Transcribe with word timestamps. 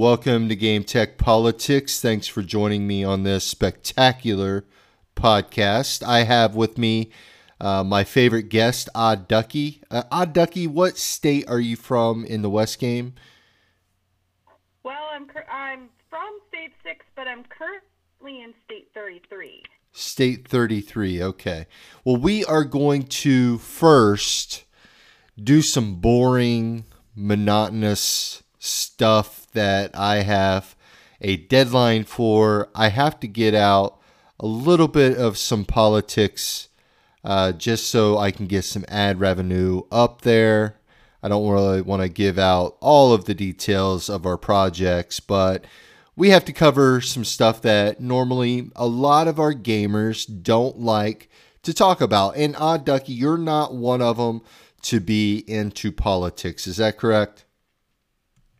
Welcome 0.00 0.48
to 0.48 0.56
Game 0.56 0.84
Tech 0.84 1.18
Politics. 1.18 2.00
Thanks 2.00 2.26
for 2.26 2.40
joining 2.40 2.86
me 2.86 3.04
on 3.04 3.22
this 3.22 3.44
spectacular 3.44 4.64
podcast. 5.14 6.02
I 6.02 6.22
have 6.22 6.54
with 6.54 6.78
me 6.78 7.10
uh, 7.60 7.84
my 7.84 8.04
favorite 8.04 8.48
guest, 8.48 8.88
Odd 8.94 9.28
Ducky. 9.28 9.82
Uh, 9.90 10.04
Odd 10.10 10.32
Ducky, 10.32 10.66
what 10.66 10.96
state 10.96 11.46
are 11.50 11.60
you 11.60 11.76
from 11.76 12.24
in 12.24 12.40
the 12.40 12.48
West 12.48 12.78
Game? 12.78 13.12
Well, 14.84 15.06
I'm 15.12 15.26
cur- 15.26 15.44
I'm 15.52 15.90
from 16.08 16.30
State 16.48 16.72
Six, 16.82 17.04
but 17.14 17.28
I'm 17.28 17.44
currently 17.44 18.42
in 18.42 18.54
State 18.64 18.88
Thirty 18.94 19.20
Three. 19.28 19.62
State 19.92 20.48
33. 20.48 21.22
Okay. 21.22 21.66
Well, 22.06 22.16
we 22.16 22.42
are 22.46 22.64
going 22.64 23.02
to 23.02 23.58
first 23.58 24.64
do 25.36 25.60
some 25.60 25.96
boring, 25.96 26.86
monotonous 27.14 28.42
stuff 28.58 29.39
that 29.52 29.90
I 29.94 30.22
have 30.22 30.76
a 31.20 31.36
deadline 31.36 32.04
for. 32.04 32.68
I 32.74 32.88
have 32.88 33.20
to 33.20 33.26
get 33.26 33.54
out 33.54 33.98
a 34.38 34.46
little 34.46 34.88
bit 34.88 35.16
of 35.16 35.36
some 35.36 35.64
politics 35.64 36.68
uh, 37.24 37.52
just 37.52 37.88
so 37.88 38.18
I 38.18 38.30
can 38.30 38.46
get 38.46 38.64
some 38.64 38.84
ad 38.88 39.20
revenue 39.20 39.82
up 39.90 40.22
there. 40.22 40.78
I 41.22 41.28
don't 41.28 41.50
really 41.50 41.82
want 41.82 42.02
to 42.02 42.08
give 42.08 42.38
out 42.38 42.76
all 42.80 43.12
of 43.12 43.26
the 43.26 43.34
details 43.34 44.08
of 44.08 44.24
our 44.24 44.38
projects, 44.38 45.20
but 45.20 45.66
we 46.16 46.30
have 46.30 46.44
to 46.46 46.52
cover 46.52 47.00
some 47.00 47.24
stuff 47.24 47.60
that 47.62 48.00
normally 48.00 48.70
a 48.74 48.86
lot 48.86 49.28
of 49.28 49.38
our 49.38 49.52
gamers 49.52 50.26
don't 50.42 50.78
like 50.78 51.28
to 51.62 51.74
talk 51.74 52.00
about. 52.00 52.36
And 52.36 52.56
Odd 52.56 52.86
Ducky, 52.86 53.12
you're 53.12 53.38
not 53.38 53.74
one 53.74 54.00
of 54.00 54.16
them 54.16 54.40
to 54.82 55.00
be 55.00 55.44
into 55.46 55.92
politics. 55.92 56.66
Is 56.66 56.78
that 56.78 56.96
correct? 56.96 57.44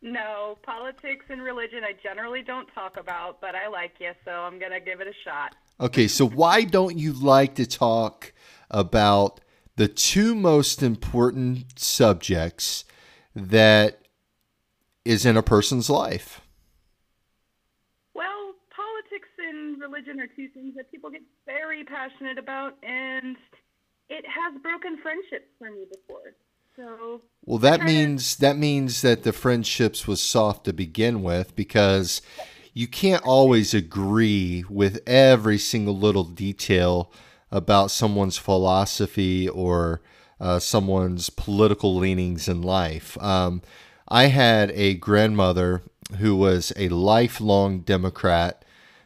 No, 0.01 0.57
politics 0.63 1.25
and 1.29 1.43
religion 1.43 1.83
I 1.83 1.93
generally 2.01 2.41
don't 2.41 2.67
talk 2.73 2.97
about, 2.97 3.39
but 3.39 3.53
I 3.53 3.67
like 3.67 3.93
you, 3.99 4.11
so 4.25 4.31
I'm 4.31 4.57
going 4.57 4.71
to 4.71 4.79
give 4.79 4.99
it 4.99 5.07
a 5.07 5.13
shot. 5.23 5.55
Okay, 5.79 6.07
so 6.07 6.27
why 6.27 6.63
don't 6.63 6.97
you 6.97 7.13
like 7.13 7.55
to 7.55 7.67
talk 7.67 8.33
about 8.69 9.41
the 9.75 9.87
two 9.87 10.33
most 10.33 10.81
important 10.81 11.79
subjects 11.79 12.83
that 13.35 13.99
is 15.05 15.25
in 15.25 15.37
a 15.37 15.43
person's 15.43 15.89
life? 15.89 16.41
Well, 18.15 18.55
politics 18.75 19.29
and 19.37 19.79
religion 19.79 20.19
are 20.19 20.27
two 20.27 20.49
things 20.49 20.75
that 20.77 20.91
people 20.91 21.11
get 21.11 21.21
very 21.45 21.83
passionate 21.83 22.39
about, 22.39 22.75
and 22.83 23.37
it 24.09 24.25
has 24.25 24.59
broken 24.61 24.97
friendships 25.01 25.47
for 25.59 25.69
me 25.69 25.85
before. 25.89 26.33
So 26.75 27.21
Well, 27.43 27.57
that 27.59 27.83
means 27.83 28.37
that 28.37 28.57
means 28.57 29.01
that 29.01 29.23
the 29.23 29.33
friendships 29.33 30.07
was 30.07 30.21
soft 30.21 30.65
to 30.65 30.73
begin 30.73 31.21
with 31.21 31.55
because 31.55 32.21
you 32.73 32.87
can't 32.87 33.23
always 33.23 33.73
agree 33.73 34.63
with 34.69 35.01
every 35.05 35.57
single 35.57 35.97
little 35.97 36.23
detail 36.23 37.11
about 37.51 37.91
someone's 37.91 38.37
philosophy 38.37 39.49
or 39.49 40.01
uh, 40.39 40.59
someone's 40.59 41.29
political 41.29 41.95
leanings 41.95 42.47
in 42.47 42.61
life. 42.61 43.21
Um, 43.21 43.61
I 44.07 44.25
had 44.27 44.71
a 44.71 44.93
grandmother 44.93 45.83
who 46.19 46.35
was 46.35 46.71
a 46.77 46.89
lifelong 46.89 47.81
Democrat. 47.81 48.63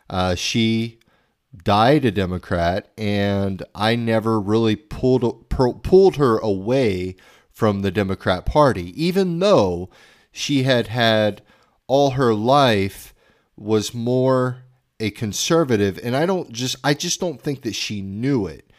Uh, 0.09 0.35
she 0.35 0.99
died 1.63 2.05
a 2.05 2.11
Democrat, 2.11 2.91
and 2.97 3.63
I 3.73 3.95
never 3.95 4.39
really 4.39 4.75
pulled 4.75 5.49
pulled 5.49 6.17
her 6.17 6.37
away 6.37 7.15
from 7.55 7.81
the 7.81 7.89
Democrat 7.91 8.45
Party, 8.45 8.93
even 9.01 9.39
though 9.39 9.89
she 10.31 10.63
had 10.63 10.87
had 10.87 11.41
all 11.87 12.11
her 12.11 12.33
life 12.33 13.13
was 13.55 13.93
more 13.93 14.63
a 14.99 15.09
conservative, 15.11 15.97
and 16.03 16.15
I 16.15 16.25
don't 16.25 16.51
just 16.51 16.75
I 16.83 16.93
just 16.93 17.19
don't 17.19 17.41
think 17.41 17.61
that 17.61 17.73
she 17.73 18.01
knew 18.01 18.45
it. 18.45 18.69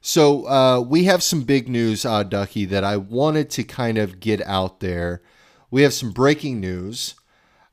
So 0.00 0.48
uh, 0.48 0.80
we 0.80 1.04
have 1.04 1.22
some 1.22 1.42
big 1.42 1.68
news, 1.68 2.04
Odd 2.04 2.30
Ducky, 2.30 2.64
that 2.66 2.84
I 2.84 2.96
wanted 2.96 3.50
to 3.50 3.64
kind 3.64 3.98
of 3.98 4.20
get 4.20 4.40
out 4.42 4.80
there. 4.80 5.22
We 5.70 5.82
have 5.82 5.92
some 5.92 6.10
breaking 6.12 6.60
news. 6.60 7.14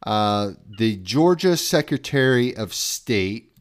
Uh, 0.05 0.51
the 0.77 0.97
Georgia 0.97 1.57
Secretary 1.57 2.55
of 2.55 2.73
State, 2.73 3.51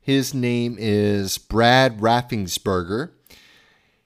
his 0.00 0.32
name 0.32 0.76
is 0.78 1.38
Brad 1.38 1.98
Raffensperger. 1.98 3.10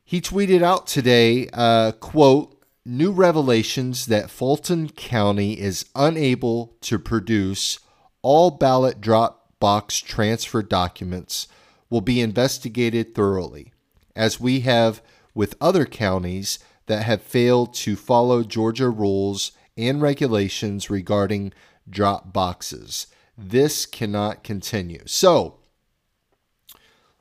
He 0.08 0.22
tweeted 0.22 0.62
out 0.62 0.86
today, 0.86 1.50
uh, 1.52 1.92
quote, 1.92 2.58
new 2.82 3.12
revelations 3.12 4.06
that 4.06 4.30
Fulton 4.30 4.88
County 4.88 5.60
is 5.60 5.84
unable 5.94 6.78
to 6.80 6.98
produce 6.98 7.78
all 8.22 8.50
ballot 8.50 9.02
drop 9.02 9.60
box 9.60 9.98
transfer 9.98 10.62
documents 10.62 11.46
will 11.90 12.00
be 12.00 12.22
investigated 12.22 13.14
thoroughly, 13.14 13.74
as 14.16 14.40
we 14.40 14.60
have 14.60 15.02
with 15.34 15.56
other 15.60 15.84
counties 15.84 16.58
that 16.86 17.02
have 17.02 17.20
failed 17.20 17.74
to 17.74 17.94
follow 17.94 18.42
Georgia 18.42 18.88
rules 18.88 19.52
and 19.76 20.00
regulations 20.00 20.88
regarding 20.88 21.52
drop 21.86 22.32
boxes. 22.32 23.08
This 23.36 23.84
cannot 23.84 24.42
continue. 24.42 25.02
So, 25.04 25.57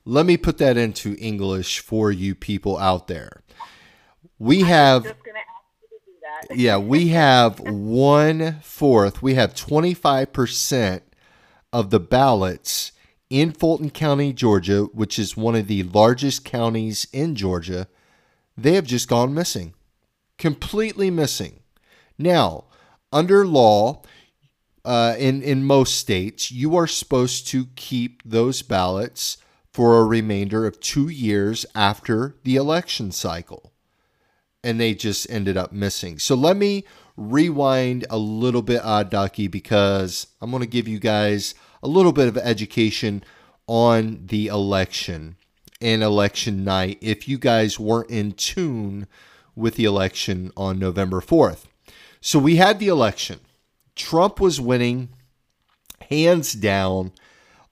let 0.07 0.25
me 0.25 0.37
put 0.37 0.57
that 0.59 0.77
into 0.77 1.17
English 1.19 1.79
for 1.79 2.11
you 2.11 2.33
people 2.33 2.77
out 2.77 3.07
there. 3.07 3.43
We 4.39 4.61
have 4.61 5.03
just 5.03 5.23
going 5.23 5.35
to 5.35 5.39
ask 5.39 5.81
you 5.81 5.87
to 5.89 6.05
do 6.05 6.11
that. 6.21 6.57
yeah, 6.57 6.77
we 6.77 7.09
have 7.09 7.59
one 7.59 8.59
fourth. 8.61 9.21
We 9.21 9.33
have 9.33 9.53
25% 9.53 11.01
of 11.73 11.89
the 11.89 11.99
ballots 11.99 12.93
in 13.29 13.51
Fulton 13.51 13.89
County, 13.89 14.31
Georgia, 14.31 14.83
which 14.93 15.19
is 15.19 15.35
one 15.35 15.55
of 15.55 15.67
the 15.67 15.83
largest 15.83 16.45
counties 16.45 17.07
in 17.11 17.35
Georgia. 17.35 17.89
They 18.57 18.75
have 18.75 18.85
just 18.85 19.09
gone 19.09 19.33
missing, 19.33 19.73
completely 20.37 21.11
missing. 21.11 21.59
Now, 22.17 22.65
under 23.11 23.45
law, 23.45 24.03
uh, 24.85 25.15
in 25.19 25.41
in 25.41 25.65
most 25.65 25.95
states, 25.95 26.49
you 26.49 26.77
are 26.77 26.87
supposed 26.87 27.45
to 27.49 27.65
keep 27.75 28.23
those 28.23 28.61
ballots 28.61 29.37
for 29.77 29.99
a 29.99 30.05
remainder 30.05 30.65
of 30.65 30.79
two 30.79 31.07
years 31.07 31.63
after 31.75 32.35
the 32.43 32.55
election 32.55 33.11
cycle 33.11 33.71
and 34.63 34.79
they 34.79 34.95
just 34.95 35.29
ended 35.29 35.55
up 35.55 35.71
missing. 35.71 36.17
So 36.17 36.33
let 36.33 36.57
me 36.57 36.83
rewind 37.15 38.03
a 38.09 38.17
little 38.17 38.63
bit, 38.63 38.81
Odd 38.83 39.11
Ducky, 39.11 39.47
because 39.47 40.25
I'm 40.41 40.49
going 40.49 40.63
to 40.63 40.67
give 40.67 40.87
you 40.87 40.97
guys 40.97 41.53
a 41.83 41.87
little 41.87 42.11
bit 42.11 42.27
of 42.27 42.39
education 42.39 43.23
on 43.67 44.25
the 44.25 44.47
election 44.47 45.35
and 45.79 46.01
election 46.01 46.63
night 46.63 46.97
if 46.99 47.27
you 47.27 47.37
guys 47.37 47.79
weren't 47.79 48.09
in 48.09 48.31
tune 48.31 49.05
with 49.55 49.75
the 49.75 49.85
election 49.85 50.51
on 50.57 50.79
November 50.79 51.21
4th. 51.21 51.65
So 52.19 52.39
we 52.39 52.55
had 52.55 52.79
the 52.79 52.87
election. 52.87 53.41
Trump 53.95 54.39
was 54.39 54.59
winning 54.59 55.09
hands 56.09 56.53
down 56.53 57.11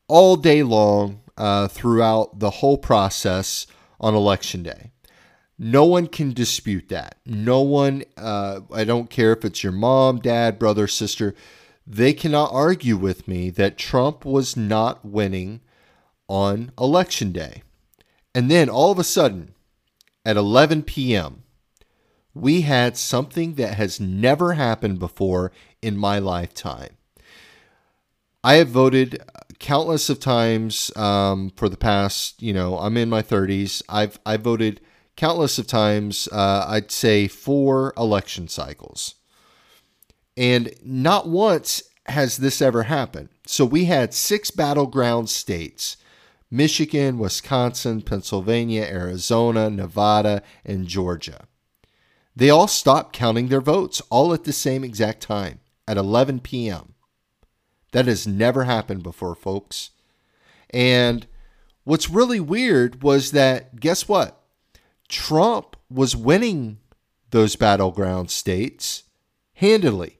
all 0.08 0.36
day 0.36 0.62
long 0.62 1.22
uh, 1.38 1.68
throughout 1.68 2.40
the 2.40 2.50
whole 2.50 2.78
process 2.78 3.68
on 4.00 4.16
election 4.16 4.64
day. 4.64 4.92
No 5.58 5.86
one 5.86 6.08
can 6.08 6.34
dispute 6.34 6.90
that. 6.90 7.18
No 7.26 7.62
one, 7.62 8.04
uh, 8.18 8.62
I 8.74 8.84
don't 8.84 9.10
care 9.10 9.32
if 9.32 9.46
it's 9.46 9.64
your 9.64 9.72
mom, 9.72 10.20
dad, 10.20 10.60
brother, 10.60 10.88
sister, 10.88 11.34
they 11.88 12.14
cannot 12.14 12.52
argue 12.52 12.98
with 12.98 13.28
me 13.28 13.50
that 13.52 13.78
Trump 13.78 14.26
was 14.26 14.58
not 14.58 15.06
winning 15.06 15.62
on 16.28 16.72
election 16.80 17.32
day. 17.32 17.62
And 18.34 18.52
then 18.52 18.70
all 18.70 18.92
of 18.92 19.00
a 19.00 19.04
sudden, 19.04 19.54
at 20.26 20.36
11 20.36 20.84
p.m., 20.84 21.44
we 22.34 22.62
had 22.62 22.98
something 22.98 23.54
that 23.54 23.76
has 23.76 24.00
never 24.00 24.54
happened 24.54 25.00
before 25.00 25.54
in 25.82 25.96
my 25.96 26.20
lifetime. 26.20 26.98
I 28.44 28.56
have 28.56 28.68
voted 28.68 29.24
countless 29.60 30.10
of 30.10 30.20
times 30.20 30.96
um, 30.96 31.52
for 31.56 31.70
the 31.70 31.78
past, 31.78 32.42
you 32.42 32.54
know, 32.54 32.78
I'm 32.78 32.98
in 32.98 33.10
my 33.10 33.22
30s. 33.22 33.82
I've 33.90 34.20
I 34.26 34.38
voted 34.38 34.82
countless 35.16 35.58
of 35.58 35.68
times. 35.68 36.28
Uh, 36.32 36.66
I'd 36.68 36.92
say 36.92 37.28
four 37.28 37.94
election 37.98 38.48
cycles, 38.48 39.16
and 40.36 40.74
not 40.84 41.28
once 41.28 41.84
has 42.08 42.38
this 42.38 42.62
ever 42.62 42.84
happened. 42.84 43.30
So 43.48 43.66
we 43.66 43.86
had 43.86 44.14
six 44.14 44.52
battleground 44.52 45.30
states: 45.30 45.98
Michigan, 46.52 47.20
Wisconsin, 47.20 48.02
Pennsylvania, 48.02 48.84
Arizona, 48.84 49.70
Nevada, 49.70 50.42
and 50.64 50.88
Georgia. 50.88 51.48
They 52.36 52.50
all 52.50 52.68
stopped 52.68 53.14
counting 53.14 53.48
their 53.48 53.62
votes 53.62 54.02
all 54.10 54.34
at 54.34 54.44
the 54.44 54.52
same 54.52 54.84
exact 54.84 55.22
time 55.22 55.60
at 55.88 55.98
11 55.98 56.42
p.m. 56.42 56.95
That 57.96 58.08
has 58.08 58.28
never 58.28 58.66
happened 58.66 59.04
before, 59.04 59.36
folks. 59.36 59.92
And 60.70 61.26
what's 61.86 62.10
really 62.10 62.42
weird 62.42 63.02
was 63.02 63.32
that, 63.32 63.80
guess 63.80 64.06
what? 64.06 64.42
Trump 65.08 65.78
was 65.90 66.14
winning 66.16 66.80
those 67.30 67.56
battleground 67.56 68.32
states 68.32 69.04
handily 69.54 70.20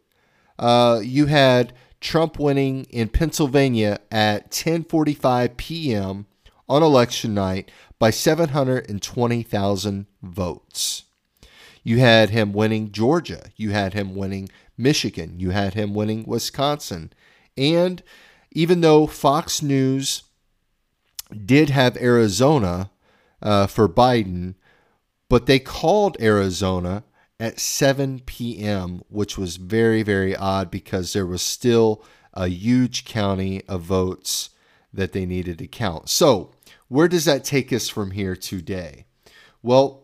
uh, 0.58 1.02
you 1.04 1.26
had 1.26 1.74
Trump 2.00 2.40
winning 2.40 2.86
in 2.86 3.10
Pennsylvania 3.10 4.00
at 4.12 4.50
10:45 4.52 5.58
p.m. 5.58 6.28
on 6.70 6.82
election 6.82 7.34
night 7.34 7.70
by 8.00 8.10
720,000 8.10 10.06
votes. 10.22 11.04
You 11.84 12.00
had 12.00 12.30
him 12.30 12.54
winning 12.54 12.94
Georgia. 12.94 13.50
You 13.56 13.72
had 13.72 13.94
him 13.94 14.16
winning 14.16 14.50
Michigan. 14.78 15.40
You 15.40 15.50
had 15.52 15.74
him 15.74 15.94
winning 15.94 16.24
Wisconsin. 16.26 17.12
And 17.58 18.04
even 18.52 18.82
though 18.82 19.08
Fox 19.08 19.62
News 19.62 20.24
did 21.46 21.70
have 21.70 21.98
Arizona 21.98 22.90
uh, 23.42 23.68
for 23.68 23.90
Biden, 23.90 24.56
but 25.30 25.46
they 25.46 25.60
called 25.60 26.18
Arizona 26.22 27.04
at 27.40 27.60
7 27.60 28.22
p.m., 28.26 29.02
which 29.10 29.38
was 29.38 29.58
very, 29.58 30.04
very 30.04 30.36
odd 30.36 30.72
because 30.72 31.14
there 31.14 31.26
was 31.26 31.42
still 31.42 32.04
a 32.34 32.48
huge 32.48 33.06
county 33.06 33.62
of 33.68 33.82
votes 33.82 34.52
that 34.94 35.12
they 35.12 35.26
needed 35.26 35.58
to 35.58 35.68
count. 35.68 36.10
So, 36.10 36.52
where 36.88 37.08
does 37.08 37.26
that 37.26 37.44
take 37.44 37.74
us 37.74 37.90
from 37.90 38.12
here 38.12 38.36
today? 38.36 39.06
Well, 39.62 40.04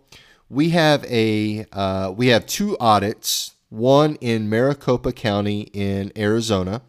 we 0.50 0.70
have 0.70 1.06
a 1.06 1.66
uh, 1.72 2.14
we 2.16 2.28
have 2.28 2.46
two 2.46 2.76
audits, 2.80 3.54
one 3.70 4.16
in 4.16 4.50
Maricopa 4.50 5.14
County 5.14 5.70
in 5.74 6.12
Arizona, 6.18 6.82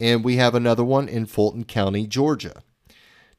and 0.00 0.24
we 0.24 0.36
have 0.36 0.54
another 0.54 0.84
one 0.84 1.08
in 1.08 1.26
Fulton 1.26 1.64
County, 1.64 2.06
Georgia. 2.06 2.62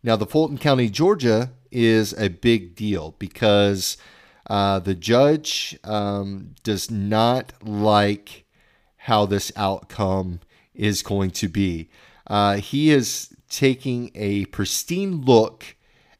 Now, 0.03 0.15
the 0.15 0.25
Fulton 0.25 0.57
County, 0.57 0.89
Georgia 0.89 1.51
is 1.71 2.13
a 2.13 2.29
big 2.29 2.75
deal 2.75 3.15
because 3.19 3.97
uh, 4.49 4.79
the 4.79 4.95
judge 4.95 5.77
um, 5.83 6.55
does 6.63 6.89
not 6.89 7.53
like 7.61 8.45
how 8.97 9.25
this 9.25 9.51
outcome 9.55 10.39
is 10.73 11.01
going 11.01 11.31
to 11.31 11.47
be. 11.47 11.89
Uh, 12.25 12.57
he 12.57 12.91
is 12.91 13.35
taking 13.49 14.11
a 14.15 14.45
pristine 14.45 15.21
look 15.21 15.75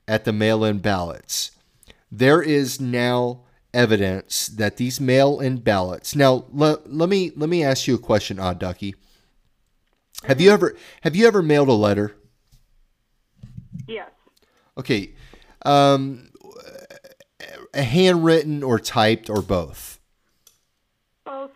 at 0.07 0.25
the 0.25 0.33
mail 0.33 0.63
in 0.63 0.79
ballots. 0.79 1.51
There 2.11 2.41
is 2.41 2.79
now 2.79 3.41
evidence 3.73 4.47
that 4.47 4.77
these 4.77 4.99
mail 5.01 5.39
in 5.39 5.57
ballots. 5.57 6.15
Now, 6.15 6.45
let, 6.51 6.91
let 6.91 7.09
me 7.09 7.31
let 7.35 7.49
me 7.49 7.63
ask 7.63 7.87
you 7.87 7.95
a 7.95 7.99
question, 7.99 8.39
Odd 8.39 8.59
Ducky. 8.59 8.95
Have 10.23 10.41
you 10.41 10.51
ever 10.51 10.75
have 11.01 11.15
you 11.15 11.27
ever 11.27 11.41
mailed 11.41 11.69
a 11.69 11.73
letter? 11.73 12.15
Yes. 13.87 14.09
Okay. 14.77 15.13
Um, 15.65 16.29
a 17.73 17.83
handwritten 17.83 18.63
or 18.63 18.79
typed 18.79 19.29
or 19.29 19.41
both? 19.41 19.99
Both. 21.25 21.51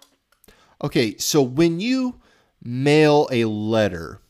Okay, 0.83 1.17
so 1.17 1.41
when 1.41 1.79
you 1.79 2.19
mail 2.61 3.27
a 3.31 3.45
letter, 3.45 4.21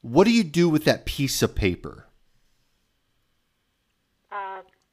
what 0.00 0.24
do 0.24 0.30
you 0.30 0.44
do 0.44 0.68
with 0.68 0.84
that 0.84 1.06
piece 1.06 1.42
of 1.42 1.54
paper? 1.54 2.05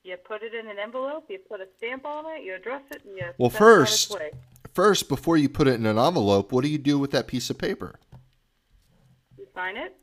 You 0.04 0.18
put 0.18 0.44
it 0.44 0.54
in 0.54 0.68
an 0.68 0.78
envelope, 0.80 1.26
you 1.30 1.40
put 1.40 1.62
a 1.62 1.68
stamp 1.78 2.06
on 2.06 2.26
it, 2.36 2.44
you 2.44 2.56
address 2.56 2.82
it, 2.92 3.04
and 3.06 3.16
you 3.16 3.24
Well, 3.38 3.50
send 3.50 3.64
it 3.70 3.80
on 3.80 3.94
its 3.94 4.06
first, 4.06 4.12
way. 4.12 4.32
first 4.74 5.08
before 5.08 5.38
you 5.38 5.48
put 5.48 5.68
it 5.68 5.76
in 5.76 5.86
an 5.86 5.98
envelope, 5.98 6.52
what 6.52 6.64
do 6.64 6.70
you 6.70 6.78
do 6.78 7.00
with 7.00 7.12
that 7.12 7.26
piece 7.28 7.50
of 7.50 7.58
paper? 7.58 8.00
You 9.38 9.48
sign 9.56 9.78
it. 9.78 9.96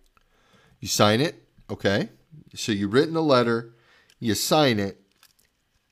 You 0.81 0.89
sign 0.89 1.21
it, 1.21 1.45
okay? 1.69 2.09
So 2.55 2.73
you've 2.73 2.95
written 2.95 3.15
a 3.15 3.21
letter, 3.21 3.75
you 4.19 4.35
sign 4.35 4.79
it, 4.81 5.01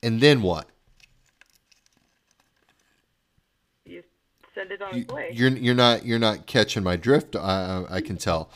and 0.01 0.19
then 0.21 0.41
what? 0.41 0.67
You 3.85 4.03
send 4.55 4.71
it 4.71 4.81
on 4.81 4.95
You, 4.95 5.01
its 5.01 5.13
way. 5.13 5.29
you're 5.31 5.49
you're 5.49 5.75
not 5.75 6.05
you're 6.05 6.19
not 6.19 6.47
catching 6.47 6.83
my 6.83 6.95
drift. 6.95 7.35
I 7.35 7.85
I 7.89 8.01
can 8.01 8.17
tell. 8.17 8.51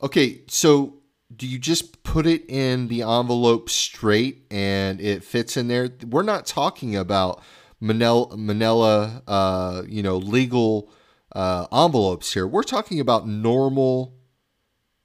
Okay, 0.00 0.42
so 0.48 1.01
do 1.36 1.46
you 1.46 1.58
just 1.58 2.02
put 2.02 2.26
it 2.26 2.48
in 2.48 2.88
the 2.88 3.02
envelope 3.02 3.70
straight 3.70 4.44
and 4.50 5.00
it 5.00 5.24
fits 5.24 5.56
in 5.56 5.68
there? 5.68 5.90
We're 6.08 6.22
not 6.22 6.46
talking 6.46 6.96
about 6.96 7.42
Manila, 7.80 8.36
Manila 8.36 9.22
uh, 9.26 9.82
you 9.88 10.02
know, 10.02 10.16
legal 10.16 10.90
uh, 11.34 11.66
envelopes 11.72 12.32
here. 12.32 12.46
We're 12.46 12.62
talking 12.62 13.00
about 13.00 13.26
normal, 13.26 14.14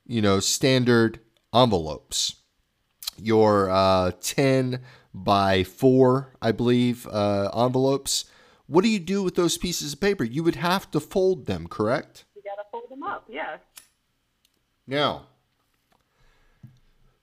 you 0.06 0.22
know, 0.22 0.40
standard 0.40 1.20
envelopes. 1.54 2.36
Your 3.20 3.70
uh, 3.70 4.12
ten 4.22 4.82
by 5.14 5.64
four, 5.64 6.34
I 6.42 6.52
believe, 6.52 7.08
uh, 7.08 7.50
envelopes. 7.56 8.26
What 8.68 8.84
do 8.84 8.90
you 8.90 9.00
do 9.00 9.24
with 9.24 9.36
those 9.36 9.58
pieces 9.58 9.94
of 9.94 10.02
paper? 10.02 10.24
You 10.24 10.44
would 10.44 10.56
have 10.56 10.92
to 10.92 11.00
fold 11.00 11.46
them, 11.48 11.68
correct? 11.68 12.26
You 12.36 12.44
gotta 12.44 12.68
fold 12.70 12.92
them 12.92 13.02
up. 13.02 13.26
Yeah. 13.28 13.58
Now, 14.86 15.26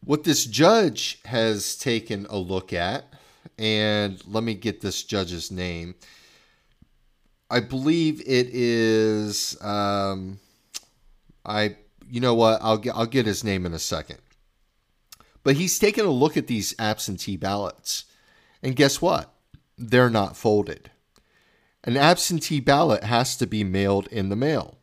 what 0.04 0.24
this 0.24 0.44
judge 0.44 1.18
has 1.24 1.76
taken 1.76 2.26
a 2.28 2.36
look 2.36 2.72
at, 2.72 3.04
and 3.58 4.22
let 4.26 4.44
me 4.44 4.54
get 4.54 4.80
this 4.80 5.02
judge's 5.02 5.50
name. 5.50 5.94
I 7.50 7.60
believe 7.60 8.20
it 8.20 8.48
is. 8.52 9.60
Um, 9.62 10.40
I. 11.44 11.76
You 12.06 12.20
know 12.20 12.34
what? 12.34 12.60
I'll 12.62 12.78
get. 12.78 12.94
I'll 12.94 13.06
get 13.06 13.26
his 13.26 13.44
name 13.44 13.66
in 13.66 13.72
a 13.72 13.78
second. 13.78 14.18
But 15.42 15.56
he's 15.56 15.78
taken 15.78 16.06
a 16.06 16.10
look 16.10 16.36
at 16.36 16.46
these 16.46 16.74
absentee 16.78 17.36
ballots, 17.36 18.04
and 18.62 18.76
guess 18.76 19.00
what? 19.02 19.32
They're 19.76 20.10
not 20.10 20.36
folded. 20.36 20.90
An 21.82 21.98
absentee 21.98 22.60
ballot 22.60 23.04
has 23.04 23.36
to 23.36 23.46
be 23.46 23.62
mailed 23.62 24.06
in 24.08 24.30
the 24.30 24.36
mail 24.36 24.78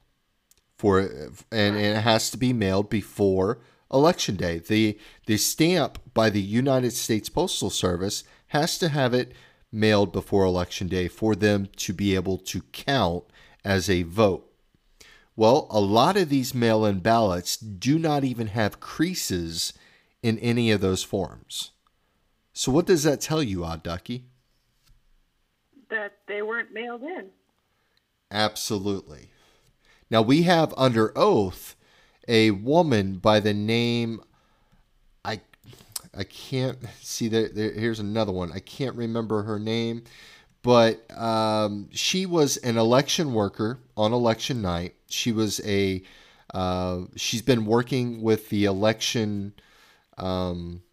for 0.77 1.00
and, 1.00 1.35
and 1.51 1.77
it 1.77 2.01
has 2.01 2.31
to 2.31 2.38
be 2.38 2.53
mailed 2.53 2.89
before 2.89 3.59
election 3.91 4.35
day. 4.35 4.59
The 4.59 4.97
the 5.25 5.38
stamp 5.38 5.99
by 6.13 6.29
the 6.29 6.41
United 6.41 6.91
States 6.91 7.29
Postal 7.29 7.69
Service 7.69 8.23
has 8.47 8.77
to 8.79 8.89
have 8.89 9.13
it 9.13 9.33
mailed 9.71 10.11
before 10.11 10.43
election 10.43 10.88
day 10.88 11.07
for 11.07 11.35
them 11.35 11.67
to 11.77 11.93
be 11.93 12.15
able 12.15 12.38
to 12.38 12.61
count 12.73 13.23
as 13.63 13.89
a 13.89 14.03
vote. 14.03 14.51
Well, 15.35 15.67
a 15.69 15.79
lot 15.79 16.17
of 16.17 16.29
these 16.29 16.53
mail-in 16.53 17.00
ballots 17.00 17.55
do 17.55 17.98
not 17.98 18.24
even 18.24 18.48
have 18.48 18.81
creases 18.81 19.74
in 20.21 20.38
any 20.39 20.71
of 20.71 20.81
those 20.81 21.03
forms. 21.03 21.71
So 22.53 22.71
what 22.71 22.86
does 22.86 23.03
that 23.03 23.21
tell 23.21 23.41
you, 23.41 23.63
Odd 23.63 23.81
Ducky? 23.81 24.25
That 25.89 26.17
they 26.27 26.41
weren't 26.41 26.74
mailed 26.74 27.01
in. 27.01 27.29
Absolutely. 28.29 29.29
Now 30.10 30.21
we 30.21 30.43
have 30.43 30.74
under 30.75 31.17
oath 31.17 31.75
a 32.31 32.51
woman 32.51 33.17
by 33.17 33.41
the 33.41 33.53
name 33.53 34.21
I 35.23 35.41
I 36.17 36.23
can't 36.23 36.79
see 37.01 37.27
there, 37.27 37.50
there 37.50 37.71
here's 37.71 38.00
another 38.00 38.31
one. 38.31 38.51
I 38.53 38.59
can't 38.59 38.95
remember 38.95 39.43
her 39.43 39.59
name, 39.59 40.03
but 40.63 41.05
um, 41.15 41.89
she 41.91 42.25
was 42.25 42.57
an 42.57 42.77
election 42.77 43.33
worker 43.33 43.79
on 43.97 44.13
election 44.13 44.61
night. 44.61 44.95
She 45.09 45.31
was 45.33 45.59
a 45.65 46.01
uh, 46.53 47.01
she's 47.17 47.41
been 47.41 47.65
working 47.65 48.21
with 48.21 48.50
the 48.50 48.65
election 48.65 49.53
um, 50.17 50.83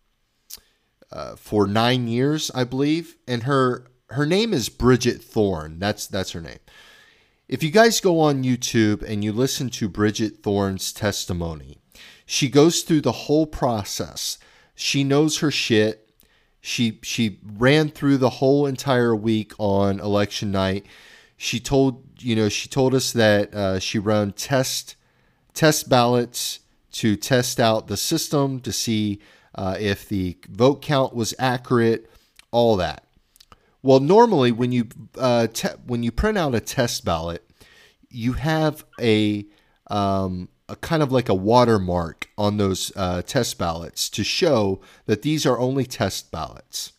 uh, 1.13 1.37
for 1.37 1.67
nine 1.69 2.09
years, 2.09 2.51
I 2.53 2.65
believe, 2.65 3.17
and 3.29 3.45
her 3.45 3.87
her 4.11 4.27
name 4.27 4.53
is 4.53 4.69
Bridget 4.69 5.23
Thorne. 5.23 5.79
That's 5.79 6.09
that's 6.09 6.33
her 6.33 6.41
name. 6.41 6.59
If 7.49 7.63
you 7.63 7.71
guys 7.71 8.01
go 8.01 8.21
on 8.21 8.45
YouTube 8.45 9.03
and 9.03 9.25
you 9.25 9.33
listen 9.33 9.71
to 9.71 9.89
Bridget 9.89 10.43
Thorne's 10.43 10.93
testimony, 10.93 11.79
she 12.27 12.51
goes 12.51 12.83
through 12.83 13.01
the 13.01 13.25
whole 13.25 13.47
process. 13.47 14.37
She 14.75 15.03
knows 15.03 15.39
her 15.39 15.51
shit. 15.51 16.11
She 16.61 16.99
she 17.03 17.39
ran 17.43 17.89
through 17.89 18.19
the 18.19 18.29
whole 18.29 18.67
entire 18.67 19.17
week 19.17 19.55
on 19.59 19.99
election 19.99 20.51
night. 20.51 20.85
She 21.39 21.59
told 21.59 22.05
you 22.21 22.37
know 22.37 22.51
she 22.51 22.69
told 22.69 22.95
us 22.95 23.13
that 23.13 23.55
uh, 23.55 23.79
she 23.79 23.99
ran 23.99 24.33
test 24.33 24.97
test 25.55 25.89
ballots 25.89 26.61
to 26.93 27.17
test 27.17 27.59
out 27.59 27.87
the 27.87 27.97
system 27.97 28.61
to 28.61 28.73
see 28.73 29.21
uh, 29.55 29.79
if 29.81 30.07
the 30.07 30.37
vote 30.51 30.83
count 30.83 31.15
was 31.15 31.33
accurate, 31.39 32.11
all 32.51 32.77
that. 32.77 33.08
Well, 33.83 34.01
normally 34.01 34.53
when 34.53 34.73
you 34.73 34.89
uh, 35.17 35.47
te- 35.49 35.69
when 35.87 36.03
you 36.03 36.11
print 36.11 36.39
out 36.39 36.55
a 36.55 36.61
test 36.61 37.05
ballot, 37.05 37.49
you 38.11 38.35
have 38.35 38.85
a 39.01 39.47
um, 39.89 40.49
a 40.69 40.77
kind 40.77 41.03
of 41.03 41.13
like 41.13 41.29
a 41.29 41.35
watermark 41.35 42.29
on 42.37 42.57
those 42.57 42.93
uh, 42.97 43.23
test 43.23 43.59
ballots 43.59 44.09
to 44.11 44.25
show 44.25 44.81
that 45.07 45.23
these 45.23 45.47
are 45.47 45.59
only 45.59 45.85
test 45.85 46.31
ballots. 46.31 46.93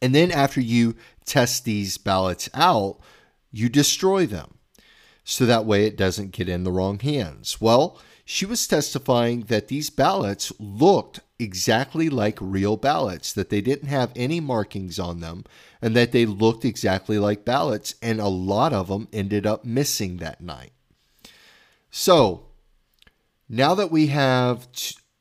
And 0.00 0.14
then 0.14 0.30
after 0.30 0.60
you 0.60 0.94
test 1.24 1.64
these 1.64 1.98
ballots 1.98 2.48
out, 2.54 2.98
you 3.50 3.68
destroy 3.68 4.26
them 4.26 4.58
so 5.24 5.44
that 5.44 5.66
way 5.66 5.84
it 5.84 5.96
doesn't 5.96 6.30
get 6.30 6.48
in 6.48 6.64
the 6.64 6.72
wrong 6.72 6.98
hands. 7.00 7.60
Well, 7.60 8.00
she 8.24 8.46
was 8.46 8.66
testifying 8.66 9.42
that 9.42 9.68
these 9.68 9.90
ballots 9.90 10.52
looked 10.58 11.20
exactly 11.38 12.08
like 12.08 12.38
real 12.40 12.76
ballots, 12.76 13.32
that 13.32 13.48
they 13.50 13.60
didn't 13.60 13.88
have 13.88 14.12
any 14.16 14.40
markings 14.40 14.98
on 14.98 15.20
them, 15.20 15.44
and 15.80 15.94
that 15.94 16.12
they 16.12 16.26
looked 16.26 16.64
exactly 16.64 17.18
like 17.18 17.44
ballots, 17.44 17.94
and 18.02 18.20
a 18.20 18.28
lot 18.28 18.72
of 18.72 18.88
them 18.88 19.08
ended 19.12 19.46
up 19.46 19.64
missing 19.64 20.16
that 20.16 20.40
night. 20.40 20.72
So 21.90 22.46
now 23.48 23.74
that 23.74 23.90
we 23.90 24.08
have 24.08 24.68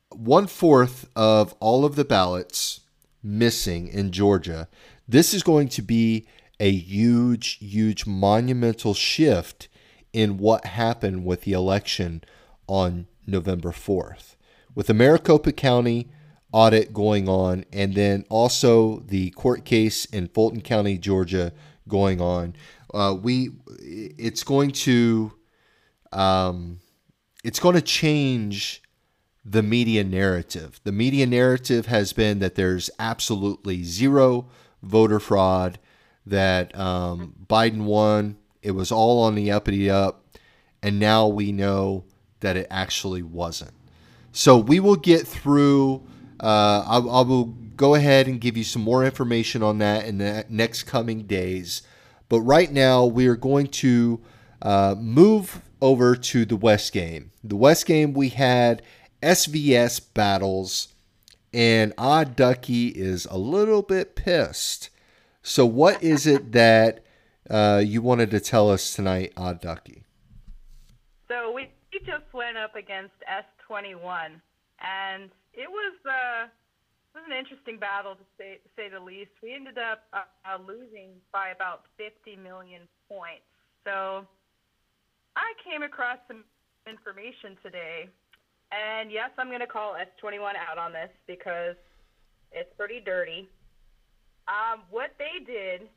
one 0.09 0.47
fourth 0.47 1.07
of 1.15 1.53
all 1.59 1.85
of 1.85 1.95
the 1.95 2.05
ballots 2.05 2.81
missing 3.23 3.87
in 3.87 4.11
Georgia, 4.11 4.67
this 5.07 5.33
is 5.33 5.43
going 5.43 5.67
to 5.69 5.81
be 5.81 6.27
a 6.59 6.71
huge, 6.71 7.57
huge 7.59 8.07
monumental 8.07 8.93
shift 8.93 9.67
in 10.13 10.37
what 10.37 10.65
happened 10.65 11.23
with 11.25 11.41
the 11.41 11.53
election 11.53 12.23
on 12.67 13.05
November 13.27 13.71
4th. 13.71 14.36
With 14.77 14.85
the 14.85 14.93
Maricopa 14.93 15.53
County 15.53 16.07
audit 16.51 16.93
going 16.93 17.27
on, 17.27 17.65
and 17.73 17.95
then 17.95 18.25
also 18.29 18.99
the 18.99 19.31
court 19.31 19.65
case 19.65 20.05
in 20.05 20.27
Fulton 20.27 20.61
County, 20.61 20.99
Georgia, 20.99 21.51
going 21.87 22.21
on, 22.21 22.55
uh, 22.93 23.17
we 23.19 23.49
it's 23.79 24.43
going 24.43 24.69
to 24.73 25.33
um, 26.13 26.77
it's 27.43 27.59
going 27.59 27.73
to 27.73 27.81
change 27.81 28.83
the 29.43 29.63
media 29.63 30.03
narrative. 30.03 30.79
The 30.83 30.91
media 30.91 31.25
narrative 31.25 31.87
has 31.87 32.13
been 32.13 32.37
that 32.37 32.53
there's 32.53 32.91
absolutely 32.99 33.81
zero 33.81 34.47
voter 34.83 35.19
fraud, 35.19 35.79
that 36.23 36.77
um, 36.77 37.33
Biden 37.49 37.85
won, 37.85 38.37
it 38.61 38.71
was 38.71 38.91
all 38.91 39.23
on 39.23 39.33
the 39.33 39.49
uppity 39.49 39.89
up, 39.89 40.37
and 40.83 40.99
now 40.99 41.25
we 41.27 41.51
know 41.51 42.03
that 42.41 42.55
it 42.55 42.67
actually 42.69 43.23
wasn't. 43.23 43.71
So 44.37 44.55
we 44.59 44.79
will 44.79 44.97
get 44.97 45.25
through. 45.25 46.03
Uh, 46.39 46.83
I, 46.85 46.97
I 46.97 47.21
will 47.21 47.45
go 47.75 47.95
ahead 47.95 48.27
and 48.27 48.39
give 48.39 48.55
you 48.55 48.63
some 48.63 48.83
more 48.83 49.03
information 49.03 49.63
on 49.63 49.79
that 49.79 50.05
in 50.05 50.19
the 50.19 50.45
next 50.47 50.83
coming 50.83 51.23
days. 51.23 51.81
But 52.29 52.41
right 52.41 52.71
now, 52.71 53.03
we 53.03 53.25
are 53.25 53.35
going 53.35 53.65
to 53.67 54.21
uh, 54.61 54.93
move 54.99 55.63
over 55.81 56.15
to 56.15 56.45
the 56.45 56.55
West 56.55 56.93
game. 56.93 57.31
The 57.43 57.55
West 57.55 57.87
game, 57.87 58.13
we 58.13 58.29
had 58.29 58.83
SVS 59.23 60.13
battles, 60.13 60.89
and 61.51 61.91
Odd 61.97 62.35
Ducky 62.35 62.89
is 62.89 63.25
a 63.25 63.39
little 63.39 63.81
bit 63.81 64.15
pissed. 64.15 64.91
So, 65.41 65.65
what 65.65 66.03
is 66.03 66.27
it 66.27 66.51
that 66.51 67.03
uh, 67.49 67.81
you 67.83 68.03
wanted 68.03 68.29
to 68.29 68.39
tell 68.39 68.69
us 68.69 68.93
tonight, 68.93 69.33
Odd 69.35 69.61
Ducky? 69.61 70.03
So, 71.27 71.51
we 71.53 71.71
just 72.05 72.31
went 72.33 72.55
up 72.55 72.75
against 72.75 73.15
S21, 73.69 74.39
and 74.79 75.29
it 75.53 75.69
was, 75.69 75.93
uh, 76.05 76.47
it 76.47 77.13
was 77.13 77.25
an 77.27 77.35
interesting 77.37 77.77
battle 77.77 78.15
to 78.15 78.25
say, 78.37 78.59
to 78.63 78.69
say 78.75 78.89
the 78.89 78.99
least. 78.99 79.31
We 79.43 79.53
ended 79.53 79.77
up 79.77 80.03
uh 80.11 80.57
losing 80.65 81.19
by 81.31 81.49
about 81.49 81.83
50 81.97 82.35
million 82.41 82.87
points. 83.09 83.45
So, 83.83 84.25
I 85.35 85.53
came 85.63 85.83
across 85.83 86.17
some 86.27 86.43
information 86.87 87.57
today, 87.61 88.09
and 88.71 89.11
yes, 89.11 89.29
I'm 89.37 89.47
going 89.47 89.61
to 89.61 89.67
call 89.67 89.95
S21 89.95 90.55
out 90.55 90.77
on 90.77 90.91
this 90.91 91.11
because 91.27 91.75
it's 92.51 92.71
pretty 92.77 92.99
dirty. 93.03 93.47
Um, 94.47 94.83
what 94.89 95.11
they 95.19 95.43
did 95.45 95.87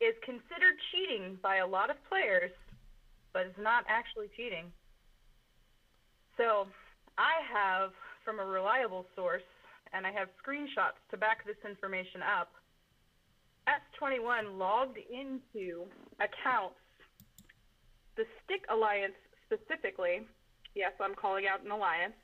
is 0.00 0.14
considered 0.24 0.78
cheating 0.90 1.38
by 1.42 1.56
a 1.56 1.66
lot 1.66 1.90
of 1.90 1.96
players, 2.08 2.50
but 3.32 3.46
it's 3.46 3.58
not 3.58 3.84
actually 3.88 4.30
cheating. 4.36 4.72
So 6.40 6.66
I 7.18 7.44
have, 7.52 7.90
from 8.24 8.40
a 8.40 8.44
reliable 8.44 9.04
source, 9.14 9.42
and 9.92 10.06
I 10.06 10.12
have 10.12 10.28
screenshots 10.40 10.96
to 11.10 11.18
back 11.18 11.44
this 11.44 11.60
information 11.68 12.22
up, 12.22 12.48
S21 13.68 14.56
logged 14.56 14.96
into 15.12 15.84
accounts 16.16 16.80
the 18.16 18.24
Stick 18.44 18.64
Alliance 18.70 19.14
specifically, 19.46 20.20
yes, 20.74 20.92
I'm 21.00 21.14
calling 21.14 21.44
out 21.46 21.64
an 21.64 21.70
alliance. 21.70 22.16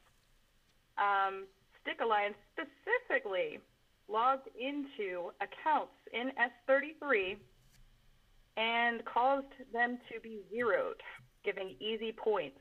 Um, 0.98 1.46
Stick 1.82 2.00
Alliance 2.02 2.36
specifically 2.52 3.60
logged 4.08 4.48
into 4.58 5.30
accounts 5.40 5.96
in 6.12 6.32
S33 6.36 7.36
and 8.56 9.04
caused 9.04 9.52
them 9.72 9.98
to 10.12 10.20
be 10.20 10.40
zeroed, 10.50 11.00
giving 11.44 11.76
easy 11.80 12.12
points. 12.12 12.58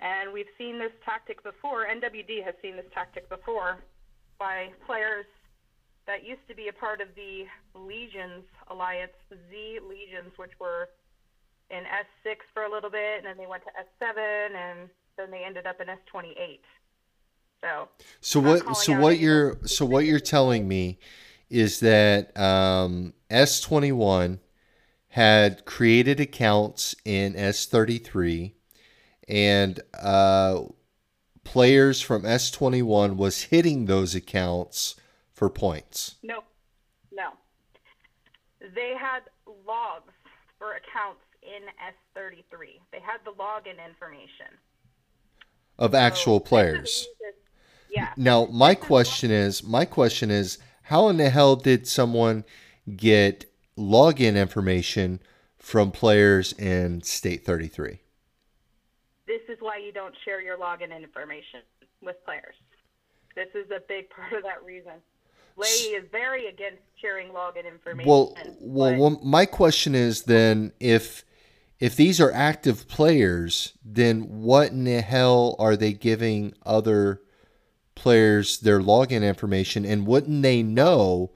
And 0.00 0.32
we've 0.32 0.50
seen 0.58 0.78
this 0.78 0.92
tactic 1.04 1.42
before. 1.42 1.86
NWD 1.86 2.44
has 2.44 2.54
seen 2.60 2.76
this 2.76 2.86
tactic 2.92 3.28
before 3.28 3.78
by 4.38 4.68
players 4.86 5.26
that 6.06 6.24
used 6.24 6.46
to 6.48 6.54
be 6.54 6.68
a 6.68 6.72
part 6.72 7.00
of 7.00 7.08
the 7.14 7.44
Legions 7.78 8.44
Alliance, 8.68 9.12
Z 9.50 9.78
Legions, 9.88 10.32
which 10.36 10.52
were 10.60 10.88
in 11.70 11.84
S6 11.84 12.36
for 12.52 12.64
a 12.64 12.70
little 12.70 12.90
bit, 12.90 13.18
and 13.18 13.26
then 13.26 13.36
they 13.38 13.46
went 13.46 13.62
to 13.64 13.70
S7, 14.04 14.54
and 14.54 14.90
then 15.16 15.30
they 15.30 15.44
ended 15.44 15.66
up 15.66 15.80
in 15.80 15.86
S28. 15.86 16.58
So, 17.62 17.88
so 18.20 18.40
what? 18.40 18.76
So 18.76 18.98
what 19.00 19.18
you're 19.18 19.58
so 19.64 19.86
what 19.86 20.04
you're 20.04 20.20
telling 20.20 20.68
me 20.68 20.98
is 21.48 21.80
that 21.80 22.36
um, 22.38 23.14
S21 23.30 24.38
had 25.08 25.64
created 25.64 26.20
accounts 26.20 26.94
in 27.04 27.32
S33, 27.34 28.52
and 29.28 29.80
uh, 30.00 30.62
players 31.44 32.00
from 32.00 32.22
S21 32.22 33.16
was 33.16 33.42
hitting 33.42 33.86
those 33.86 34.14
accounts 34.14 34.96
for 35.32 35.48
points. 35.50 36.16
No, 36.22 36.44
no. 37.12 37.30
They 38.60 38.94
had 38.98 39.20
logs 39.66 40.12
for 40.58 40.72
accounts 40.72 41.20
in 41.42 41.62
S33. 42.16 42.80
They 42.92 43.00
had 43.00 43.18
the 43.24 43.32
login 43.32 43.84
information 43.84 44.58
of 45.78 45.94
actual 45.94 46.38
so, 46.38 46.44
players. 46.44 47.06
Yeah. 47.90 48.10
Now, 48.16 48.46
my 48.46 48.74
question 48.74 49.30
is, 49.30 49.62
my 49.62 49.84
question 49.84 50.30
is, 50.30 50.58
how 50.82 51.08
in 51.08 51.16
the 51.16 51.30
hell 51.30 51.56
did 51.56 51.86
someone 51.86 52.44
get 52.96 53.46
login 53.78 54.36
information 54.36 55.20
from 55.58 55.90
players 55.90 56.52
in 56.54 57.02
State 57.02 57.44
33? 57.44 58.00
This 59.26 59.40
is 59.48 59.58
why 59.60 59.78
you 59.78 59.92
don't 59.92 60.14
share 60.24 60.42
your 60.42 60.58
login 60.58 60.94
information 60.94 61.60
with 62.02 62.16
players. 62.24 62.54
This 63.34 63.48
is 63.54 63.70
a 63.70 63.80
big 63.88 64.10
part 64.16 64.32
of 64.32 64.42
that 64.42 64.64
reason. 64.64 64.92
Leahy 65.56 65.94
is 65.94 66.04
very 66.10 66.48
against 66.48 66.82
sharing 67.00 67.28
login 67.28 67.66
information. 67.66 68.10
Well, 68.10 68.36
well, 68.60 68.96
well, 68.96 69.20
my 69.22 69.46
question 69.46 69.94
is 69.94 70.22
then 70.22 70.72
if 70.80 71.24
if 71.78 71.96
these 71.96 72.20
are 72.20 72.32
active 72.32 72.88
players, 72.88 73.74
then 73.84 74.42
what 74.42 74.70
in 74.70 74.84
the 74.84 75.00
hell 75.00 75.54
are 75.58 75.76
they 75.76 75.92
giving 75.92 76.54
other 76.64 77.20
players 77.94 78.58
their 78.60 78.80
login 78.80 79.22
information? 79.22 79.84
And 79.84 80.06
wouldn't 80.06 80.42
they 80.42 80.62
know 80.62 81.32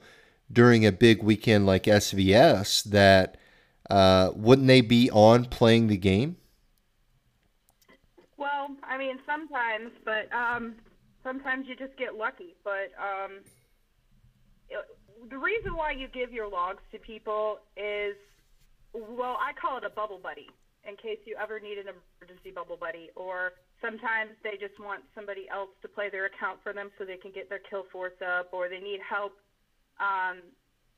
during 0.51 0.85
a 0.85 0.91
big 0.91 1.23
weekend 1.23 1.65
like 1.65 1.83
SVS 1.83 2.83
that 2.85 3.37
uh, 3.89 4.31
wouldn't 4.35 4.67
they 4.67 4.81
be 4.81 5.09
on 5.11 5.45
playing 5.45 5.87
the 5.87 5.97
game? 5.97 6.37
Mean, 8.99 9.15
sometimes, 9.25 9.95
but 10.03 10.27
um, 10.35 10.75
sometimes 11.23 11.71
you 11.71 11.75
just 11.79 11.95
get 11.95 12.15
lucky. 12.15 12.59
But 12.65 12.91
um, 12.99 13.39
it, 14.67 14.83
the 15.31 15.37
reason 15.37 15.71
why 15.71 15.91
you 15.91 16.09
give 16.11 16.33
your 16.33 16.49
logs 16.51 16.83
to 16.91 16.99
people 16.99 17.59
is 17.77 18.19
well, 18.91 19.39
I 19.39 19.55
call 19.55 19.77
it 19.77 19.85
a 19.85 19.89
bubble 19.89 20.19
buddy 20.21 20.51
in 20.83 20.97
case 20.97 21.15
you 21.23 21.37
ever 21.41 21.61
need 21.61 21.77
an 21.77 21.87
emergency 21.87 22.51
bubble 22.51 22.75
buddy, 22.75 23.07
or 23.15 23.53
sometimes 23.79 24.35
they 24.43 24.59
just 24.59 24.75
want 24.83 25.07
somebody 25.15 25.47
else 25.47 25.71
to 25.81 25.87
play 25.87 26.09
their 26.09 26.25
account 26.25 26.59
for 26.61 26.73
them 26.73 26.91
so 26.99 27.05
they 27.05 27.15
can 27.15 27.31
get 27.31 27.47
their 27.47 27.63
kill 27.69 27.85
force 27.93 28.19
up, 28.19 28.51
or 28.51 28.67
they 28.67 28.83
need 28.83 28.99
help 28.99 29.39
um, 30.03 30.43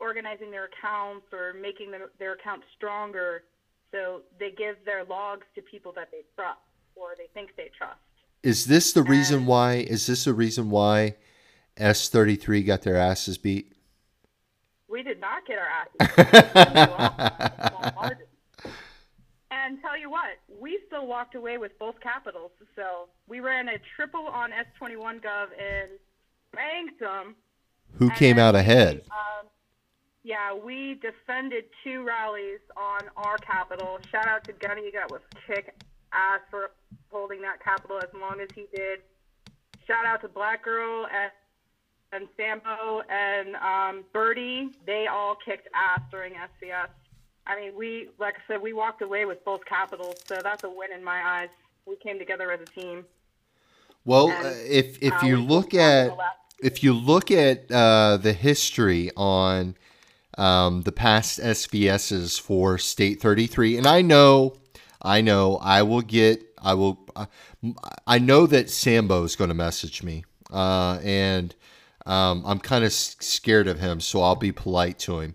organizing 0.00 0.50
their 0.50 0.66
accounts 0.74 1.26
or 1.32 1.54
making 1.54 1.92
them, 1.92 2.02
their 2.18 2.34
accounts 2.34 2.66
stronger. 2.74 3.44
So 3.92 4.22
they 4.40 4.50
give 4.50 4.82
their 4.84 5.04
logs 5.04 5.46
to 5.54 5.62
people 5.62 5.92
that 5.94 6.10
they 6.10 6.26
trust 6.34 6.66
or 6.94 7.14
they 7.16 7.28
think 7.34 7.56
they 7.56 7.70
trust. 7.76 7.98
Is 8.42 8.66
this 8.66 8.92
the 8.92 9.02
reason 9.02 9.46
why? 9.46 9.74
Is 9.74 10.06
this 10.06 10.24
the 10.24 10.34
reason 10.34 10.70
why 10.70 11.16
S 11.76 12.08
thirty 12.08 12.36
three 12.36 12.62
got 12.62 12.82
their 12.82 12.96
asses 12.96 13.38
beat? 13.38 13.72
We 14.88 15.02
did 15.02 15.20
not 15.20 15.46
get 15.46 15.58
our 15.58 15.68
asses. 15.68 16.26
Beat. 18.62 18.72
And 19.50 19.80
tell 19.80 19.98
you 19.98 20.10
what, 20.10 20.38
we 20.60 20.80
still 20.86 21.06
walked 21.06 21.34
away 21.34 21.56
with 21.56 21.78
both 21.78 21.94
capitals. 22.00 22.50
So 22.74 23.08
we 23.28 23.40
ran 23.40 23.68
a 23.68 23.78
triple 23.96 24.26
on 24.26 24.50
S21 24.50 25.22
Gov 25.22 25.46
and 25.58 25.90
banked 26.52 27.00
them. 27.00 27.36
Who 27.98 28.08
and 28.08 28.16
came 28.16 28.38
out 28.38 28.54
ahead? 28.54 28.96
We, 28.96 29.00
um, 29.10 29.46
yeah, 30.24 30.54
we 30.54 31.00
defended 31.00 31.64
two 31.84 32.02
rallies 32.02 32.60
on 32.76 33.02
our 33.16 33.38
capital. 33.38 33.98
Shout 34.10 34.26
out 34.26 34.44
to 34.44 34.52
Gunny. 34.52 34.84
You 34.84 34.92
got 34.92 35.10
was 35.10 35.20
kick 35.46 35.74
ass 36.12 36.40
for 36.50 36.70
holding 37.10 37.42
that 37.42 37.62
capital 37.62 37.98
as 37.98 38.08
long 38.18 38.40
as 38.40 38.48
he 38.54 38.66
did. 38.74 39.00
shout 39.86 40.04
out 40.06 40.20
to 40.22 40.28
Black 40.28 40.64
Girl 40.64 41.06
and 41.06 41.30
and 42.14 42.28
Sambo 42.36 43.02
and 43.08 43.56
um, 43.56 44.04
Birdie. 44.12 44.70
They 44.86 45.06
all 45.06 45.36
kicked 45.44 45.68
ass 45.74 46.00
during 46.10 46.34
SVS. 46.34 46.88
I 47.46 47.56
mean, 47.58 47.72
we 47.76 48.10
like 48.18 48.34
I 48.34 48.52
said, 48.52 48.62
we 48.62 48.72
walked 48.72 49.02
away 49.02 49.24
with 49.24 49.44
both 49.44 49.64
capitals, 49.64 50.16
so 50.26 50.38
that's 50.42 50.64
a 50.64 50.70
win 50.70 50.92
in 50.92 51.02
my 51.02 51.22
eyes. 51.22 51.48
We 51.86 51.96
came 51.96 52.18
together 52.18 52.52
as 52.52 52.60
a 52.60 52.66
team. 52.66 53.04
Well, 54.04 54.30
And, 54.30 54.46
uh, 54.46 54.50
if 54.64 55.02
if 55.02 55.12
uh, 55.22 55.26
you 55.26 55.38
look 55.38 55.74
at 55.74 56.12
if 56.62 56.82
you 56.82 56.92
look 56.92 57.30
at 57.30 57.70
uh, 57.70 58.18
the 58.18 58.32
history 58.32 59.10
on 59.16 59.76
um, 60.38 60.82
the 60.82 60.92
past 60.92 61.40
SVSs 61.40 62.40
for 62.40 62.78
State 62.78 63.20
33, 63.20 63.78
and 63.78 63.86
I 63.86 64.02
know, 64.02 64.54
I 65.02 65.20
know, 65.20 65.56
I 65.56 65.82
will 65.82 66.00
get, 66.00 66.42
I 66.62 66.74
will, 66.74 66.98
uh, 67.16 67.26
I 68.06 68.18
know 68.18 68.46
that 68.46 68.70
Sambo 68.70 69.24
is 69.24 69.36
going 69.36 69.48
to 69.48 69.54
message 69.54 70.02
me, 70.02 70.24
uh, 70.52 70.98
and 71.02 71.54
um, 72.06 72.42
I'm 72.46 72.58
kind 72.58 72.84
of 72.84 72.92
scared 72.92 73.68
of 73.68 73.78
him, 73.80 74.00
so 74.00 74.22
I'll 74.22 74.36
be 74.36 74.52
polite 74.52 74.98
to 75.00 75.20
him. 75.20 75.34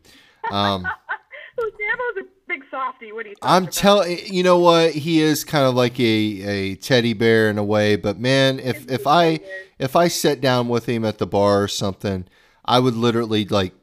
Um, 0.51 0.83
Sambo's 1.59 2.25
a 2.25 2.47
big 2.47 2.63
softy. 2.69 3.11
What 3.11 3.23
do 3.23 3.31
you? 3.31 3.35
I'm 3.41 3.67
telling 3.67 4.19
you 4.25 4.43
know 4.43 4.59
what 4.59 4.91
he 4.91 5.21
is 5.21 5.43
kind 5.43 5.65
of 5.65 5.75
like 5.75 5.99
a, 5.99 6.03
a 6.03 6.75
teddy 6.75 7.13
bear 7.13 7.49
in 7.49 7.57
a 7.57 7.63
way, 7.63 7.95
but 7.95 8.19
man, 8.19 8.59
if 8.59 8.89
if 8.89 9.07
I 9.07 9.39
if 9.79 9.95
I 9.95 10.07
sat 10.07 10.41
down 10.41 10.69
with 10.69 10.87
him 10.87 11.05
at 11.05 11.17
the 11.17 11.27
bar 11.27 11.63
or 11.63 11.67
something, 11.67 12.25
I 12.67 12.79
would 12.79 12.95
literally 12.95 13.45
like 13.45 13.73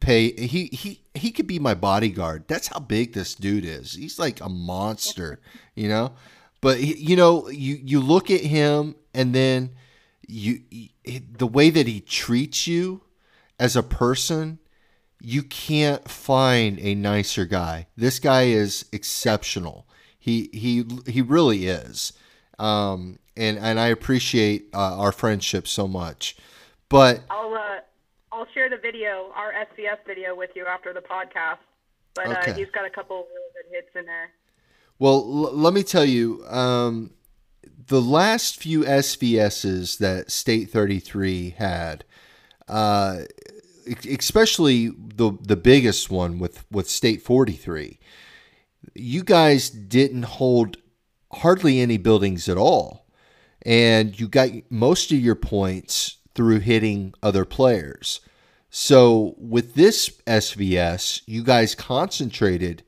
pay. 0.00 0.32
He 0.32 0.66
he 0.72 1.02
he 1.14 1.30
could 1.30 1.46
be 1.46 1.58
my 1.58 1.74
bodyguard. 1.74 2.44
That's 2.48 2.68
how 2.68 2.80
big 2.80 3.12
this 3.12 3.34
dude 3.34 3.64
is. 3.64 3.94
He's 3.94 4.18
like 4.18 4.40
a 4.40 4.48
monster, 4.48 5.40
you 5.74 5.88
know. 5.88 6.14
But 6.60 6.78
he, 6.78 6.94
you 6.96 7.16
know, 7.16 7.48
you 7.48 7.78
you 7.82 8.00
look 8.00 8.30
at 8.30 8.40
him 8.40 8.96
and 9.12 9.34
then 9.34 9.70
you, 10.26 10.62
you 10.70 10.88
the 11.32 11.46
way 11.46 11.70
that 11.70 11.86
he 11.86 12.00
treats 12.00 12.66
you 12.66 13.02
as 13.58 13.76
a 13.76 13.82
person 13.82 14.58
you 15.24 15.42
can't 15.42 16.06
find 16.08 16.78
a 16.80 16.94
nicer 16.94 17.46
guy. 17.46 17.86
This 17.96 18.18
guy 18.18 18.42
is 18.42 18.84
exceptional. 18.92 19.86
He 20.18 20.50
he 20.52 20.84
he 21.06 21.22
really 21.22 21.66
is. 21.66 22.12
Um, 22.58 23.18
and 23.34 23.58
and 23.58 23.80
I 23.80 23.86
appreciate 23.86 24.68
uh, 24.74 24.98
our 24.98 25.12
friendship 25.12 25.66
so 25.66 25.88
much. 25.88 26.36
But 26.90 27.22
I'll 27.30 27.54
uh, 27.54 27.80
I'll 28.34 28.46
share 28.52 28.68
the 28.68 28.76
video, 28.76 29.30
our 29.36 29.52
SVS 29.52 29.98
video, 30.06 30.34
with 30.34 30.50
you 30.56 30.66
after 30.66 30.92
the 30.92 31.00
podcast. 31.00 31.58
But 32.14 32.26
Okay. 32.26 32.50
uh, 32.50 32.54
he's 32.54 32.70
got 32.74 32.84
a 32.84 32.90
couple 32.90 33.20
of 33.20 33.26
really 33.28 33.52
good 33.70 33.76
hits 33.76 33.96
in 33.96 34.06
there. 34.06 34.30
well, 34.98 35.14
l- 35.16 35.56
let 35.56 35.72
me 35.74 35.82
tell 35.82 36.04
you, 36.04 36.44
um, 36.48 37.12
the 37.86 38.00
last 38.00 38.56
few 38.60 38.84
SVSs 38.84 39.98
that 39.98 40.30
State 40.30 40.70
Thirty 40.70 40.98
Three 41.00 41.50
had, 41.50 42.04
uh, 42.68 43.22
especially 44.08 44.88
the 44.88 45.36
the 45.40 45.56
biggest 45.56 46.10
one 46.10 46.38
with 46.38 46.64
with 46.70 46.88
State 46.88 47.22
Forty 47.22 47.52
Three, 47.54 47.98
you 48.94 49.22
guys 49.24 49.68
didn't 49.70 50.24
hold 50.24 50.76
hardly 51.32 51.80
any 51.80 51.96
buildings 51.98 52.48
at 52.48 52.56
all. 52.56 53.06
And 53.66 54.18
you 54.20 54.28
got 54.28 54.50
most 54.70 55.10
of 55.10 55.18
your 55.18 55.34
points 55.34 56.18
through 56.34 56.60
hitting 56.60 57.14
other 57.22 57.44
players. 57.44 58.20
So 58.70 59.34
with 59.38 59.74
this 59.74 60.10
SVS, 60.26 61.22
you 61.26 61.44
guys 61.44 61.74
concentrated 61.74 62.82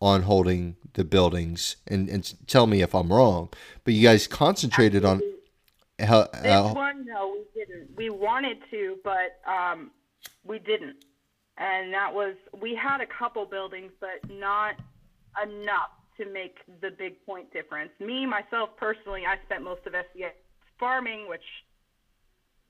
on 0.00 0.22
holding 0.22 0.76
the 0.92 1.04
buildings. 1.04 1.76
And, 1.86 2.08
and 2.08 2.32
tell 2.46 2.66
me 2.66 2.82
if 2.82 2.94
I'm 2.94 3.12
wrong, 3.12 3.48
but 3.84 3.94
you 3.94 4.02
guys 4.02 4.26
concentrated 4.26 5.04
on. 5.04 5.22
Uh, 5.98 6.26
This 6.68 6.74
one, 6.74 7.06
no, 7.06 7.36
we 7.36 7.64
didn't. 7.64 7.96
We 7.96 8.10
wanted 8.10 8.58
to, 8.70 8.98
but 9.04 9.40
um, 9.46 9.90
we 10.44 10.58
didn't. 10.58 10.96
And 11.56 11.92
that 11.94 12.12
was 12.12 12.34
we 12.60 12.74
had 12.74 13.00
a 13.00 13.06
couple 13.06 13.46
buildings, 13.46 13.92
but 14.00 14.28
not 14.28 14.74
enough 15.42 15.90
to 16.16 16.26
make 16.32 16.58
the 16.80 16.90
big 16.90 17.24
point 17.24 17.52
difference. 17.52 17.90
Me 18.00 18.26
myself 18.26 18.70
personally, 18.76 19.22
I 19.26 19.36
spent 19.46 19.62
most 19.62 19.86
of 19.86 19.92
SVS 19.92 20.32
farming, 20.78 21.28
which 21.28 21.44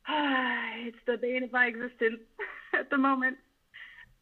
it's 0.87 0.97
the 1.07 1.17
bane 1.17 1.43
of 1.43 1.53
my 1.53 1.67
existence 1.67 2.21
at 2.79 2.91
the 2.91 2.99
moment. 2.99 3.37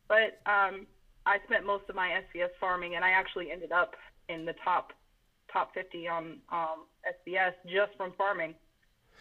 But 0.08 0.40
um, 0.46 0.86
I 1.26 1.38
spent 1.46 1.66
most 1.66 1.84
of 1.88 1.94
my 1.94 2.08
SVS 2.08 2.50
farming, 2.60 2.96
and 2.96 3.04
I 3.04 3.10
actually 3.10 3.50
ended 3.50 3.72
up 3.72 3.94
in 4.28 4.44
the 4.44 4.54
top 4.64 4.92
top 5.52 5.74
50 5.74 6.08
on 6.08 6.38
um, 6.50 6.86
SVS 7.06 7.52
just 7.66 7.96
from 7.96 8.12
farming. 8.16 8.54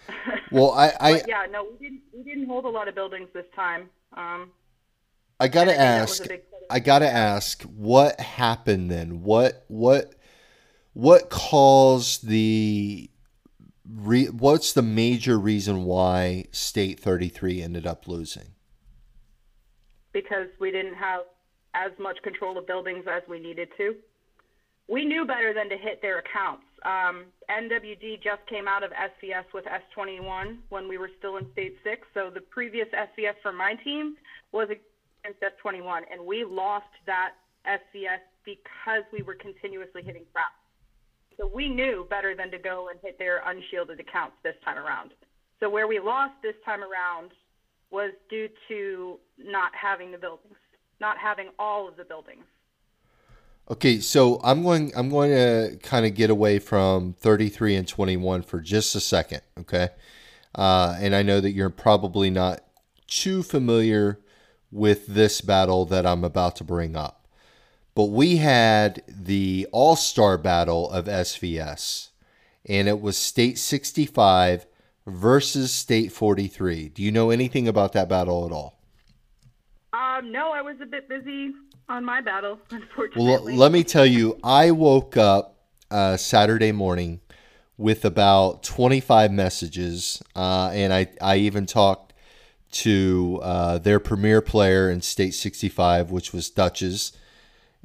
well, 0.51 0.71
I, 0.71 0.93
I, 0.99 1.11
But 1.13 1.27
yeah, 1.27 1.45
no, 1.51 1.67
we 1.71 1.77
didn't. 1.77 2.01
We 2.15 2.23
didn't 2.23 2.47
hold 2.47 2.65
a 2.65 2.69
lot 2.69 2.87
of 2.87 2.95
buildings 2.95 3.29
this 3.33 3.45
time. 3.55 3.89
Um, 4.15 4.51
I 5.39 5.47
gotta 5.47 5.71
I 5.71 5.75
think 5.75 5.79
that 5.79 6.01
was 6.01 6.19
ask. 6.19 6.25
a 6.25 6.29
big 6.29 6.51
part 6.51 6.63
of 6.63 6.67
I 6.69 6.79
gotta 6.79 7.09
ask. 7.11 7.61
What 7.63 8.19
happened 8.19 8.89
then? 8.89 9.21
What 9.21 9.65
what 9.67 10.15
what 10.93 11.29
caused 11.29 12.27
the? 12.27 13.10
Re, 13.89 14.25
what's 14.27 14.73
the 14.73 14.81
major 14.81 15.39
reason 15.39 15.83
why 15.83 16.45
State 16.51 16.99
Thirty 16.99 17.29
Three 17.29 17.61
ended 17.61 17.87
up 17.87 18.07
losing? 18.07 18.55
because 20.13 20.47
we 20.59 20.71
didn't 20.71 20.95
have 20.95 21.21
as 21.73 21.91
much 21.99 22.17
control 22.23 22.57
of 22.57 22.67
buildings 22.67 23.05
as 23.09 23.23
we 23.29 23.39
needed 23.39 23.69
to. 23.77 23.95
We 24.87 25.05
knew 25.05 25.25
better 25.25 25.53
than 25.53 25.69
to 25.69 25.77
hit 25.77 26.01
their 26.01 26.19
accounts. 26.19 26.65
Um, 26.83 27.25
NWD 27.49 28.21
just 28.21 28.45
came 28.49 28.67
out 28.67 28.83
of 28.83 28.91
SVS 28.91 29.45
with 29.53 29.65
S21 29.65 30.57
when 30.69 30.87
we 30.89 30.97
were 30.97 31.09
still 31.17 31.37
in 31.37 31.49
State 31.53 31.77
6. 31.83 32.07
So 32.13 32.29
the 32.33 32.41
previous 32.41 32.87
SVS 32.89 33.35
for 33.41 33.53
my 33.53 33.75
team 33.83 34.15
was 34.51 34.67
against 34.67 35.39
S21, 35.41 36.01
and 36.11 36.25
we 36.25 36.43
lost 36.43 36.91
that 37.05 37.33
SVS 37.65 38.19
because 38.43 39.03
we 39.13 39.21
were 39.21 39.35
continuously 39.35 40.01
hitting 40.03 40.25
crap. 40.33 40.51
So 41.41 41.49
we 41.51 41.69
knew 41.69 42.05
better 42.07 42.35
than 42.35 42.51
to 42.51 42.59
go 42.59 42.89
and 42.89 42.99
hit 43.01 43.17
their 43.17 43.41
unshielded 43.43 43.99
accounts 43.99 44.35
this 44.43 44.53
time 44.63 44.77
around. 44.77 45.11
So 45.59 45.71
where 45.71 45.87
we 45.87 45.99
lost 45.99 46.33
this 46.43 46.53
time 46.63 46.81
around 46.81 47.31
was 47.89 48.11
due 48.29 48.47
to 48.67 49.19
not 49.39 49.71
having 49.73 50.11
the 50.11 50.19
buildings, 50.19 50.57
not 50.99 51.17
having 51.17 51.49
all 51.57 51.87
of 51.87 51.97
the 51.97 52.03
buildings. 52.03 52.43
Okay, 53.71 53.99
so 53.99 54.39
I'm 54.43 54.61
going. 54.63 54.91
I'm 54.95 55.09
going 55.09 55.31
to 55.31 55.77
kind 55.81 56.05
of 56.05 56.13
get 56.13 56.29
away 56.29 56.59
from 56.59 57.13
33 57.13 57.75
and 57.75 57.87
21 57.87 58.41
for 58.43 58.59
just 58.59 58.95
a 58.95 58.99
second. 58.99 59.41
Okay, 59.59 59.89
uh, 60.53 60.95
and 60.99 61.15
I 61.15 61.23
know 61.23 61.39
that 61.39 61.51
you're 61.51 61.69
probably 61.69 62.29
not 62.29 62.63
too 63.07 63.43
familiar 63.43 64.19
with 64.71 65.07
this 65.07 65.41
battle 65.41 65.85
that 65.85 66.05
I'm 66.05 66.23
about 66.23 66.55
to 66.57 66.63
bring 66.63 66.95
up, 66.95 67.20
but 67.95 68.05
we 68.05 68.37
had 68.37 69.03
the 69.07 69.67
All 69.71 69.95
Star 69.95 70.37
Battle 70.37 70.89
of 70.89 71.05
SVS, 71.05 72.09
and 72.65 72.87
it 72.87 73.01
was 73.01 73.17
State 73.17 73.57
65 73.57 74.65
versus 75.05 75.71
State 75.71 76.11
43. 76.11 76.89
Do 76.89 77.03
you 77.03 77.11
know 77.11 77.29
anything 77.29 77.67
about 77.67 77.93
that 77.93 78.07
battle 78.07 78.45
at 78.45 78.51
all? 78.51 78.79
Um, 79.93 80.31
no, 80.31 80.51
I 80.51 80.61
was 80.61 80.77
a 80.81 80.85
bit 80.85 81.09
busy 81.09 81.51
on 81.89 82.05
my 82.05 82.21
battle, 82.21 82.59
unfortunately. 82.71 83.53
l- 83.53 83.59
let 83.59 83.71
me 83.71 83.83
tell 83.83 84.05
you, 84.05 84.39
I 84.43 84.71
woke 84.71 85.17
up 85.17 85.57
uh, 85.89 86.15
Saturday 86.17 86.71
morning 86.71 87.19
with 87.77 88.05
about 88.05 88.63
25 88.63 89.31
messages, 89.31 90.21
uh, 90.35 90.69
and 90.71 90.93
I, 90.93 91.07
I 91.19 91.37
even 91.37 91.65
talked 91.65 92.13
to 92.71 93.39
uh, 93.43 93.77
their 93.79 93.99
premier 93.99 94.39
player 94.39 94.89
in 94.89 95.01
State 95.01 95.33
65, 95.33 96.11
which 96.11 96.31
was 96.31 96.49
Dutchess, 96.49 97.11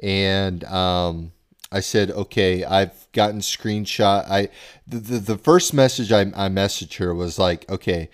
and 0.03 0.65
um, 0.65 1.33
I 1.73 1.81
said, 1.81 2.11
okay, 2.11 2.65
I've 2.65 3.11
gotten 3.13 3.41
screenshot. 3.41 4.29
I 4.29 4.49
the, 4.87 4.99
the, 4.99 5.19
the 5.19 5.39
first 5.39 5.75
message 5.75 6.13
I, 6.13 6.21
I 6.23 6.49
messaged 6.49 6.97
her 6.99 7.15
was 7.15 7.39
like, 7.39 7.69
okay, 7.71 8.09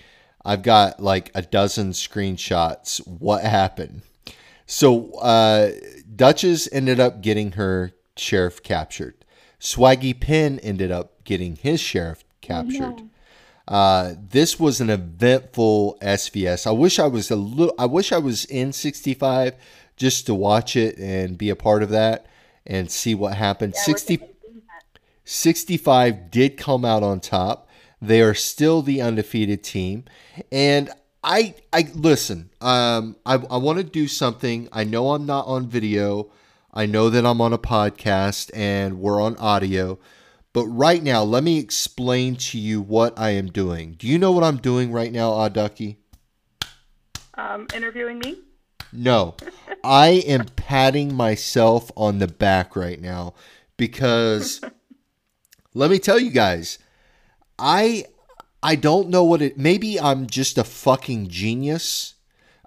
I've 0.45 0.63
got 0.63 1.01
like 1.01 1.31
a 1.35 1.43
dozen 1.43 1.91
screenshots. 1.91 3.07
What 3.07 3.45
happened? 3.45 4.03
So 4.67 5.13
uh, 5.15 5.73
Duchess 6.15 6.69
ended 6.73 6.99
up 6.99 7.21
getting 7.21 7.53
her 7.53 7.93
sheriff 8.17 8.63
captured. 8.63 9.25
Swaggy 9.61 10.19
Penn 10.19 10.59
ended 10.61 10.91
up 10.91 11.25
getting 11.25 11.57
his 11.57 11.81
sheriff 11.81 12.25
captured. 12.41 13.03
Uh, 13.69 14.15
this 14.19 14.59
was 14.59 14.81
an 14.81 14.91
eventful 14.91 15.97
SVS. 16.03 16.67
I 16.67 16.73
wish 16.73 16.99
I 16.99 17.07
was 17.07 17.31
a 17.31 17.37
little. 17.37 17.75
I 17.79 17.87
wish 17.87 18.13
I 18.13 18.19
was 18.19 18.45
in 18.47 18.73
65 18.73 19.55
just 19.97 20.27
to 20.27 20.35
watch 20.35 20.77
it 20.77 20.99
and 20.99 21.39
be 21.39 21.51
a 21.51 21.57
part 21.57 21.83
of 21.83 21.91
that 21.91 22.27
and 22.67 22.91
see 22.91 23.15
what 23.15 23.35
happened. 23.35 23.75
60. 23.77 24.21
65 25.25 26.31
did 26.31 26.57
come 26.57 26.85
out 26.85 27.03
on 27.03 27.21
top. 27.21 27.69
They 28.01 28.21
are 28.21 28.35
still 28.35 28.83
the 28.83 29.01
undefeated 29.01 29.63
team. 29.63 30.05
And 30.51 30.91
I 31.23 31.55
I 31.73 31.89
listen, 31.95 32.51
um 32.61 33.17
I, 33.25 33.35
I 33.35 33.57
want 33.59 33.79
to 33.79 33.85
do 33.85 34.09
something. 34.09 34.69
I 34.73 34.83
know 34.85 35.13
I'm 35.13 35.25
not 35.27 35.47
on 35.47 35.69
video. 35.69 36.31
I 36.75 36.87
know 36.87 37.11
that 37.11 37.25
I'm 37.27 37.41
on 37.41 37.53
a 37.53 37.59
podcast 37.59 38.51
and 38.55 38.99
we're 38.99 39.21
on 39.21 39.37
audio, 39.37 39.99
But 40.55 40.67
right 40.67 41.03
now, 41.03 41.23
let 41.23 41.45
me 41.45 41.59
explain 41.59 42.37
to 42.37 42.59
you 42.59 42.81
what 42.83 43.19
I 43.19 43.31
am 43.31 43.49
doing. 43.49 43.93
Do 43.99 44.07
you 44.07 44.19
know 44.19 44.33
what 44.33 44.43
I'm 44.45 44.57
doing 44.59 44.91
right 44.93 45.13
now, 45.13 45.31
Odd 45.33 45.53
Ducky? 45.55 45.99
Um, 47.35 47.67
interviewing 47.75 48.19
me? 48.19 48.39
No. 48.93 49.37
I 49.85 50.09
am 50.27 50.47
patting 50.57 51.15
myself 51.15 51.91
on 51.97 52.19
the 52.19 52.29
back 52.29 52.77
right 52.77 53.01
now 53.01 53.35
because 53.77 54.61
let 55.75 55.91
me 55.91 55.99
tell 55.99 56.19
you 56.19 56.31
guys, 56.31 56.79
I 57.59 58.05
I 58.63 58.77
don't 58.77 59.09
know 59.09 59.25
what 59.25 59.43
it 59.43 59.59
maybe 59.59 59.99
I'm 59.99 60.27
just 60.27 60.59
a 60.59 60.65
fucking 60.65 61.29
genius. 61.29 62.15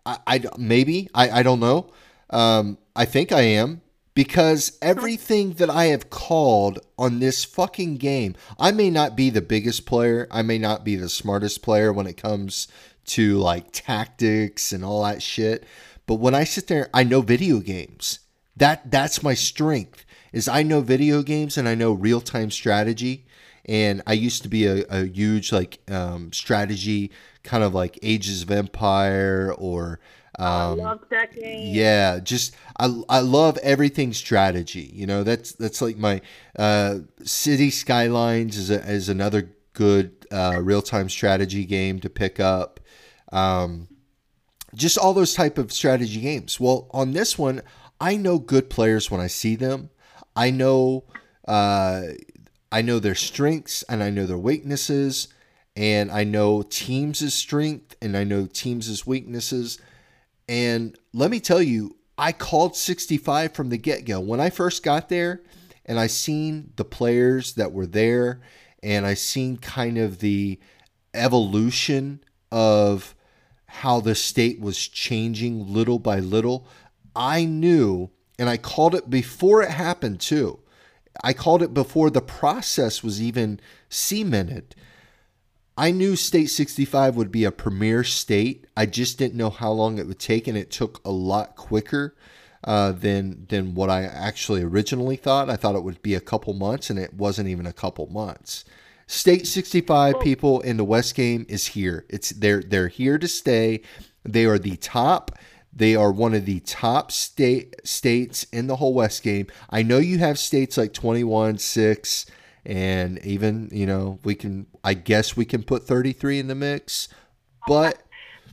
I, 0.06 0.18
I 0.28 0.44
maybe 0.58 1.10
I, 1.14 1.40
I 1.40 1.44
don't 1.44 1.60
know. 1.60 1.92
Um, 2.30 2.78
I 2.96 3.06
think 3.06 3.32
I 3.32 3.42
am 3.42 3.82
because 4.14 4.78
everything 4.82 5.54
that 5.54 5.70
I 5.70 5.86
have 5.86 6.10
called 6.10 6.80
on 6.98 7.20
this 7.20 7.46
fucking 7.46 7.98
game, 7.98 8.36
I 8.58 8.72
may 8.72 8.90
not 8.90 9.16
be 9.16 9.30
the 9.30 9.42
biggest 9.42 9.86
player, 9.86 10.28
I 10.32 10.42
may 10.42 10.58
not 10.58 10.84
be 10.84 10.96
the 10.96 11.10
smartest 11.10 11.62
player 11.62 11.94
when 11.94 12.08
it 12.08 12.18
comes 12.18 12.68
to 13.08 13.38
like 13.38 13.68
tactics 13.72 14.72
and 14.72 14.84
all 14.84 15.04
that 15.04 15.22
shit, 15.22 15.66
but 16.06 16.16
when 16.16 16.36
I 16.36 16.44
sit 16.44 16.68
there, 16.68 16.90
I 16.94 17.04
know 17.04 17.22
video 17.22 17.60
games. 17.60 18.20
That 18.56 18.92
that's 18.92 19.24
my 19.24 19.34
strength. 19.34 20.06
Is 20.32 20.48
I 20.48 20.64
know 20.64 20.82
video 20.82 21.24
games 21.24 21.58
and 21.58 21.68
I 21.68 21.76
know 21.76 21.94
real 21.94 22.22
time 22.22 22.52
strategy. 22.52 23.26
And 23.68 24.04
I 24.06 24.14
used 24.14 24.44
to 24.44 24.48
be 24.48 24.68
a, 24.68 24.86
a 24.90 25.06
huge 25.06 25.52
like 25.52 25.80
um, 25.90 26.32
strategy 26.32 27.12
kind 27.44 27.64
of 27.64 27.74
like 27.74 27.98
Ages 28.04 28.44
of 28.44 28.52
Empire 28.52 29.54
or 29.58 30.00
um, 30.38 30.48
I 30.48 30.84
love 30.84 31.02
that 31.10 31.34
game. 31.34 31.74
yeah, 31.74 32.20
just 32.20 32.56
I, 32.78 33.02
I 33.08 33.20
love 33.22 33.58
everything 33.60 34.12
strategy. 34.14 34.92
You 34.94 35.08
know, 35.08 35.24
that's 35.24 35.54
that's 35.54 35.82
like 35.82 35.98
my 35.98 36.22
uh, 36.60 37.00
City 37.24 37.72
Skylines 37.72 38.58
is 38.58 38.70
a, 38.70 38.80
is 38.90 39.08
another 39.08 39.52
good 39.74 40.28
uh, 40.32 40.60
real 40.62 40.82
time 40.82 41.08
strategy 41.08 41.66
game 41.66 42.00
to 42.02 42.10
pick 42.10 42.40
up. 42.40 42.82
Um, 43.32 43.88
just 44.76 44.98
all 44.98 45.14
those 45.14 45.34
type 45.34 45.58
of 45.58 45.72
strategy 45.72 46.22
games. 46.22 46.60
Well, 46.60 46.88
on 46.92 47.12
this 47.12 47.38
one, 47.38 47.62
I 48.00 48.18
know 48.18 48.40
good 48.40 48.70
players 48.70 49.10
when 49.10 49.22
I 49.22 49.28
see 49.28 49.56
them. 49.56 49.90
I 50.36 50.52
know 50.52 51.06
uh, 51.48 52.02
I 52.72 52.82
know 52.82 53.00
their 53.00 53.16
strengths 53.16 53.84
and 53.84 54.04
I 54.04 54.10
know 54.10 54.26
their 54.26 54.38
weaknesses, 54.38 55.30
and 55.76 56.12
I 56.12 56.24
know 56.24 56.62
teams' 56.62 57.34
strength 57.34 57.96
and 58.02 58.18
I 58.18 58.24
know 58.24 58.48
teams' 58.48 59.06
weaknesses 59.08 59.80
and 60.48 60.98
let 61.14 61.32
me 61.32 61.40
tell 61.40 61.62
you, 61.62 61.98
I 62.18 62.32
called 62.32 62.76
65 62.76 63.54
from 63.54 63.70
the 63.70 63.78
get 63.78 64.06
go. 64.06 64.20
When 64.20 64.40
I 64.40 64.50
first 64.50 64.84
got 64.84 65.10
there 65.10 65.42
and 65.86 66.00
I 66.00 66.08
seen 66.08 66.72
the 66.76 66.86
players 66.86 67.54
that 67.54 67.72
were 67.72 67.88
there 67.88 68.42
and 68.84 69.06
I 69.06 69.16
seen 69.16 69.58
kind 69.58 69.98
of 69.98 70.20
the 70.20 70.60
evolution 71.14 72.24
of 72.52 73.15
how 73.76 74.00
the 74.00 74.16
state 74.16 74.60
was 74.60 74.88
changing 74.88 75.74
little 75.74 76.00
by 76.00 76.20
little, 76.20 76.68
I 77.16 77.46
knew, 77.46 78.10
and 78.38 78.50
I 78.50 78.58
called 78.58 78.96
it 78.96 79.10
before 79.10 79.62
it 79.62 79.72
happened 79.72 80.20
too. 80.20 80.60
I 81.24 81.34
called 81.34 81.64
it 81.64 81.74
before 81.74 82.10
the 82.10 82.22
process 82.22 83.04
was 83.04 83.22
even 83.22 83.60
cemented 83.90 84.76
I 85.78 85.92
knew 85.92 86.16
State 86.16 86.48
65 86.48 87.18
would 87.18 87.32
be 87.32 87.44
a 87.44 87.52
premier 87.52 88.04
state. 88.04 88.66
I 88.78 88.86
just 88.86 89.18
didn't 89.18 89.36
know 89.36 89.50
how 89.50 89.72
long 89.72 89.98
it 89.98 90.08
would 90.08 90.20
take, 90.20 90.48
and 90.48 90.58
it 90.58 90.72
took 90.72 91.02
a 91.04 91.12
lot 91.12 91.58
quicker 91.58 92.16
uh, 92.64 92.94
than 92.94 93.46
than 93.50 93.76
what 93.76 93.90
I 93.90 94.04
actually 94.04 94.64
originally 94.64 95.18
thought. 95.18 95.50
I 95.50 95.58
thought 95.58 95.76
it 95.76 95.84
would 95.84 96.02
be 96.02 96.16
a 96.16 96.22
couple 96.22 96.54
months, 96.54 96.90
and 96.90 96.98
it 96.98 97.14
wasn't 97.14 97.50
even 97.50 97.66
a 97.66 97.74
couple 97.74 98.08
months. 98.08 98.64
State 99.08 99.46
65 99.48 100.20
people 100.20 100.62
in 100.62 100.78
the 100.78 100.84
West 100.84 101.16
game 101.16 101.46
is 101.48 101.68
here. 101.68 102.06
It's 102.10 102.30
they're 102.32 102.62
they're 102.62 102.88
here 102.88 103.18
to 103.18 103.28
stay. 103.28 103.82
They 104.24 104.46
are 104.46 104.58
the 104.58 104.78
top. 104.78 105.32
They 105.72 105.96
are 105.96 106.12
one 106.12 106.34
of 106.34 106.46
the 106.46 106.62
top 106.62 107.12
state 107.12 107.76
states 107.84 108.46
in 108.52 108.68
the 108.68 108.78
whole 108.78 108.94
West 108.94 109.24
game. 109.24 109.48
I 109.70 109.84
know 109.84 109.98
you 109.98 110.20
have 110.20 110.40
states 110.40 110.78
like 110.78 110.94
21, 110.94 111.58
6, 111.58 112.26
and 112.66 113.24
even 113.24 113.70
you 113.72 113.86
know 113.86 114.20
we 114.24 114.34
can 114.34 114.66
i 114.84 114.94
guess 114.94 115.38
we 115.38 115.46
can 115.46 115.62
put 115.64 115.84
33 115.84 116.40
in 116.40 116.48
the 116.48 116.56
mix 116.56 117.10
oh, 117.12 117.64
but 117.68 118.02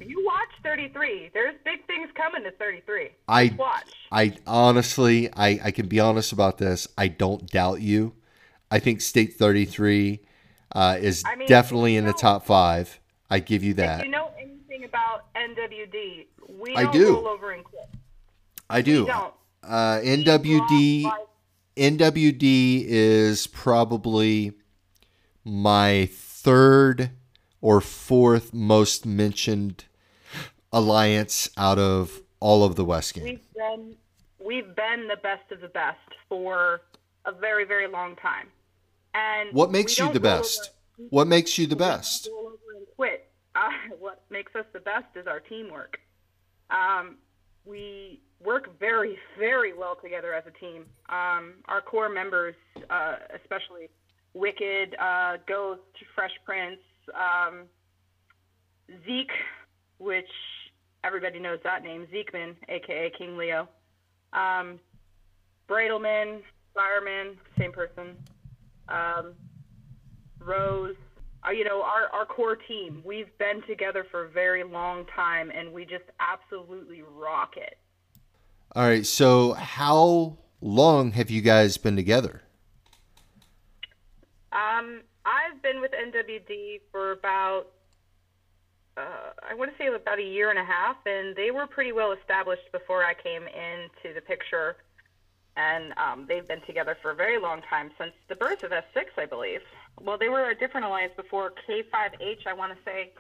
you 0.01 0.23
watch 0.25 0.49
33 0.63 1.31
there's 1.33 1.55
big 1.65 1.87
things 1.87 2.11
coming 2.15 2.43
to 2.45 2.51
33 2.53 3.09
i 3.29 3.55
watch 3.59 3.91
i 4.11 4.37
honestly 4.47 5.33
i 5.35 5.61
i 5.65 5.71
can 5.71 5.89
be 5.89 5.99
honest 5.99 6.33
about 6.33 6.59
this 6.59 6.87
i 6.99 7.09
don't 7.09 7.51
doubt 7.51 7.81
you 7.81 8.13
i 8.71 8.79
think 8.79 9.01
state 9.01 9.35
33 9.35 10.21
uh, 10.75 10.99
is 11.01 11.23
I 11.27 11.37
mean, 11.37 11.49
definitely 11.49 11.97
in 11.97 12.05
the 12.05 12.13
top 12.13 12.45
five. 12.45 12.99
I 13.31 13.39
give 13.41 13.63
you 13.63 13.71
if 13.71 13.77
that. 13.79 14.05
you 14.05 14.11
know 14.11 14.31
anything 14.39 14.85
about 14.85 15.33
nwd 15.35 16.27
we 16.59 16.75
I 16.75 16.85
don't 16.85 16.93
do. 16.93 17.15
roll 17.15 17.29
over 17.29 17.51
and 17.53 17.65
quit 17.65 17.89
i 18.69 18.83
do. 18.83 19.09
Uh, 19.09 20.01
nwd 20.03 21.13
NWD 21.77 22.85
is 22.87 23.47
probably 23.47 24.53
my 25.45 26.09
third 26.13 27.11
or 27.61 27.81
fourth 27.81 28.53
most 28.53 29.07
mentioned 29.07 29.85
alliance 30.73 31.49
out 31.57 31.79
of 31.79 32.21
all 32.41 32.65
of 32.65 32.77
the 32.77 32.85
West 32.85 33.15
game. 33.15 33.25
we've 33.25 33.55
been 33.55 33.97
we've 34.45 34.77
been 34.77 35.09
the 35.09 35.17
best 35.23 35.51
of 35.51 35.61
the 35.61 35.69
best 35.69 35.99
for 36.29 36.83
a 37.25 37.33
very 37.33 37.65
very 37.65 37.87
long 37.87 38.17
time 38.17 38.49
and 39.15 39.53
What 39.53 39.71
makes 39.71 39.99
you 39.99 40.13
the 40.13 40.21
best? 40.21 40.71
over- 40.99 41.09
What 41.11 41.27
makes 41.27 41.59
you 41.59 41.67
the 41.67 41.77
best? 41.77 42.29
roll 42.31 42.47
over 42.47 42.77
and 42.77 42.87
quit 42.97 43.29
uh, 43.55 43.69
what 43.99 44.23
makes 44.31 44.55
us 44.57 44.65
the 44.73 44.81
best 44.81 45.07
is 45.17 45.27
our 45.27 45.41
teamwork 45.41 45.99
um, 46.71 47.17
we 47.65 48.21
work 48.43 48.79
very 48.81 49.19
very 49.39 49.73
well 49.73 49.97
together 50.03 50.33
as 50.35 50.45
a 50.47 50.51
team 50.59 50.85
um, 51.11 51.55
our 51.67 51.81
core 51.83 52.09
members 52.09 52.55
uh, 52.91 53.17
especially 53.41 53.89
wicked 54.35 54.97
uh, 55.01 55.37
ghost 55.47 55.81
fresh 56.15 56.33
prince 56.47 56.81
um, 57.15 57.65
zeke 59.07 59.31
which 59.99 60.31
everybody 61.05 61.39
knows 61.39 61.59
that 61.65 61.83
name 61.83 62.07
zekeman 62.13 62.55
aka 62.69 63.11
king 63.19 63.37
leo 63.37 63.69
um, 64.33 64.79
Bradelman, 65.69 66.41
Fireman, 66.75 67.37
same 67.59 67.73
person. 67.73 68.17
Um, 68.93 69.35
Rose, 70.39 70.97
uh, 71.47 71.51
you 71.51 71.65
know, 71.65 71.83
our, 71.83 72.09
our 72.13 72.27
core 72.27 72.57
team, 72.57 73.03
we've 73.05 73.37
been 73.39 73.63
together 73.67 74.07
for 74.11 74.25
a 74.25 74.29
very 74.29 74.65
long 74.65 75.07
time 75.15 75.51
and 75.51 75.73
we 75.73 75.85
just 75.85 76.05
absolutely 76.21 77.03
rock 77.03 77.55
it. 77.57 77.79
All 78.75 78.85
right, 78.85 79.05
so 79.05 79.53
how 79.53 80.39
long 80.61 81.13
have 81.13 81.31
you 81.31 81.41
guys 81.41 81.77
been 81.77 81.97
together? 81.97 82.43
Um, 84.53 85.03
I've 85.25 85.63
been 85.63 85.81
with 85.81 85.93
NWD 85.93 86.81
for 86.91 87.13
about, 87.13 87.67
uh, 88.97 89.33
I 89.49 89.55
want 89.55 89.71
to 89.71 89.79
say 89.79 89.89
about 89.89 90.19
a 90.19 90.23
year 90.23 90.51
and 90.51 90.59
a 90.59 90.65
half, 90.65 90.97
and 91.07 91.35
they 91.37 91.51
were 91.51 91.67
pretty 91.67 91.93
well 91.93 92.13
established 92.13 92.71
before 92.73 93.05
I 93.05 93.15
came 93.15 93.43
into 93.43 94.15
the 94.15 94.21
picture. 94.21 94.77
And 95.57 95.93
um, 95.99 96.27
they've 96.29 96.47
been 96.47 96.63
together 96.63 96.97
for 97.03 97.11
a 97.11 97.15
very 97.15 97.39
long 97.39 97.61
time, 97.69 97.91
since 97.99 98.13
the 98.29 98.37
birth 98.37 98.63
of 98.63 98.71
S6, 98.71 99.05
I 99.19 99.27
believe. 99.27 99.61
Well, 100.01 100.17
they 100.17 100.29
were 100.29 100.49
a 100.49 100.55
different 100.55 100.87
alliance 100.87 101.13
before 101.15 101.53
K5H, 101.69 102.47
I 102.47 102.55
want 102.55 102.73
to 102.73 102.79
say. 102.85 103.13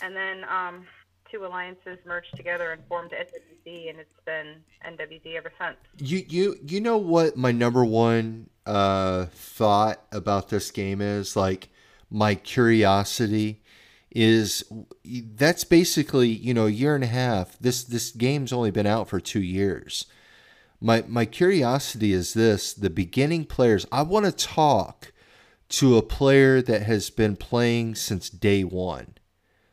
And 0.00 0.14
then 0.14 0.44
um, 0.44 0.86
two 1.30 1.44
alliances 1.44 1.98
merged 2.06 2.34
together 2.36 2.72
and 2.72 2.82
formed 2.88 3.10
NWD, 3.10 3.90
and 3.90 3.98
it's 3.98 4.10
been 4.24 4.56
NWD 4.86 5.36
ever 5.36 5.52
since. 5.60 5.76
You 5.98 6.24
you 6.28 6.56
you 6.64 6.80
know 6.80 6.96
what 6.96 7.36
my 7.36 7.52
number 7.52 7.84
one 7.84 8.50
uh 8.66 9.26
thought 9.26 10.02
about 10.12 10.48
this 10.48 10.70
game 10.70 11.00
is 11.00 11.36
like 11.36 11.70
my 12.10 12.34
curiosity 12.34 13.62
is 14.10 14.64
that's 15.04 15.64
basically 15.64 16.28
you 16.28 16.54
know 16.54 16.66
a 16.66 16.70
year 16.70 16.94
and 16.94 17.04
a 17.04 17.08
half 17.08 17.58
this 17.58 17.84
this 17.84 18.10
game's 18.10 18.52
only 18.52 18.70
been 18.70 18.86
out 18.86 19.08
for 19.08 19.20
2 19.20 19.40
years 19.40 20.06
my 20.80 21.04
my 21.06 21.24
curiosity 21.24 22.12
is 22.12 22.34
this 22.34 22.72
the 22.72 22.90
beginning 22.90 23.44
players 23.44 23.86
I 23.90 24.02
want 24.02 24.26
to 24.26 24.32
talk 24.32 25.12
to 25.70 25.96
a 25.96 26.02
player 26.02 26.62
that 26.62 26.82
has 26.82 27.10
been 27.10 27.36
playing 27.36 27.94
since 27.94 28.30
day 28.30 28.64
1 28.64 29.14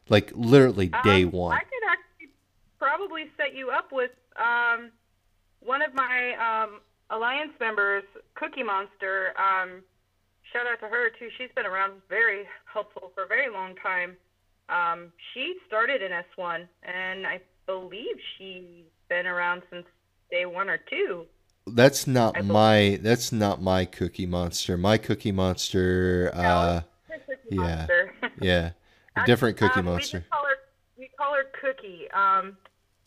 like 0.09 0.31
literally 0.35 0.89
day 1.03 1.23
Um, 1.23 1.31
1 1.31 1.57
I 1.57 1.59
could 1.59 1.89
actually 1.89 2.33
probably 2.79 3.31
set 3.37 3.55
you 3.55 3.69
up 3.69 3.91
with 3.91 4.11
um, 4.35 4.91
one 5.61 5.81
of 5.81 5.93
my 5.93 6.35
um, 6.35 6.81
alliance 7.09 7.53
members, 7.59 8.03
Cookie 8.35 8.63
Monster. 8.63 9.33
Um, 9.37 9.83
shout 10.51 10.67
out 10.67 10.79
to 10.81 10.87
her 10.87 11.09
too. 11.17 11.29
She's 11.37 11.49
been 11.55 11.65
around, 11.65 11.93
very 12.09 12.43
helpful 12.71 13.11
for 13.13 13.23
a 13.23 13.27
very 13.27 13.51
long 13.51 13.75
time. 13.75 14.15
Um, 14.69 15.11
she 15.33 15.55
started 15.67 16.01
in 16.01 16.11
S1, 16.11 16.67
and 16.83 17.27
I 17.27 17.39
believe 17.65 18.15
she's 18.37 18.85
been 19.09 19.27
around 19.27 19.61
since 19.71 19.85
day 20.31 20.45
one 20.45 20.69
or 20.69 20.77
two. 20.77 21.25
that's 21.67 22.05
not 22.07 22.43
my 22.45 22.99
that's 23.01 23.31
not 23.31 23.61
my 23.61 23.85
Cookie 23.85 24.25
Monster. 24.25 24.77
My 24.77 24.97
Cookie 24.97 25.31
Monster. 25.31 26.31
Uh, 26.33 26.81
Cookie 27.09 27.55
yeah. 27.55 27.61
Monster. 27.61 28.13
yeah, 28.41 28.71
a 29.15 29.25
different 29.25 29.57
Cookie 29.57 29.79
Um, 29.79 29.85
Monster. 29.85 30.19
We 30.19 30.25
call 30.29 30.45
her 30.45 30.55
we 30.97 31.09
call 31.17 31.33
her 31.33 31.45
Cookie. 31.61 32.09
Um, 32.11 32.57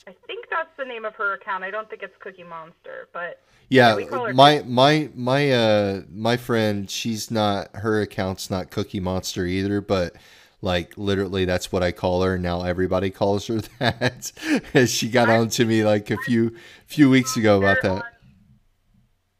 I 0.06 0.14
think 0.26 0.46
that's 0.50 0.70
the 0.78 0.84
name 0.84 1.04
of 1.04 1.14
her 1.16 1.34
account. 1.34 1.64
I 1.64 1.70
don't 1.70 1.88
think 1.90 2.02
it's 2.02 2.14
Cookie 2.20 2.44
Monster, 2.44 3.08
but 3.12 3.40
Yeah, 3.68 3.94
her 4.00 4.32
my 4.32 4.62
my 4.66 5.10
my 5.14 5.50
uh 5.52 6.02
my 6.10 6.36
friend, 6.36 6.90
she's 6.90 7.30
not 7.30 7.74
her 7.76 8.00
account's 8.00 8.50
not 8.50 8.70
Cookie 8.70 9.00
Monster 9.00 9.44
either, 9.44 9.80
but 9.80 10.14
like 10.60 10.96
literally 10.96 11.44
that's 11.44 11.70
what 11.70 11.82
I 11.82 11.92
call 11.92 12.22
her. 12.22 12.38
Now 12.38 12.62
everybody 12.62 13.10
calls 13.10 13.46
her 13.46 13.60
that. 13.78 14.32
As 14.74 14.92
she 14.92 15.08
got 15.08 15.28
on 15.28 15.48
to 15.50 15.64
me 15.64 15.84
like 15.84 16.10
a 16.10 16.16
few 16.18 16.56
few 16.86 17.10
weeks 17.10 17.36
ago 17.36 17.58
about 17.58 17.82
that. 17.82 18.04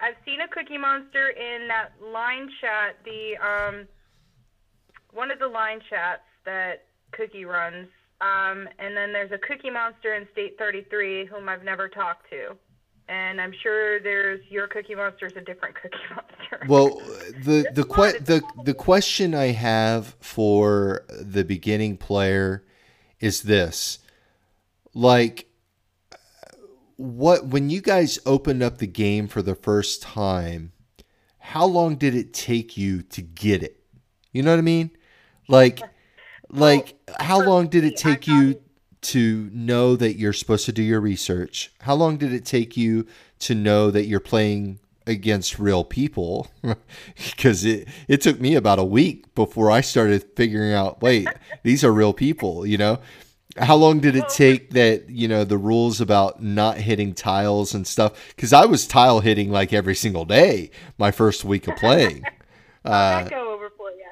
I've 0.00 0.14
seen 0.24 0.40
a 0.40 0.48
Cookie 0.48 0.78
Monster 0.78 1.31
in 1.31 1.66
that 1.68 1.92
line 2.00 2.48
chat. 2.61 2.96
The 3.04 3.37
um, 3.44 3.88
one 5.12 5.31
of 5.31 5.38
the 5.38 5.48
line 5.48 5.81
chats 5.90 6.22
that 6.44 6.85
Cookie 7.12 7.44
runs. 7.44 7.88
Um, 8.20 8.68
and 8.78 8.96
then 8.96 9.12
there's 9.12 9.31
a 9.31 9.38
Cookie 9.38 9.70
Monster 9.70 10.14
in 10.14 10.26
State 10.33 10.59
33 10.59 11.26
whom 11.26 11.48
I've 11.48 11.62
never 11.62 11.88
talked 11.88 12.28
to. 12.31 12.57
And 13.08 13.40
I'm 13.40 13.54
sure 13.62 14.00
there's 14.00 14.40
your 14.50 14.68
Cookie 14.68 14.94
Monster 14.94 15.26
is 15.26 15.32
a 15.36 15.40
different 15.40 15.74
Cookie 15.74 15.96
Monster. 16.10 16.66
Well, 16.68 17.00
the 17.42 17.66
the 17.74 17.84
que- 17.84 18.20
the 18.20 18.42
the 18.64 18.74
question 18.74 19.34
I 19.34 19.46
have 19.46 20.16
for 20.20 21.04
the 21.08 21.44
beginning 21.44 21.96
player 21.96 22.64
is 23.20 23.42
this: 23.42 24.00
like, 24.92 25.46
what 26.96 27.46
when 27.46 27.70
you 27.70 27.80
guys 27.80 28.18
opened 28.26 28.62
up 28.62 28.78
the 28.78 28.86
game 28.86 29.26
for 29.26 29.40
the 29.40 29.54
first 29.54 30.02
time, 30.02 30.72
how 31.38 31.64
long 31.64 31.96
did 31.96 32.14
it 32.14 32.34
take 32.34 32.76
you 32.76 33.02
to 33.02 33.22
get 33.22 33.62
it? 33.62 33.82
You 34.32 34.42
know 34.42 34.50
what 34.50 34.58
I 34.58 34.62
mean? 34.62 34.90
Like, 35.48 35.80
like 36.50 36.94
how 37.18 37.42
long 37.42 37.68
did 37.68 37.84
it 37.84 37.96
take 37.96 38.26
you 38.26 38.60
to 39.00 39.50
know 39.52 39.96
that 39.96 40.16
you're 40.18 40.32
supposed 40.32 40.66
to 40.66 40.72
do 40.72 40.82
your 40.82 41.00
research? 41.00 41.72
How 41.80 41.94
long 41.94 42.16
did 42.16 42.32
it 42.32 42.44
take 42.44 42.76
you 42.76 43.06
to 43.40 43.54
know 43.54 43.90
that 43.90 44.06
you're 44.06 44.20
playing 44.20 44.78
against 45.06 45.58
real 45.58 45.84
people? 45.84 46.48
Because 47.16 47.64
it 47.64 47.88
it 48.08 48.20
took 48.20 48.40
me 48.40 48.54
about 48.54 48.78
a 48.78 48.84
week 48.84 49.34
before 49.34 49.70
I 49.70 49.80
started 49.80 50.24
figuring 50.37 50.72
out. 50.72 51.02
Wait, 51.02 51.28
these 51.62 51.84
are 51.84 51.92
real 51.92 52.12
people. 52.12 52.66
You 52.66 52.78
know. 52.78 52.98
How 53.56 53.74
long 53.74 53.98
did 53.98 54.14
it 54.14 54.28
take 54.28 54.70
that 54.70 55.11
you 55.11 55.26
know 55.26 55.42
the 55.42 55.58
rules 55.58 56.00
about 56.00 56.42
not 56.42 56.76
hitting 56.76 57.14
tiles 57.14 57.74
and 57.74 57.87
stuff? 57.87 58.12
Because 58.37 58.52
I 58.52 58.66
was 58.66 58.87
tile 58.87 59.20
hitting 59.20 59.50
like 59.50 59.72
every 59.72 59.96
single 59.96 60.24
day 60.24 60.70
my 60.96 61.11
first 61.11 61.44
week 61.44 61.66
of 61.66 61.76
playing. 61.76 62.22
I'd 62.84 63.26
uh, 63.26 63.28
go 63.28 63.52
over 63.52 63.70
for 63.70 63.90
you. 63.90 64.06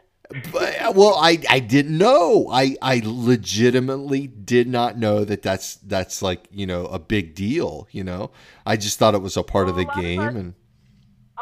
But, 0.52 0.94
well, 0.94 1.14
I, 1.16 1.38
I 1.48 1.60
didn't 1.60 1.96
know. 1.96 2.48
I, 2.50 2.76
I 2.82 3.00
legitimately 3.04 4.26
did 4.26 4.68
not 4.68 4.98
know 4.98 5.24
that 5.24 5.42
that's 5.42 5.76
that's 5.76 6.22
like 6.22 6.46
you 6.50 6.66
know 6.66 6.86
a 6.86 6.98
big 6.98 7.34
deal. 7.34 7.88
You 7.90 8.04
know, 8.04 8.30
I 8.64 8.76
just 8.76 8.98
thought 8.98 9.14
it 9.14 9.22
was 9.22 9.36
a 9.36 9.42
part 9.42 9.68
of 9.68 9.76
the 9.76 9.82
lot 9.84 9.96
of 9.96 10.02
game, 10.02 10.20
us- 10.20 10.34
and 10.34 10.54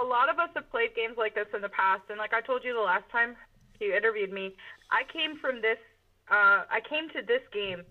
a 0.01 0.05
lot 0.05 0.29
of 0.29 0.39
us 0.39 0.51
have 0.55 0.71
played 0.71 0.95
games 0.95 1.17
like 1.17 1.35
this 1.35 1.47
in 1.55 1.61
the 1.63 1.69
past, 1.69 2.03
and 2.09 2.19
like 2.19 2.33
I 2.35 2.41
told 2.41 2.65
you 2.65 2.75
the 2.75 2.81
last 2.81 3.05
time 3.11 3.37
you 3.81 3.95
interviewed 3.95 4.33
me, 4.33 4.55
I 4.91 5.03
came 5.13 5.39
from 5.39 5.61
this. 5.63 5.79
Uh, 6.31 6.65
I 6.71 6.81
came 6.89 7.09
to 7.11 7.21
this 7.27 7.43
game 7.53 7.83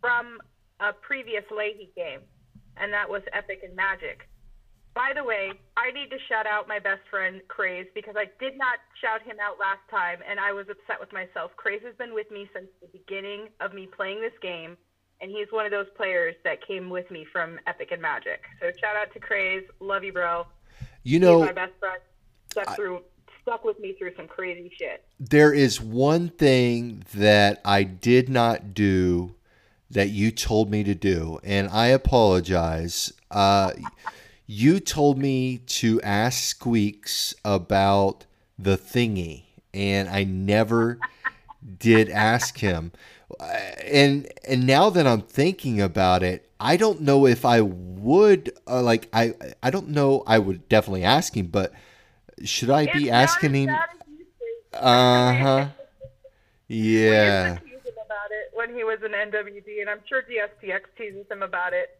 from 0.00 0.38
a 0.80 0.92
previous 0.92 1.44
Leahy 1.50 1.90
game, 1.96 2.20
and 2.76 2.92
that 2.92 3.08
was 3.08 3.22
Epic 3.32 3.60
and 3.64 3.74
Magic. 3.74 4.28
By 4.94 5.12
the 5.14 5.24
way, 5.24 5.52
I 5.76 5.90
need 5.92 6.10
to 6.10 6.18
shout 6.28 6.46
out 6.46 6.68
my 6.68 6.78
best 6.78 7.00
friend 7.10 7.40
Craze 7.48 7.86
because 7.94 8.14
I 8.16 8.26
did 8.38 8.58
not 8.58 8.76
shout 9.00 9.22
him 9.22 9.36
out 9.40 9.58
last 9.58 9.80
time, 9.90 10.18
and 10.28 10.38
I 10.38 10.52
was 10.52 10.66
upset 10.68 11.00
with 11.00 11.12
myself. 11.12 11.50
Craze 11.56 11.80
has 11.86 11.94
been 11.96 12.12
with 12.12 12.30
me 12.30 12.48
since 12.54 12.66
the 12.80 12.88
beginning 12.88 13.48
of 13.60 13.72
me 13.72 13.86
playing 13.86 14.20
this 14.20 14.36
game, 14.42 14.76
and 15.22 15.30
he's 15.30 15.46
one 15.50 15.64
of 15.64 15.70
those 15.72 15.86
players 15.96 16.34
that 16.44 16.66
came 16.66 16.90
with 16.90 17.10
me 17.10 17.24
from 17.32 17.58
Epic 17.66 17.88
and 17.90 18.02
Magic. 18.02 18.42
So 18.60 18.66
shout 18.80 18.96
out 18.96 19.12
to 19.14 19.20
Craze, 19.20 19.64
love 19.80 20.04
you, 20.04 20.12
bro. 20.12 20.46
you 21.02 21.18
He's 21.18 21.20
know 21.22 21.40
my 21.40 21.52
best 21.52 21.72
friend. 21.80 22.00
Stuck 22.50 22.76
through, 22.76 23.00
stuck 23.40 23.64
with 23.64 23.80
me 23.80 23.94
through 23.98 24.14
some 24.14 24.28
crazy 24.28 24.70
shit. 24.78 25.06
there 25.18 25.54
is 25.54 25.80
one 25.80 26.28
thing 26.28 27.02
that 27.14 27.62
I 27.64 27.82
did 27.82 28.28
not 28.28 28.74
do 28.74 29.36
that 29.90 30.10
you 30.10 30.30
told 30.30 30.70
me 30.70 30.84
to 30.84 30.94
do, 30.94 31.38
and 31.42 31.68
I 31.70 31.86
apologize. 31.88 33.10
Uh, 33.30 33.72
you 34.52 34.80
told 34.80 35.18
me 35.18 35.58
to 35.80 36.00
ask 36.02 36.44
Squeaks 36.44 37.34
about 37.44 38.26
the 38.58 38.76
thingy, 38.76 39.44
and 39.72 40.08
I 40.08 40.24
never 40.24 40.98
did 41.78 42.10
ask 42.10 42.58
him. 42.58 42.92
Uh, 43.40 43.44
And 43.82 44.28
and 44.46 44.66
now 44.66 44.90
that 44.90 45.06
I'm 45.06 45.22
thinking 45.22 45.80
about 45.80 46.22
it, 46.22 46.48
I 46.60 46.76
don't 46.76 47.00
know 47.00 47.26
if 47.26 47.44
I 47.44 47.60
would 47.62 48.52
uh, 48.68 48.82
like 48.82 49.08
I 49.12 49.34
I 49.62 49.70
don't 49.70 49.88
know 49.88 50.22
I 50.26 50.38
would 50.38 50.68
definitely 50.68 51.04
ask 51.04 51.36
him, 51.36 51.46
but 51.46 51.72
should 52.44 52.70
I 52.70 52.86
be 52.86 53.04
It's 53.04 53.06
not 53.06 53.12
asking 53.24 53.54
him? 53.54 53.66
bad 53.68 53.88
as 53.94 54.08
you 54.18 54.26
think. 54.38 54.58
Uh 54.84 55.32
huh. 55.34 55.66
Yeah. 56.68 57.54
used 57.54 57.62
to 57.62 57.70
tease 57.70 57.92
about 58.06 58.30
it 58.30 58.50
when 58.54 58.74
he 58.74 58.84
was 58.84 58.98
in 59.04 59.12
NWD, 59.12 59.80
and 59.80 59.90
I'm 59.90 60.00
sure 60.08 60.22
DSTX 60.22 60.82
teases 60.96 61.26
him 61.30 61.42
about 61.42 61.72
it. 61.72 61.98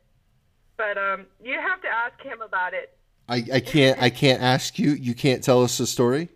But 0.83 0.99
um, 0.99 1.27
you 1.41 1.61
have 1.61 1.81
to 1.83 1.89
ask 1.89 2.21
him 2.23 2.43
about 2.43 2.75
it. 2.75 2.99
I, 3.29 3.45
I 3.55 3.61
can't 3.61 4.03
I 4.03 4.11
can't 4.11 4.43
ask 4.43 4.81
you. 4.81 4.91
You 4.95 5.15
can't 5.15 5.41
tell 5.45 5.63
us 5.63 5.79
the 5.79 5.87
story. 5.87 6.29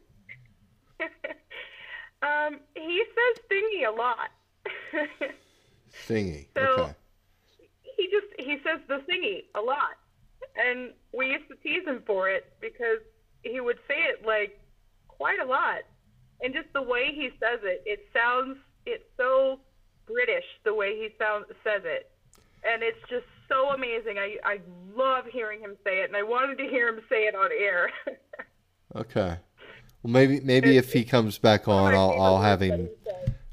um, 2.22 2.60
he 2.76 3.02
says 3.16 3.42
thingy 3.50 3.88
a 3.88 3.90
lot. 3.90 4.30
Thingy. 6.08 6.46
So- 6.54 6.62
Okay. 6.62 6.94
he 7.96 8.08
just 8.08 8.26
he 8.38 8.58
says 8.62 8.78
the 8.86 9.00
thingy 9.12 9.46
a 9.56 9.60
lot, 9.60 9.96
and 10.54 10.92
we 11.12 11.30
used 11.32 11.48
to 11.48 11.56
tease 11.56 11.84
him 11.84 12.04
for 12.06 12.28
it 12.30 12.52
because 12.60 13.00
he 13.42 13.58
would 13.60 13.78
say 13.88 13.96
it 13.96 14.24
like 14.24 14.60
quite 15.08 15.40
a 15.40 15.44
lot, 15.44 15.80
and 16.40 16.54
just 16.54 16.68
the 16.72 16.82
way 16.82 17.10
he 17.12 17.30
says 17.40 17.58
it, 17.64 17.82
it 17.84 18.06
sounds 18.12 18.58
it's 18.84 19.02
so 19.16 19.58
British 20.06 20.44
the 20.64 20.72
way 20.72 20.94
he 20.96 21.08
sounds 21.18 21.46
says 21.64 21.82
it, 21.84 22.12
and 22.62 22.84
it's 22.84 23.00
just 23.10 23.26
so 23.48 23.70
amazing. 23.70 24.18
I 24.18 24.36
I 24.44 24.60
love 24.94 25.26
hearing 25.26 25.60
him 25.60 25.76
say 25.84 26.00
it, 26.02 26.08
and 26.08 26.16
I 26.16 26.22
wanted 26.22 26.58
to 26.58 26.64
hear 26.64 26.88
him 26.88 27.00
say 27.08 27.26
it 27.26 27.34
on 27.34 27.50
air. 27.52 27.90
Okay. 28.94 29.36
Well, 30.02 30.12
maybe 30.12 30.40
maybe 30.40 30.76
if 30.78 30.92
he 30.92 31.04
comes 31.04 31.36
back 31.38 31.68
on, 31.68 31.92
I'll 31.94 32.12
I'll 32.18 32.40
have 32.40 32.62
him 32.62 32.88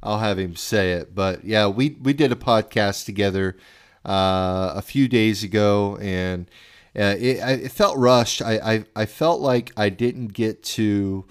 I'll 0.02 0.20
have 0.20 0.38
him 0.40 0.56
say 0.56 0.94
it. 0.94 1.14
But 1.14 1.44
yeah, 1.44 1.68
we 1.68 1.98
we 2.02 2.14
did 2.14 2.32
a 2.32 2.36
podcast 2.36 3.06
together 3.06 3.58
uh, 4.06 4.74
a 4.76 4.82
few 4.82 5.08
days 5.08 5.44
ago, 5.44 5.98
and 6.00 6.50
uh, 6.96 7.16
it, 7.18 7.64
it 7.64 7.72
felt 7.72 7.98
rushed. 7.98 8.42
I, 8.42 8.58
I 8.58 8.86
I 8.96 9.06
felt 9.06 9.42
like 9.42 9.72
I 9.76 9.90
didn't 9.90 10.28
get 10.28 10.64
to 10.64 11.26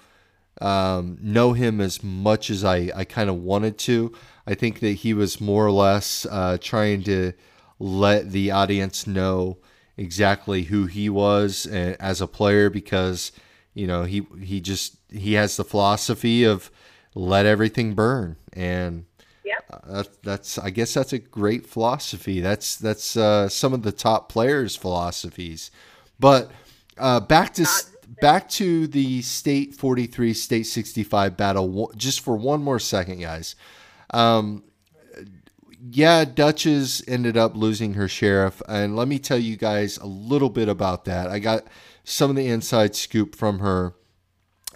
um, 0.61 1.17
know 1.21 1.53
him 1.53 1.81
as 1.81 2.03
much 2.03 2.49
as 2.49 2.63
I 2.63 2.91
I 2.95 3.03
kind 3.05 3.29
of 3.29 3.37
wanted 3.37 3.77
to. 3.79 4.11
I 4.45 4.53
think 4.53 4.79
that 4.81 4.91
he 4.91 5.13
was 5.13 5.39
more 5.39 5.65
or 5.65 5.71
less 5.71 6.27
uh, 6.29 6.57
trying 6.59 7.03
to 7.03 7.33
let 7.83 8.31
the 8.31 8.49
audience 8.49 9.05
know 9.05 9.57
exactly 9.97 10.63
who 10.63 10.85
he 10.85 11.09
was 11.09 11.67
uh, 11.67 11.95
as 11.99 12.21
a 12.21 12.27
player 12.27 12.69
because 12.69 13.31
you 13.73 13.85
know 13.85 14.03
he 14.03 14.25
he 14.41 14.61
just 14.61 14.95
he 15.11 15.33
has 15.33 15.57
the 15.57 15.65
philosophy 15.65 16.45
of 16.45 16.71
let 17.13 17.45
everything 17.45 17.93
burn 17.93 18.37
and 18.53 19.05
Yep. 19.45 19.65
uh, 19.69 19.85
that's 19.91 20.17
that's 20.23 20.57
I 20.57 20.69
guess 20.69 20.93
that's 20.93 21.11
a 21.11 21.19
great 21.19 21.67
philosophy. 21.67 22.39
That's 22.39 22.77
that's 22.77 23.17
uh, 23.17 23.49
some 23.49 23.73
of 23.73 23.83
the 23.83 23.91
top 23.91 24.29
players' 24.29 24.77
philosophies. 24.77 25.69
But 26.17 26.49
uh, 26.97 27.19
back 27.19 27.53
to 27.55 27.67
back 28.21 28.47
to 28.51 28.87
the 28.87 29.21
state 29.21 29.75
43 29.75 30.33
state 30.33 30.63
65 30.63 31.35
battle 31.35 31.91
just 31.97 32.21
for 32.21 32.37
one 32.37 32.63
more 32.63 32.79
second 32.79 33.19
guys. 33.19 33.55
Um, 34.11 34.63
yeah, 35.91 36.23
Duchess 36.23 37.03
ended 37.07 37.35
up 37.35 37.57
losing 37.57 37.95
her 37.95 38.07
sheriff, 38.07 38.61
and 38.69 38.95
let 38.95 39.07
me 39.07 39.19
tell 39.19 39.37
you 39.37 39.57
guys 39.57 39.97
a 39.97 40.05
little 40.05 40.49
bit 40.49 40.69
about 40.69 41.03
that. 41.05 41.29
I 41.29 41.39
got 41.39 41.67
some 42.05 42.29
of 42.29 42.35
the 42.37 42.47
inside 42.47 42.95
scoop 42.95 43.35
from 43.35 43.59
her, 43.59 43.93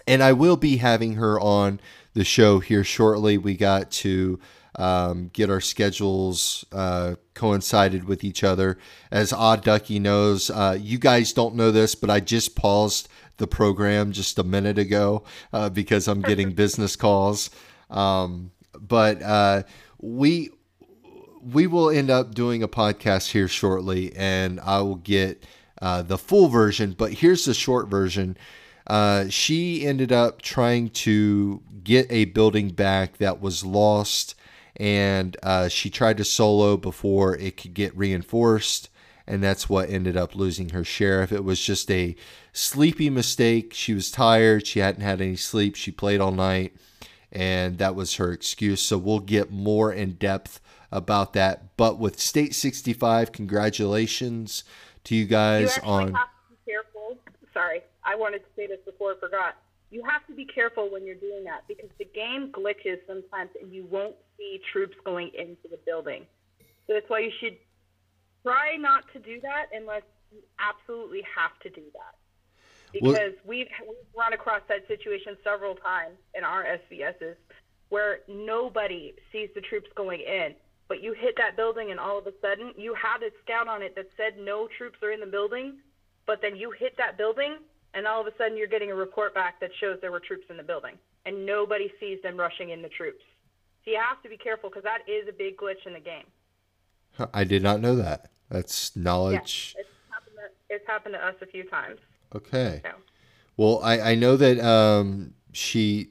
and 0.06 0.22
I 0.22 0.34
will 0.34 0.56
be 0.56 0.76
having 0.76 1.14
her 1.14 1.40
on 1.40 1.80
the 2.12 2.24
show 2.24 2.58
here 2.58 2.84
shortly. 2.84 3.38
We 3.38 3.56
got 3.56 3.90
to 3.92 4.38
um, 4.76 5.30
get 5.32 5.48
our 5.48 5.62
schedules 5.62 6.66
uh, 6.72 7.14
coincided 7.32 8.04
with 8.04 8.22
each 8.22 8.44
other. 8.44 8.76
As 9.10 9.32
Odd 9.32 9.64
Ducky 9.64 9.98
knows, 9.98 10.50
uh, 10.50 10.76
you 10.78 10.98
guys 10.98 11.32
don't 11.32 11.54
know 11.54 11.70
this, 11.70 11.94
but 11.94 12.10
I 12.10 12.20
just 12.20 12.54
paused 12.54 13.08
the 13.38 13.46
program 13.46 14.12
just 14.12 14.38
a 14.38 14.44
minute 14.44 14.78
ago 14.78 15.24
uh, 15.54 15.70
because 15.70 16.06
I'm 16.06 16.20
getting 16.20 16.52
business 16.54 16.96
calls. 16.96 17.48
Um, 17.88 18.50
but 18.78 19.22
uh, 19.22 19.62
we 20.00 20.50
we 21.52 21.66
will 21.66 21.90
end 21.90 22.10
up 22.10 22.34
doing 22.34 22.62
a 22.62 22.68
podcast 22.68 23.30
here 23.30 23.48
shortly, 23.48 24.14
and 24.16 24.60
I 24.60 24.80
will 24.80 24.96
get 24.96 25.44
uh, 25.80 26.02
the 26.02 26.18
full 26.18 26.48
version, 26.48 26.94
but 26.96 27.14
here's 27.14 27.44
the 27.44 27.54
short 27.54 27.88
version. 27.88 28.36
Uh, 28.86 29.28
she 29.28 29.86
ended 29.86 30.12
up 30.12 30.42
trying 30.42 30.90
to 30.90 31.62
get 31.84 32.10
a 32.10 32.26
building 32.26 32.70
back 32.70 33.18
that 33.18 33.40
was 33.40 33.64
lost, 33.64 34.34
and 34.76 35.36
uh, 35.42 35.68
she 35.68 35.90
tried 35.90 36.16
to 36.18 36.24
solo 36.24 36.76
before 36.76 37.36
it 37.36 37.56
could 37.56 37.74
get 37.74 37.96
reinforced, 37.96 38.90
and 39.26 39.42
that's 39.42 39.68
what 39.68 39.90
ended 39.90 40.16
up 40.16 40.34
losing 40.34 40.70
her 40.70 40.84
sheriff. 40.84 41.32
It 41.32 41.44
was 41.44 41.60
just 41.60 41.90
a 41.90 42.16
sleepy 42.52 43.10
mistake. 43.10 43.72
She 43.74 43.94
was 43.94 44.10
tired. 44.10 44.66
She 44.66 44.80
hadn't 44.80 45.02
had 45.02 45.20
any 45.20 45.36
sleep. 45.36 45.76
She 45.76 45.92
played 45.92 46.20
all 46.20 46.32
night, 46.32 46.74
and 47.30 47.78
that 47.78 47.94
was 47.94 48.16
her 48.16 48.32
excuse. 48.32 48.80
So 48.80 48.98
we'll 48.98 49.20
get 49.20 49.50
more 49.50 49.92
in 49.92 50.12
depth 50.12 50.60
about 50.90 51.32
that. 51.34 51.76
But 51.76 51.98
with 51.98 52.20
State 52.20 52.54
65, 52.54 53.32
congratulations 53.32 54.64
to 55.04 55.14
you 55.14 55.26
guys 55.26 55.76
you 55.76 55.82
on. 55.82 56.14
Have 56.14 56.28
to 56.28 56.50
be 56.50 56.72
careful. 56.72 57.18
Sorry, 57.52 57.80
I 58.04 58.14
wanted 58.14 58.40
to 58.40 58.48
say 58.56 58.66
this 58.66 58.80
before 58.84 59.12
I 59.12 59.20
forgot. 59.20 59.56
You 59.90 60.02
have 60.04 60.26
to 60.26 60.34
be 60.34 60.44
careful 60.44 60.90
when 60.90 61.06
you're 61.06 61.14
doing 61.14 61.44
that 61.44 61.64
because 61.66 61.88
the 61.98 62.04
game 62.04 62.52
glitches 62.52 62.98
sometimes 63.06 63.50
and 63.60 63.72
you 63.72 63.86
won't 63.90 64.16
see 64.36 64.60
troops 64.72 64.96
going 65.04 65.30
into 65.38 65.68
the 65.70 65.78
building. 65.86 66.26
So 66.86 66.94
that's 66.94 67.08
why 67.08 67.20
you 67.20 67.30
should 67.40 67.56
try 68.42 68.76
not 68.76 69.04
to 69.12 69.18
do 69.18 69.40
that 69.40 69.66
unless 69.74 70.02
you 70.30 70.40
absolutely 70.58 71.22
have 71.34 71.58
to 71.62 71.70
do 71.70 71.86
that. 71.94 72.14
Because 72.92 73.12
well, 73.14 73.28
we've, 73.46 73.66
we've 73.86 73.96
run 74.16 74.32
across 74.32 74.62
that 74.68 74.86
situation 74.88 75.36
several 75.44 75.74
times 75.74 76.16
in 76.34 76.44
our 76.44 76.64
SVSs 76.64 77.36
where 77.88 78.20
nobody 78.28 79.14
sees 79.32 79.48
the 79.54 79.60
troops 79.60 79.88
going 79.94 80.20
in 80.20 80.54
but 80.88 81.02
you 81.02 81.12
hit 81.12 81.36
that 81.36 81.56
building 81.56 81.90
and 81.90 82.00
all 82.00 82.18
of 82.18 82.26
a 82.26 82.32
sudden 82.40 82.72
you 82.76 82.94
had 82.94 83.22
a 83.22 83.30
scout 83.44 83.68
on 83.68 83.82
it 83.82 83.94
that 83.94 84.06
said 84.16 84.38
no 84.38 84.68
troops 84.78 84.98
are 85.02 85.12
in 85.12 85.20
the 85.20 85.26
building, 85.26 85.78
but 86.26 86.40
then 86.40 86.56
you 86.56 86.70
hit 86.70 86.96
that 86.96 87.16
building 87.16 87.56
and 87.94 88.06
all 88.06 88.20
of 88.20 88.26
a 88.26 88.36
sudden 88.36 88.56
you're 88.56 88.66
getting 88.66 88.90
a 88.90 88.94
report 88.94 89.34
back 89.34 89.60
that 89.60 89.70
shows 89.80 89.98
there 90.00 90.10
were 90.12 90.20
troops 90.20 90.46
in 90.50 90.56
the 90.56 90.62
building 90.62 90.94
and 91.26 91.44
nobody 91.44 91.92
sees 92.00 92.20
them 92.22 92.36
rushing 92.36 92.70
in 92.70 92.82
the 92.82 92.88
troops. 92.88 93.22
So 93.84 93.90
you 93.90 93.98
have 93.98 94.22
to 94.22 94.28
be 94.28 94.36
careful 94.36 94.70
because 94.70 94.84
that 94.84 95.00
is 95.06 95.28
a 95.28 95.32
big 95.32 95.56
glitch 95.56 95.86
in 95.86 95.92
the 95.92 96.00
game. 96.00 96.24
I 97.34 97.44
did 97.44 97.62
not 97.62 97.80
know 97.80 97.96
that. 97.96 98.30
That's 98.50 98.96
knowledge. 98.96 99.74
Yeah, 99.76 99.82
it's, 99.82 99.90
happened 100.10 100.36
to, 100.36 100.74
it's 100.74 100.86
happened 100.86 101.14
to 101.14 101.26
us 101.26 101.34
a 101.42 101.46
few 101.46 101.64
times. 101.64 101.98
Okay. 102.34 102.80
So. 102.82 102.90
Well, 103.56 103.80
I, 103.82 104.00
I 104.12 104.14
know 104.14 104.36
that 104.36 104.60
um, 104.60 105.34
she 105.52 106.10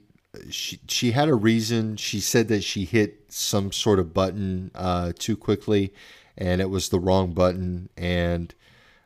she 0.50 0.80
she 0.88 1.12
had 1.12 1.28
a 1.28 1.34
reason. 1.34 1.96
She 1.96 2.20
said 2.20 2.48
that 2.48 2.64
she 2.64 2.84
hit 2.84 3.24
some 3.28 3.72
sort 3.72 3.98
of 3.98 4.14
button 4.14 4.70
uh, 4.74 5.12
too 5.18 5.36
quickly, 5.36 5.92
and 6.36 6.60
it 6.60 6.70
was 6.70 6.88
the 6.88 7.00
wrong 7.00 7.32
button. 7.32 7.88
And 7.96 8.54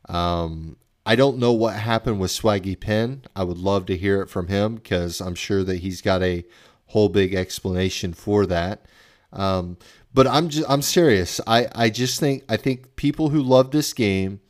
um, 0.09 0.77
I 1.05 1.17
don't 1.17 1.39
know 1.39 1.53
what 1.53 1.75
happened 1.75 2.21
with 2.21 2.31
Swaggy 2.31 2.79
Pen. 2.79 3.23
I 3.35 3.45
would 3.45 3.59
love 3.59 3.87
to 3.87 3.97
hear 3.97 4.23
it 4.23 4.29
from 4.31 4.49
him 4.49 4.77
because 4.77 5.21
I'm 5.21 5.35
sure 5.35 5.65
that 5.65 5.81
he's 5.81 6.01
got 6.01 6.23
a 6.23 6.45
whole 6.87 7.09
big 7.09 7.35
explanation 7.35 8.13
for 8.13 8.47
that. 8.47 8.87
Um, 9.33 9.79
but 10.15 10.27
I'm 10.27 10.49
just 10.49 10.69
I'm 10.69 10.83
serious. 10.83 11.41
I 11.47 11.69
I 11.75 11.91
just 11.91 12.21
think 12.21 12.45
I 12.49 12.57
think 12.57 12.97
people 12.97 13.31
who 13.31 13.43
love 13.43 13.71
this 13.71 13.93
game 13.93 14.41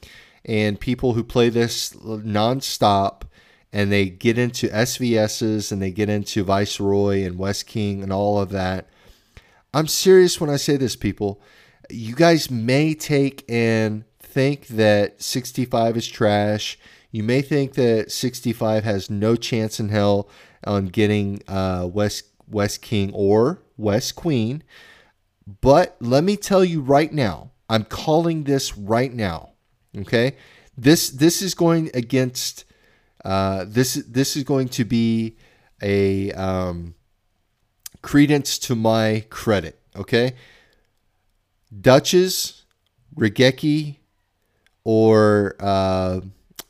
and 0.45 0.79
people 0.79 1.15
who 1.15 1.23
play 1.23 1.49
this 1.49 1.93
nonstop 1.93 3.23
and 3.73 3.91
they 3.91 4.07
get 4.11 4.39
into 4.39 4.69
SVSs 4.69 5.73
and 5.73 5.81
they 5.81 5.91
get 5.91 6.09
into 6.09 6.45
Viceroy 6.45 7.25
and 7.25 7.39
West 7.39 7.67
King 7.67 8.03
and 8.03 8.13
all 8.13 8.39
of 8.39 8.51
that. 8.51 8.89
I'm 9.73 9.87
serious 9.87 10.41
when 10.41 10.51
I 10.51 10.57
say 10.57 10.77
this, 10.77 10.97
people. 10.97 11.41
You 11.91 12.15
guys 12.15 12.51
may 12.51 12.95
take 12.95 13.45
and 13.49 14.05
think 14.21 14.67
that 14.69 15.23
65 15.23 15.97
is 15.97 16.07
trash. 16.07 16.79
You 17.11 17.23
may 17.23 17.43
think 17.43 17.75
that 17.75 18.13
65 18.13 18.85
has 18.85 19.11
no 19.11 19.37
chance 19.37 19.81
in 19.81 19.89
hell 19.89 20.29
on 20.65 20.87
getting 20.87 21.43
uh, 21.49 21.89
West 21.91 22.25
West 22.49 22.83
King 22.83 23.11
or 23.15 23.63
West 23.77 24.15
Queen. 24.15 24.63
But 25.61 25.97
let 26.01 26.25
me 26.25 26.37
tell 26.37 26.65
you 26.65 26.81
right 26.81 27.13
now, 27.13 27.51
I'm 27.69 27.85
calling 27.85 28.45
this 28.45 28.77
right 28.77 29.13
now. 29.13 29.53
Okay, 29.97 30.37
this 30.77 31.11
this 31.11 31.43
is 31.43 31.55
going 31.55 31.91
against 31.95 32.65
uh, 33.25 33.65
this 33.67 33.95
this 33.95 34.37
is 34.37 34.45
going 34.45 34.69
to 34.71 34.85
be 34.85 35.37
a 35.81 36.33
um, 36.33 36.95
credence 38.03 38.59
to 38.59 38.75
my 38.75 39.25
credit. 39.31 39.79
Okay, 39.97 40.35
Duchess, 41.81 42.65
Regeki, 43.17 43.97
or 44.85 45.57
uh, 45.61 46.21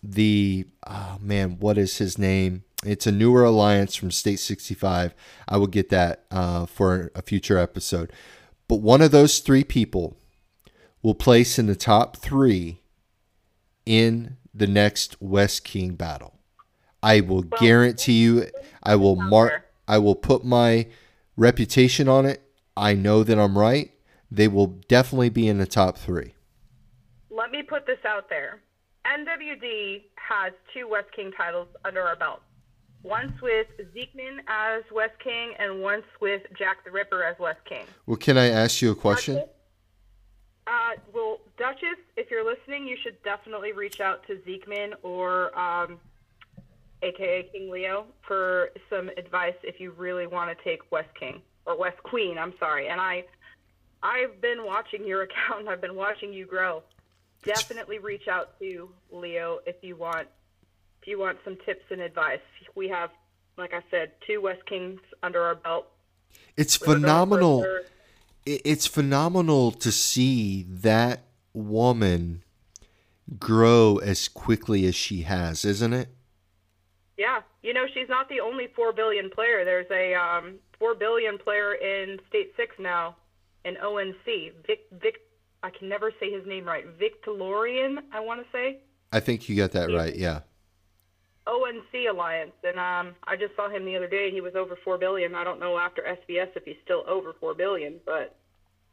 the 0.03 0.67
oh 0.87 1.19
man, 1.21 1.59
what 1.59 1.79
is 1.79 1.99
his 1.99 2.19
name? 2.19 2.65
It's 2.85 3.07
a 3.07 3.13
newer 3.13 3.45
alliance 3.45 3.95
from 3.95 4.11
State 4.11 4.41
65. 4.41 5.15
I 5.47 5.57
will 5.57 5.69
get 5.69 5.89
that 5.91 6.25
uh, 6.33 6.67
for 6.67 7.13
a 7.15 7.23
future 7.23 7.57
episode. 7.57 8.13
But 8.67 8.81
one 8.81 9.01
of 9.01 9.13
those 9.13 9.39
three 9.39 9.63
people 9.63 10.17
will 11.01 11.15
place 11.15 11.59
in 11.61 11.67
the 11.67 11.77
top 11.77 12.17
three 12.17 12.81
in 13.87 14.37
the 14.53 14.67
next 14.67 15.21
West 15.21 15.65
King 15.65 15.95
battle. 15.95 16.35
I 17.03 17.21
will 17.21 17.45
well, 17.51 17.61
guarantee 17.61 18.23
you, 18.23 18.47
I 18.83 18.97
will 18.97 19.17
mark, 19.17 19.65
I 19.89 19.99
will 19.99 20.15
put 20.15 20.45
my 20.45 20.87
reputation 21.37 22.09
on 22.09 22.27
it. 22.27 22.43
I 22.77 22.95
know 22.95 23.23
that 23.25 23.39
I'm 23.39 23.59
right. 23.59 23.91
They 24.31 24.49
will 24.49 24.69
definitely 24.89 25.29
be 25.29 25.49
in 25.49 25.59
the 25.59 25.67
top 25.67 25.99
three. 25.99 26.35
Let 27.31 27.51
me 27.51 27.63
put 27.63 27.87
this 27.87 27.99
out 28.07 28.29
there. 28.29 28.61
NWD 29.07 30.03
has 30.15 30.53
two 30.73 30.89
West 30.89 31.09
King 31.15 31.33
titles 31.37 31.69
under 31.85 32.03
our 32.03 32.17
belt. 32.17 32.41
Once 33.03 33.33
with 33.43 33.67
Zekeman 33.93 34.39
as 34.47 34.85
West 34.93 35.19
King, 35.23 35.55
and 35.59 35.83
once 35.83 36.05
with 36.21 36.43
Jack 36.57 36.85
the 36.85 36.91
Ripper 36.91 37.25
as 37.25 37.37
West 37.39 37.59
King. 37.69 37.85
Well, 38.07 38.17
can 38.17 38.39
I 38.39 38.47
ask 38.47 38.81
you 38.81 38.93
a 38.93 38.95
question? 38.95 39.35
Duchess, 39.35 39.51
uh, 40.69 41.01
well, 41.13 41.41
Duchess, 41.59 41.99
if 42.17 42.31
you're 42.31 42.45
listening, 42.45 42.87
you 42.87 42.97
should 43.03 43.21
definitely 43.25 43.73
reach 43.73 44.01
out 44.01 44.25
to 44.29 44.37
Zekeman 44.47 44.93
or 45.03 45.57
um, 45.59 45.99
aka 47.03 47.49
King 47.53 47.71
Leo, 47.71 48.07
for 48.27 48.71
some 48.89 49.11
advice 49.17 49.55
if 49.63 49.81
you 49.81 49.93
really 49.93 50.27
want 50.27 50.57
to 50.57 50.65
take 50.65 50.91
West 50.91 51.09
King 51.19 51.43
or 51.67 51.79
West 51.79 52.03
Queen. 52.03 52.39
I'm 52.39 52.55
sorry, 52.59 52.89
and 52.89 53.01
I, 53.01 53.25
I've 54.03 54.41
been 54.41 54.65
watching 54.65 55.07
your 55.07 55.23
account. 55.29 55.69
I've 55.69 55.81
been 55.81 55.97
watching 55.97 56.33
you 56.33 56.47
grow. 56.47 56.83
Definitely 57.45 57.99
reach 57.99 58.29
out 58.29 58.59
to 58.61 58.89
Leo 59.11 59.59
if 59.67 59.77
you 59.83 59.97
want, 59.97 60.29
if 61.01 61.09
you 61.09 61.19
want 61.19 61.39
some 61.45 61.57
tips 61.67 61.85
and 61.91 62.01
advice. 62.01 62.39
We 62.77 62.89
have, 62.89 63.11
like 63.59 63.75
I 63.75 63.83
said, 63.91 64.13
two 64.27 64.41
West 64.41 64.65
Kings 64.67 65.01
under 65.25 65.43
our 65.43 65.57
belt. 65.57 65.89
It's 66.57 66.77
phenomenal. 66.77 67.67
It's 68.47 68.87
phenomenal 68.87 69.73
to 69.73 69.93
see 69.93 70.65
that 70.69 71.25
woman 71.53 72.43
grow 73.39 73.99
as 73.99 74.29
quickly 74.29 74.87
as 74.87 74.95
she 74.95 75.23
has, 75.23 75.65
isn't 75.65 75.93
it? 75.93 76.09
Yeah, 77.23 77.43
you 77.63 77.73
know 77.73 77.85
she's 77.95 78.09
not 78.09 78.29
the 78.29 78.41
only 78.41 78.67
four 78.75 78.93
billion 78.93 79.31
player. 79.31 79.65
There's 79.65 79.87
a 79.93 80.13
um, 80.13 80.57
four 80.77 80.97
billion 80.97 81.39
player 81.39 81.75
in 81.75 82.19
State 82.29 82.51
Six 82.57 82.75
now, 82.81 83.15
in 83.65 83.77
ONC. 83.77 84.27
Vic 84.67 84.81
Vic, 85.01 85.21
I 85.63 85.71
can 85.71 85.89
never 85.89 86.11
say 86.19 86.33
his 86.33 86.45
name 86.49 86.65
right. 86.65 86.85
Victorian, 86.99 88.01
I 88.13 88.19
want 88.19 88.41
to 88.41 88.47
say. 88.51 88.81
I 89.13 89.21
think 89.21 89.49
you 89.49 89.55
got 89.55 89.71
that 89.71 89.91
He's 89.91 89.97
right. 89.97 90.17
Yeah. 90.17 90.41
ONC 91.47 92.11
Alliance, 92.11 92.59
and 92.65 92.77
um, 92.77 93.15
I 93.23 93.37
just 93.37 93.55
saw 93.55 93.71
him 93.71 93.85
the 93.85 93.95
other 93.95 94.09
day. 94.09 94.25
And 94.25 94.35
he 94.35 94.41
was 94.41 94.57
over 94.57 94.77
four 94.85 94.99
billion. 94.99 95.37
I 95.37 95.45
don't 95.45 95.61
know 95.61 95.79
after 95.79 96.03
SVS 96.03 96.57
if 96.57 96.65
he's 96.65 96.83
still 96.83 97.05
over 97.07 97.35
four 97.39 97.55
billion, 97.55 98.01
but 98.05 98.35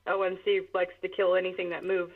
ONC 0.06 0.70
likes 0.76 0.94
to 1.02 1.10
kill 1.10 1.34
anything 1.36 1.72
that 1.72 1.84
moves. 1.84 2.13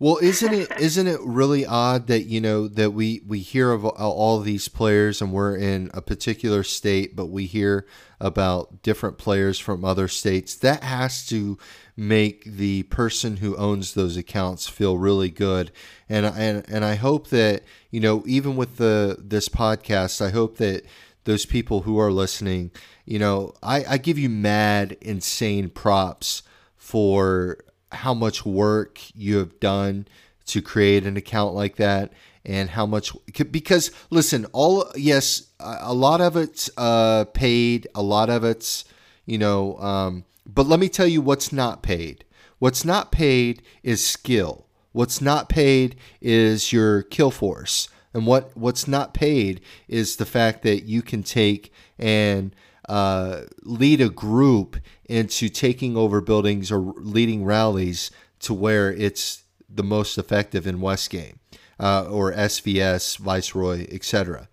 Well, 0.00 0.18
isn't 0.18 0.52
it 0.52 0.72
isn't 0.80 1.06
it 1.06 1.20
really 1.22 1.64
odd 1.64 2.08
that 2.08 2.24
you 2.24 2.40
know 2.40 2.66
that 2.68 2.90
we 2.90 3.22
we 3.26 3.38
hear 3.38 3.70
of 3.70 3.84
all 3.84 4.40
these 4.40 4.68
players 4.68 5.22
and 5.22 5.32
we're 5.32 5.56
in 5.56 5.90
a 5.94 6.02
particular 6.02 6.64
state, 6.64 7.14
but 7.14 7.26
we 7.26 7.46
hear 7.46 7.86
about 8.20 8.82
different 8.82 9.18
players 9.18 9.58
from 9.58 9.84
other 9.84 10.08
states. 10.08 10.56
That 10.56 10.82
has 10.82 11.26
to 11.28 11.58
make 11.96 12.44
the 12.44 12.82
person 12.84 13.36
who 13.36 13.56
owns 13.56 13.94
those 13.94 14.16
accounts 14.16 14.68
feel 14.68 14.98
really 14.98 15.30
good. 15.30 15.70
And 16.08 16.26
and 16.26 16.64
and 16.68 16.84
I 16.84 16.96
hope 16.96 17.28
that 17.28 17.62
you 17.90 18.00
know 18.00 18.24
even 18.26 18.56
with 18.56 18.76
the 18.78 19.16
this 19.20 19.48
podcast, 19.48 20.20
I 20.20 20.30
hope 20.30 20.56
that 20.58 20.84
those 21.24 21.46
people 21.46 21.82
who 21.82 21.98
are 21.98 22.12
listening, 22.12 22.70
you 23.06 23.18
know, 23.18 23.54
I, 23.62 23.84
I 23.88 23.98
give 23.98 24.18
you 24.18 24.28
mad 24.28 24.96
insane 25.00 25.70
props 25.70 26.42
for 26.76 27.58
how 27.94 28.14
much 28.14 28.44
work 28.44 29.00
you 29.14 29.38
have 29.38 29.58
done 29.60 30.06
to 30.46 30.60
create 30.60 31.04
an 31.04 31.16
account 31.16 31.54
like 31.54 31.76
that 31.76 32.12
and 32.44 32.70
how 32.70 32.84
much 32.84 33.12
because 33.50 33.90
listen 34.10 34.44
all 34.52 34.90
yes 34.94 35.48
a 35.60 35.94
lot 35.94 36.20
of 36.20 36.36
it's 36.36 36.68
uh, 36.76 37.24
paid 37.32 37.88
a 37.94 38.02
lot 38.02 38.28
of 38.28 38.44
it's 38.44 38.84
you 39.24 39.38
know 39.38 39.78
um, 39.78 40.24
but 40.46 40.66
let 40.66 40.78
me 40.78 40.88
tell 40.88 41.06
you 41.06 41.22
what's 41.22 41.52
not 41.52 41.82
paid 41.82 42.24
what's 42.58 42.84
not 42.84 43.10
paid 43.10 43.62
is 43.82 44.04
skill 44.04 44.64
What's 44.94 45.20
not 45.20 45.48
paid 45.48 45.96
is 46.20 46.72
your 46.72 47.02
kill 47.02 47.32
force. 47.32 47.88
And 48.14 48.28
what, 48.28 48.56
what's 48.56 48.86
not 48.86 49.12
paid 49.12 49.60
is 49.88 50.16
the 50.16 50.24
fact 50.24 50.62
that 50.62 50.84
you 50.84 51.02
can 51.02 51.24
take 51.24 51.72
and 51.98 52.54
uh, 52.88 53.40
lead 53.64 54.00
a 54.00 54.08
group 54.08 54.76
into 55.08 55.48
taking 55.48 55.96
over 55.96 56.20
buildings 56.20 56.70
or 56.72 56.78
leading 56.78 57.44
rallies 57.44 58.10
to 58.40 58.54
where 58.54 58.92
it's 58.92 59.44
the 59.68 59.82
most 59.82 60.18
effective 60.18 60.66
in 60.66 60.80
West 60.80 61.10
game 61.10 61.40
uh, 61.78 62.06
or 62.08 62.32
SVS, 62.32 63.18
Viceroy, 63.18 63.86
etc. 63.90 64.48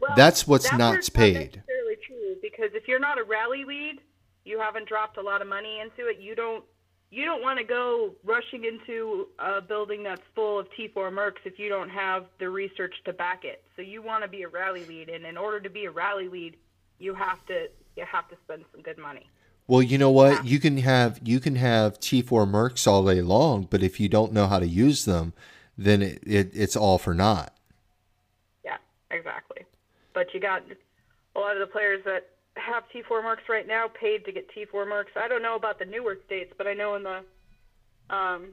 Well, 0.00 0.12
That's 0.16 0.46
what's 0.46 0.70
that 0.70 0.78
not 0.78 1.08
paid. 1.12 1.34
Not 1.34 1.44
necessarily 1.44 1.96
true 2.06 2.36
because 2.42 2.70
if 2.74 2.88
you're 2.88 2.98
not 2.98 3.18
a 3.18 3.24
rally 3.24 3.64
lead, 3.64 4.00
you 4.44 4.58
haven't 4.58 4.88
dropped 4.88 5.16
a 5.16 5.22
lot 5.22 5.40
of 5.42 5.48
money 5.48 5.80
into 5.80 6.08
it. 6.08 6.18
You 6.20 6.34
don't 6.34 6.64
you 7.10 7.24
don't 7.24 7.42
want 7.42 7.58
to 7.60 7.64
go 7.64 8.14
rushing 8.24 8.64
into 8.64 9.28
a 9.38 9.60
building 9.60 10.02
that's 10.02 10.22
full 10.34 10.58
of 10.58 10.66
T4 10.76 11.12
mercs 11.12 11.44
if 11.44 11.60
you 11.60 11.68
don't 11.68 11.88
have 11.88 12.26
the 12.40 12.50
research 12.50 12.92
to 13.04 13.12
back 13.12 13.44
it. 13.44 13.62
So 13.76 13.82
you 13.82 14.02
want 14.02 14.24
to 14.24 14.28
be 14.28 14.42
a 14.42 14.48
rally 14.48 14.84
lead, 14.84 15.08
and 15.08 15.24
in 15.24 15.36
order 15.36 15.60
to 15.60 15.70
be 15.70 15.84
a 15.84 15.92
rally 15.92 16.28
lead, 16.28 16.56
you 16.98 17.14
have 17.14 17.44
to 17.46 17.68
you 17.96 18.04
have 18.10 18.28
to 18.30 18.36
spend 18.44 18.64
some 18.72 18.82
good 18.82 18.98
money. 18.98 19.30
Well, 19.66 19.82
you 19.82 19.96
know 19.96 20.10
what? 20.10 20.44
You 20.44 20.60
can 20.60 20.76
have 20.78 21.20
you 21.22 21.40
can 21.40 21.56
have 21.56 21.98
T4 21.98 22.48
mercs 22.50 22.86
all 22.86 23.04
day 23.04 23.22
long, 23.22 23.66
but 23.70 23.82
if 23.82 23.98
you 23.98 24.08
don't 24.08 24.32
know 24.32 24.46
how 24.46 24.58
to 24.58 24.66
use 24.66 25.04
them, 25.06 25.32
then 25.78 26.02
it, 26.02 26.22
it 26.26 26.50
it's 26.52 26.76
all 26.76 26.98
for 26.98 27.14
naught. 27.14 27.52
Yeah, 28.64 28.76
exactly. 29.10 29.64
But 30.12 30.34
you 30.34 30.40
got 30.40 30.62
a 31.34 31.40
lot 31.40 31.56
of 31.56 31.60
the 31.60 31.72
players 31.72 32.02
that 32.04 32.28
have 32.56 32.84
T4 32.94 33.22
mercs 33.22 33.48
right 33.48 33.66
now 33.66 33.88
paid 33.88 34.24
to 34.26 34.32
get 34.32 34.48
T4 34.54 34.86
mercs. 34.86 35.16
I 35.16 35.28
don't 35.28 35.42
know 35.42 35.56
about 35.56 35.78
the 35.78 35.86
newer 35.86 36.18
states, 36.26 36.52
but 36.56 36.66
I 36.66 36.74
know 36.74 36.94
in 36.94 37.02
the 37.02 37.24
um, 38.14 38.48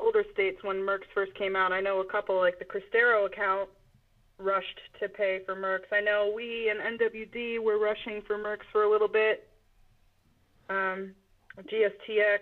older 0.00 0.24
states 0.32 0.62
when 0.62 0.76
mercs 0.78 1.06
first 1.14 1.34
came 1.34 1.56
out, 1.56 1.72
I 1.72 1.80
know 1.80 2.00
a 2.00 2.04
couple 2.04 2.36
like 2.36 2.58
the 2.58 2.64
Cristero 2.64 3.26
account 3.26 3.70
rushed 4.38 4.80
to 5.00 5.08
pay 5.08 5.40
for 5.46 5.54
mercs. 5.54 5.92
I 5.92 6.00
know 6.00 6.32
we 6.34 6.68
and 6.68 6.98
NWD 6.98 7.60
were 7.60 7.78
rushing 7.78 8.20
for 8.26 8.36
mercs 8.36 8.66
for 8.72 8.82
a 8.82 8.90
little 8.90 9.08
bit. 9.08 9.48
Um, 10.68 11.12
GSTX, 11.58 12.40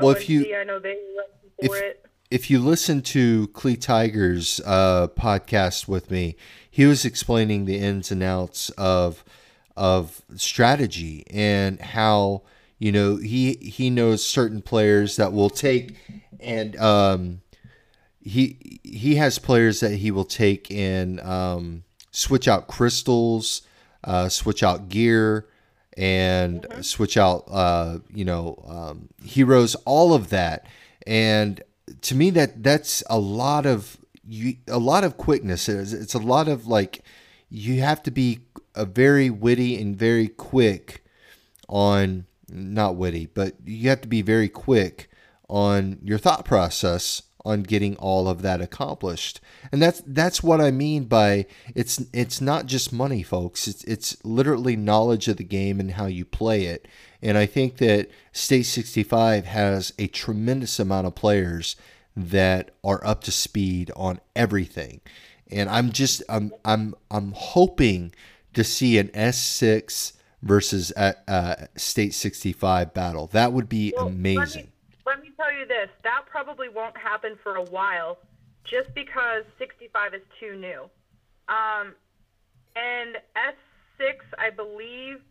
Well, 0.00 0.10
if 0.10 0.28
you- 0.28 0.54
I 0.56 0.64
know 0.64 0.78
they 0.78 0.96
if- 1.58 1.72
it. 1.74 2.04
if 2.30 2.50
you 2.50 2.58
listen 2.60 3.00
to 3.02 3.48
Clee 3.48 3.76
Tiger's 3.76 4.60
uh, 4.66 5.08
podcast 5.08 5.88
with 5.88 6.10
me, 6.10 6.36
he 6.70 6.84
was 6.86 7.04
explaining 7.04 7.64
the 7.64 7.78
ins 7.78 8.10
and 8.10 8.22
outs 8.22 8.70
of 8.70 9.24
of 9.76 10.22
strategy 10.34 11.24
and 11.30 11.80
how 11.80 12.42
you 12.80 12.90
know 12.90 13.16
he 13.16 13.54
he 13.54 13.90
knows 13.90 14.24
certain 14.26 14.60
players 14.60 15.14
that 15.16 15.32
will 15.32 15.50
take 15.50 15.94
and 16.40 16.76
um, 16.78 17.40
he 18.20 18.80
he 18.82 19.14
has 19.16 19.38
players 19.38 19.78
that 19.80 19.92
he 19.96 20.10
will 20.10 20.24
take 20.24 20.70
and 20.72 21.20
um, 21.20 21.84
switch 22.10 22.46
out 22.48 22.66
crystals, 22.68 23.62
uh, 24.04 24.28
switch 24.28 24.62
out 24.62 24.88
gear, 24.88 25.46
and 25.98 26.64
switch 26.80 27.16
out 27.16 27.44
uh, 27.50 27.98
you 28.14 28.24
know 28.24 28.64
um, 28.68 29.08
heroes, 29.22 29.74
all 29.84 30.14
of 30.14 30.30
that. 30.30 30.64
And 31.06 31.60
to 32.02 32.14
me, 32.14 32.30
that 32.30 32.62
that's 32.62 33.02
a 33.10 33.18
lot 33.18 33.66
of 33.66 33.98
you, 34.26 34.56
a 34.68 34.78
lot 34.78 35.04
of 35.04 35.16
quickness. 35.16 35.68
It's, 35.68 35.92
it's 35.92 36.14
a 36.14 36.18
lot 36.18 36.48
of 36.48 36.66
like 36.66 37.02
you 37.50 37.80
have 37.80 38.02
to 38.04 38.10
be 38.10 38.40
a 38.74 38.84
very 38.84 39.28
witty 39.28 39.80
and 39.80 39.96
very 39.96 40.28
quick 40.28 41.04
on 41.68 42.26
not 42.48 42.96
witty, 42.96 43.26
but 43.26 43.54
you 43.64 43.88
have 43.88 44.00
to 44.02 44.08
be 44.08 44.22
very 44.22 44.48
quick 44.48 45.10
on 45.48 45.98
your 46.02 46.18
thought 46.18 46.44
process 46.44 47.22
on 47.48 47.62
getting 47.62 47.96
all 47.96 48.28
of 48.28 48.42
that 48.42 48.60
accomplished. 48.60 49.40
And 49.72 49.80
that's 49.80 50.02
that's 50.06 50.42
what 50.42 50.60
I 50.60 50.70
mean 50.70 51.04
by 51.04 51.46
it's 51.74 52.04
it's 52.12 52.42
not 52.42 52.66
just 52.66 52.92
money, 52.92 53.22
folks. 53.22 53.66
It's 53.66 53.82
it's 53.84 54.22
literally 54.22 54.76
knowledge 54.76 55.28
of 55.28 55.38
the 55.38 55.44
game 55.44 55.80
and 55.80 55.92
how 55.92 56.06
you 56.06 56.26
play 56.26 56.64
it. 56.66 56.86
And 57.22 57.38
I 57.38 57.46
think 57.46 57.78
that 57.78 58.10
State 58.32 58.64
65 58.64 59.46
has 59.46 59.94
a 59.98 60.06
tremendous 60.08 60.78
amount 60.78 61.06
of 61.06 61.14
players 61.14 61.74
that 62.14 62.70
are 62.84 63.04
up 63.04 63.24
to 63.24 63.32
speed 63.32 63.90
on 63.96 64.20
everything. 64.36 65.00
And 65.50 65.70
I'm 65.70 65.90
just 65.90 66.22
I'm 66.28 66.52
I'm 66.66 66.94
I'm 67.10 67.32
hoping 67.32 68.12
to 68.52 68.62
see 68.62 68.98
an 68.98 69.08
S6 69.08 70.12
versus 70.42 70.92
uh, 70.92 71.66
State 71.76 72.12
65 72.12 72.92
battle. 72.92 73.26
That 73.28 73.52
would 73.54 73.70
be 73.70 73.94
Well, 73.96 74.08
amazing. 74.08 74.70
Let 75.06 75.22
me, 75.22 75.22
let 75.22 75.22
me 75.22 75.27
tell 75.38 75.52
you 75.52 75.66
this: 75.66 75.88
that 76.02 76.26
probably 76.30 76.68
won't 76.68 76.96
happen 76.96 77.38
for 77.42 77.56
a 77.56 77.64
while, 77.64 78.18
just 78.64 78.92
because 78.94 79.44
65 79.58 80.14
is 80.14 80.22
too 80.38 80.56
new. 80.56 80.90
Um, 81.48 81.94
and 82.76 83.16
S6, 83.34 84.20
I 84.38 84.50
believe, 84.50 85.22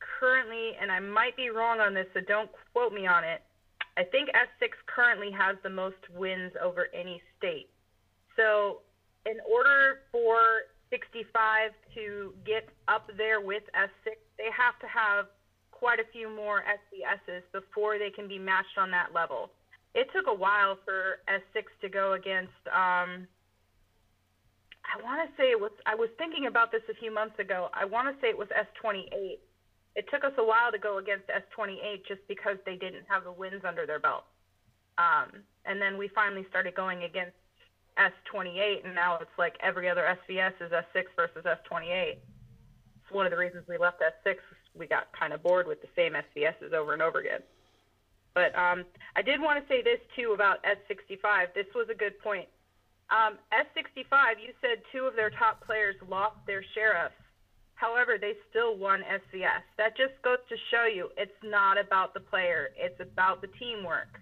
currently, 0.00 0.72
and 0.80 0.90
I 0.90 1.00
might 1.00 1.36
be 1.36 1.50
wrong 1.50 1.80
on 1.80 1.92
this, 1.92 2.06
so 2.14 2.20
don't 2.26 2.50
quote 2.72 2.92
me 2.92 3.06
on 3.06 3.24
it. 3.24 3.42
I 3.96 4.04
think 4.04 4.28
S6 4.30 4.70
currently 4.86 5.30
has 5.32 5.56
the 5.62 5.70
most 5.70 6.00
wins 6.14 6.52
over 6.62 6.88
any 6.94 7.22
state. 7.38 7.68
So, 8.36 8.80
in 9.24 9.36
order 9.48 10.02
for 10.12 10.68
65 10.90 11.72
to 11.94 12.34
get 12.44 12.68
up 12.88 13.10
there 13.16 13.40
with 13.40 13.62
S6, 13.74 14.12
they 14.36 14.50
have 14.56 14.78
to 14.80 14.86
have 14.86 15.26
quite 15.78 16.00
a 16.00 16.08
few 16.12 16.28
more 16.34 16.64
SVSs 16.64 17.44
before 17.52 17.98
they 17.98 18.10
can 18.10 18.26
be 18.28 18.38
matched 18.38 18.78
on 18.78 18.90
that 18.90 19.12
level. 19.14 19.50
It 19.94 20.08
took 20.14 20.26
a 20.26 20.34
while 20.34 20.78
for 20.84 21.20
S6 21.28 21.64
to 21.80 21.88
go 21.88 22.14
against. 22.14 22.56
Um, 22.68 23.28
I 24.84 25.02
want 25.02 25.20
to 25.24 25.28
say 25.36 25.50
it 25.50 25.60
was. 25.60 25.72
I 25.84 25.94
was 25.94 26.08
thinking 26.16 26.46
about 26.46 26.72
this 26.72 26.82
a 26.90 26.94
few 26.94 27.12
months 27.12 27.38
ago. 27.38 27.68
I 27.74 27.84
want 27.84 28.08
to 28.08 28.14
say 28.20 28.28
it 28.28 28.38
was 28.38 28.48
S28. 28.52 29.40
It 29.96 30.04
took 30.12 30.24
us 30.24 30.32
a 30.36 30.44
while 30.44 30.70
to 30.70 30.78
go 30.78 30.98
against 30.98 31.24
S28 31.28 32.04
just 32.06 32.20
because 32.28 32.56
they 32.66 32.76
didn't 32.76 33.08
have 33.08 33.24
the 33.24 33.32
wins 33.32 33.64
under 33.66 33.86
their 33.86 33.98
belt. 33.98 34.24
Um, 34.98 35.44
and 35.64 35.80
then 35.80 35.96
we 35.96 36.08
finally 36.08 36.44
started 36.48 36.74
going 36.74 37.04
against 37.04 37.36
S28, 37.96 38.84
and 38.84 38.94
now 38.94 39.16
it's 39.20 39.32
like 39.38 39.56
every 39.60 39.88
other 39.88 40.04
SVS 40.04 40.52
is 40.60 40.72
S6 40.72 41.04
versus 41.16 41.44
S28. 41.44 42.12
It's 42.12 43.10
one 43.10 43.24
of 43.24 43.32
the 43.32 43.38
reasons 43.38 43.64
we 43.68 43.78
left 43.78 44.00
S6. 44.00 44.36
We 44.78 44.86
got 44.86 45.08
kind 45.18 45.32
of 45.32 45.42
bored 45.42 45.66
with 45.66 45.80
the 45.80 45.88
same 45.96 46.12
SVSs 46.12 46.72
over 46.72 46.92
and 46.92 47.02
over 47.02 47.18
again. 47.18 47.40
But 48.34 48.56
um, 48.58 48.84
I 49.16 49.22
did 49.22 49.40
want 49.40 49.62
to 49.62 49.68
say 49.72 49.82
this 49.82 49.98
too 50.14 50.32
about 50.34 50.62
S65. 50.62 51.54
This 51.54 51.66
was 51.74 51.88
a 51.90 51.94
good 51.94 52.18
point. 52.20 52.48
Um, 53.08 53.38
S65, 53.52 54.42
you 54.44 54.52
said 54.60 54.82
two 54.92 55.04
of 55.04 55.16
their 55.16 55.30
top 55.30 55.64
players 55.64 55.94
lost 56.08 56.36
their 56.46 56.62
sheriffs. 56.74 57.14
However, 57.74 58.16
they 58.20 58.34
still 58.50 58.76
won 58.76 59.02
SVS. 59.02 59.62
That 59.78 59.96
just 59.96 60.20
goes 60.22 60.38
to 60.48 60.56
show 60.70 60.84
you 60.84 61.10
it's 61.16 61.32
not 61.42 61.78
about 61.78 62.14
the 62.14 62.20
player, 62.20 62.70
it's 62.76 63.00
about 63.00 63.42
the 63.42 63.48
teamwork. 63.58 64.20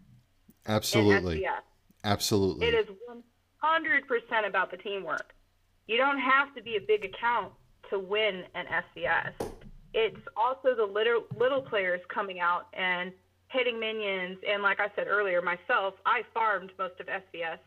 Absolutely. 0.67 1.47
Absolutely. 2.05 2.67
It 2.67 2.75
is 2.75 2.87
100% 3.63 4.47
about 4.47 4.71
the 4.71 4.77
teamwork. 4.77 5.33
You 5.87 5.97
don't 5.97 6.19
have 6.19 6.55
to 6.55 6.63
be 6.63 6.77
a 6.77 6.81
big 6.81 7.05
account 7.05 7.53
to 7.91 7.99
win 7.99 8.45
an 8.55 8.67
SVS. 8.67 9.33
It's 9.95 10.21
also 10.37 10.75
the 10.77 10.85
little, 10.85 11.25
little 11.39 11.63
players 11.63 12.01
coming 12.13 12.41
out 12.41 12.67
and 12.75 13.13
hitting 13.49 13.79
minions. 13.79 14.39
And 14.43 14.63
like 14.63 14.81
I 14.81 14.89
said 14.97 15.07
earlier, 15.07 15.41
myself, 15.41 15.95
I 16.05 16.23
farmed 16.35 16.73
most 16.79 16.99
of 16.99 17.07
SVS, 17.07 17.63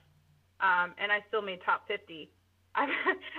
um, 0.60 0.94
and 1.00 1.10
I 1.12 1.24
still 1.30 1.42
made 1.42 1.60
top 1.66 1.88
50. 1.88 2.30
I, 2.76 2.86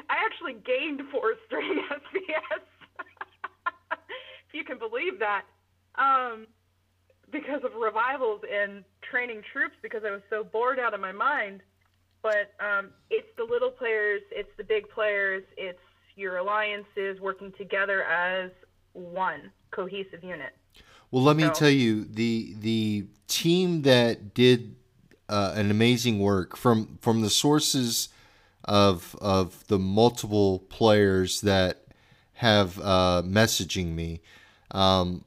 I 0.08 0.16
actually 0.24 0.56
gained 0.64 1.02
four 1.12 1.34
straight 1.46 1.70
SVS, 1.92 2.64
if 4.48 4.54
you 4.54 4.64
can 4.64 4.78
believe 4.78 5.18
that. 5.20 5.42
Um, 5.94 6.46
because 7.30 7.60
of 7.64 7.72
revivals 7.78 8.40
and 8.50 8.84
training 9.10 9.42
troops 9.52 9.74
because 9.82 10.02
I 10.06 10.10
was 10.10 10.22
so 10.30 10.42
bored 10.42 10.78
out 10.78 10.94
of 10.94 11.00
my 11.00 11.12
mind. 11.12 11.60
But 12.22 12.54
um, 12.58 12.90
it's 13.10 13.28
the 13.36 13.44
little 13.44 13.70
players, 13.70 14.22
it's 14.32 14.48
the 14.56 14.64
big 14.64 14.88
players, 14.88 15.44
it's 15.56 15.78
your 16.16 16.38
alliances 16.38 17.20
working 17.20 17.52
together 17.56 18.02
as 18.02 18.50
one 18.98 19.50
cohesive 19.70 20.22
unit. 20.22 20.52
Well, 21.10 21.22
let 21.22 21.36
me 21.36 21.44
So- 21.44 21.52
tell 21.52 21.70
you 21.70 22.04
the 22.04 22.54
the 22.58 23.06
team 23.28 23.82
that 23.82 24.34
did 24.34 24.74
uh, 25.28 25.52
an 25.56 25.70
amazing 25.70 26.18
work 26.18 26.56
from 26.56 26.98
from 27.00 27.20
the 27.22 27.30
sources 27.30 28.08
of 28.64 29.16
of 29.20 29.66
the 29.68 29.78
multiple 29.78 30.60
players 30.68 31.40
that 31.42 31.84
have 32.34 32.78
uh, 32.80 33.22
messaging 33.24 33.94
me. 33.94 34.20
Um, 34.70 35.24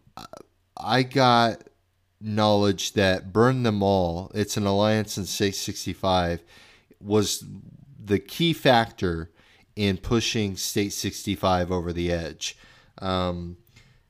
I 0.77 1.03
got 1.03 1.63
knowledge 2.19 2.93
that 2.93 3.33
Burn 3.33 3.63
Them 3.63 3.81
All, 3.83 4.31
it's 4.33 4.55
an 4.57 4.65
alliance 4.65 5.17
in 5.17 5.25
State 5.25 5.55
65, 5.55 6.43
was 7.01 7.43
the 8.03 8.19
key 8.19 8.53
factor 8.53 9.31
in 9.75 9.97
pushing 9.97 10.55
State 10.55 10.93
65 10.93 11.71
over 11.71 11.91
the 11.91 12.11
edge. 12.11 12.57
Um, 12.99 13.57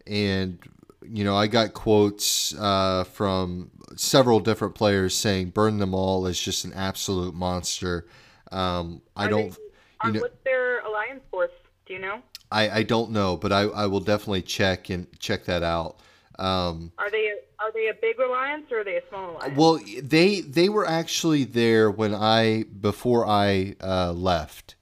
and 0.07 0.59
you 1.03 1.23
know, 1.23 1.35
I 1.35 1.47
got 1.47 1.73
quotes 1.73 2.53
uh, 2.57 3.03
from 3.05 3.71
several 3.95 4.39
different 4.39 4.75
players 4.75 5.15
saying 5.15 5.49
"Burn 5.49 5.77
Them 5.79 5.93
All" 5.93 6.25
is 6.27 6.39
just 6.39 6.63
an 6.65 6.73
absolute 6.73 7.33
monster. 7.33 8.05
Um, 8.51 9.01
I 9.15 9.25
Are 9.25 9.29
don't, 9.29 9.51
they- 9.51 10.07
you 10.07 10.11
know, 10.13 10.21
what's 10.21 10.43
their 10.43 10.79
alliance 10.81 11.21
force? 11.31 11.51
Do 11.85 11.93
you 11.93 11.99
know? 11.99 12.21
I, 12.51 12.69
I 12.69 12.83
don't 12.83 13.11
know, 13.11 13.37
but 13.37 13.51
I, 13.53 13.61
I 13.61 13.85
will 13.87 13.99
definitely 14.01 14.41
check 14.41 14.89
and 14.89 15.07
check 15.19 15.45
that 15.45 15.63
out. 15.63 15.97
Um, 16.37 16.91
Are 16.97 17.09
they 17.09 17.33
are 17.59 17.71
they 17.71 17.87
a 17.89 17.93
big 17.93 18.19
alliance 18.19 18.65
or 18.71 18.79
are 18.79 18.83
they 18.83 18.95
a 18.97 19.01
small 19.09 19.31
alliance? 19.37 19.55
well, 19.57 19.79
they 20.01 20.41
they 20.41 20.69
were 20.69 20.87
actually 20.87 21.43
there 21.43 21.89
when 21.91 22.13
I 22.15 22.63
before 22.63 23.25
I 23.27 23.75
uh, 23.81 24.11
left 24.11 24.75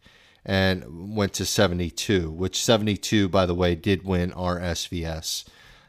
and 0.46 1.16
went 1.16 1.34
to 1.34 1.46
seventy 1.46 1.90
two, 1.90 2.32
which 2.32 2.64
seventy 2.64 2.98
two, 2.98 3.30
by 3.30 3.46
the 3.46 3.56
way, 3.56 3.76
did 3.76 4.04
win 4.04 4.32
RSVS. 4.32 5.46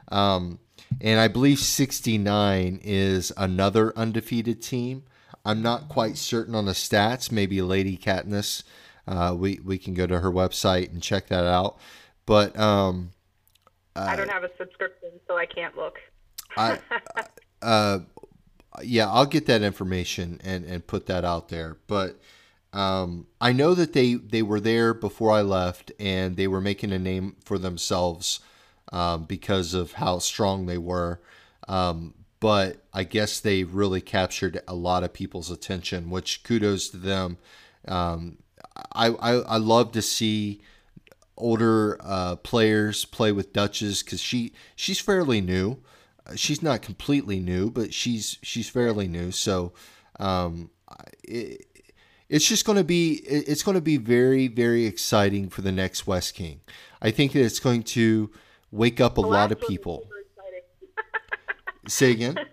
Um, 0.09 0.59
and 1.01 1.21
I 1.21 1.29
believe 1.29 1.61
69 1.61 2.81
is 2.83 3.33
another 3.37 3.97
undefeated 3.97 4.61
team. 4.61 5.05
I'm 5.45 5.63
not 5.63 5.89
quite 5.89 6.17
certain 6.17 6.55
on 6.55 6.67
the 6.67 6.73
stats. 6.73 7.31
Maybe 7.31 7.63
Lady 7.63 7.97
Katniss. 7.97 8.63
Uh, 9.07 9.35
we 9.37 9.61
we 9.65 9.79
can 9.79 9.95
go 9.95 10.07
to 10.07 10.21
her 10.21 10.31
website 10.31 10.93
and 10.93 11.03
check 11.03 11.29
that 11.29 11.45
out. 11.45 11.79
But 12.27 12.59
um, 12.59 13.13
I 13.97 14.15
don't 14.17 14.31
have 14.31 14.45
a 14.45 14.51
subscription, 14.59 15.11
so 15.27 15.37
I 15.37 15.47
can't 15.47 15.77
look. 15.77 15.99
I, 16.57 16.79
uh, 17.63 18.01
yeah, 18.83 19.09
I'll 19.09 19.27
get 19.27 19.47
that 19.47 19.63
information 19.63 20.41
and, 20.45 20.65
and 20.65 20.87
put 20.87 21.07
that 21.07 21.25
out 21.25 21.49
there. 21.49 21.79
But 21.87 22.21
um, 22.73 23.27
I 23.41 23.53
know 23.53 23.75
that 23.75 23.93
they, 23.93 24.15
they 24.15 24.43
were 24.43 24.61
there 24.61 24.95
before 24.95 25.33
I 25.33 25.43
left 25.43 25.93
and 25.99 26.37
they 26.37 26.47
were 26.47 26.61
making 26.61 26.93
a 26.93 26.99
name 26.99 27.37
for 27.45 27.59
themselves 27.59 28.41
um, 28.93 29.25
because 29.25 29.75
of 29.75 29.93
how 29.93 30.19
strong 30.19 30.67
they 30.67 30.79
were. 30.79 31.21
Um, 31.69 32.15
but 32.39 32.85
I 32.93 33.05
guess 33.05 33.39
they 33.41 33.65
really 33.65 34.01
captured 34.01 34.63
a 34.67 34.75
lot 34.75 35.05
of 35.05 35.13
people's 35.13 35.51
attention, 35.51 36.11
which 36.11 36.43
kudos 36.43 36.89
to 36.91 36.97
them. 36.97 37.39
Um, 37.87 38.39
I, 38.93 39.09
I, 39.09 39.33
I 39.33 39.57
love 39.59 39.93
to 39.93 40.03
see 40.03 40.63
older 41.37 41.99
uh, 42.01 42.37
players 42.37 43.05
play 43.05 43.33
with 43.33 43.53
Duchess 43.53 44.03
because 44.03 44.21
she 44.21 44.53
she's 44.77 45.01
fairly 45.01 45.41
new. 45.41 45.79
Uh, 46.27 46.37
She's 46.37 46.63
not 46.63 46.83
completely 46.83 47.41
new, 47.41 47.71
but 47.71 47.93
she's 47.93 48.39
she's 48.43 48.69
fairly 48.69 49.09
new. 49.09 49.33
So 49.33 49.73
um, 50.19 50.71
it, 51.25 51.67
it's 52.31 52.47
just 52.47 52.65
going 52.65 52.79
to 52.79 52.85
be 52.85 53.15
it's 53.27 53.63
going 53.63 53.75
to 53.75 53.83
be 53.83 53.99
very 53.99 54.49
very 54.49 54.87
exciting 54.87 55.51
for 55.51 55.61
the 55.61 55.73
next 55.73 56.07
West 56.07 56.35
King. 56.35 56.61
I 57.03 57.11
think 57.11 57.33
that 57.33 57.45
it's 57.45 57.61
going 57.61 57.83
to 57.83 58.31
wake 58.71 59.01
up 59.01 59.19
a 59.19 59.21
lot 59.21 59.53
of 59.53 59.61
people. 59.61 60.09
Say 61.89 62.13
again. 62.13 62.39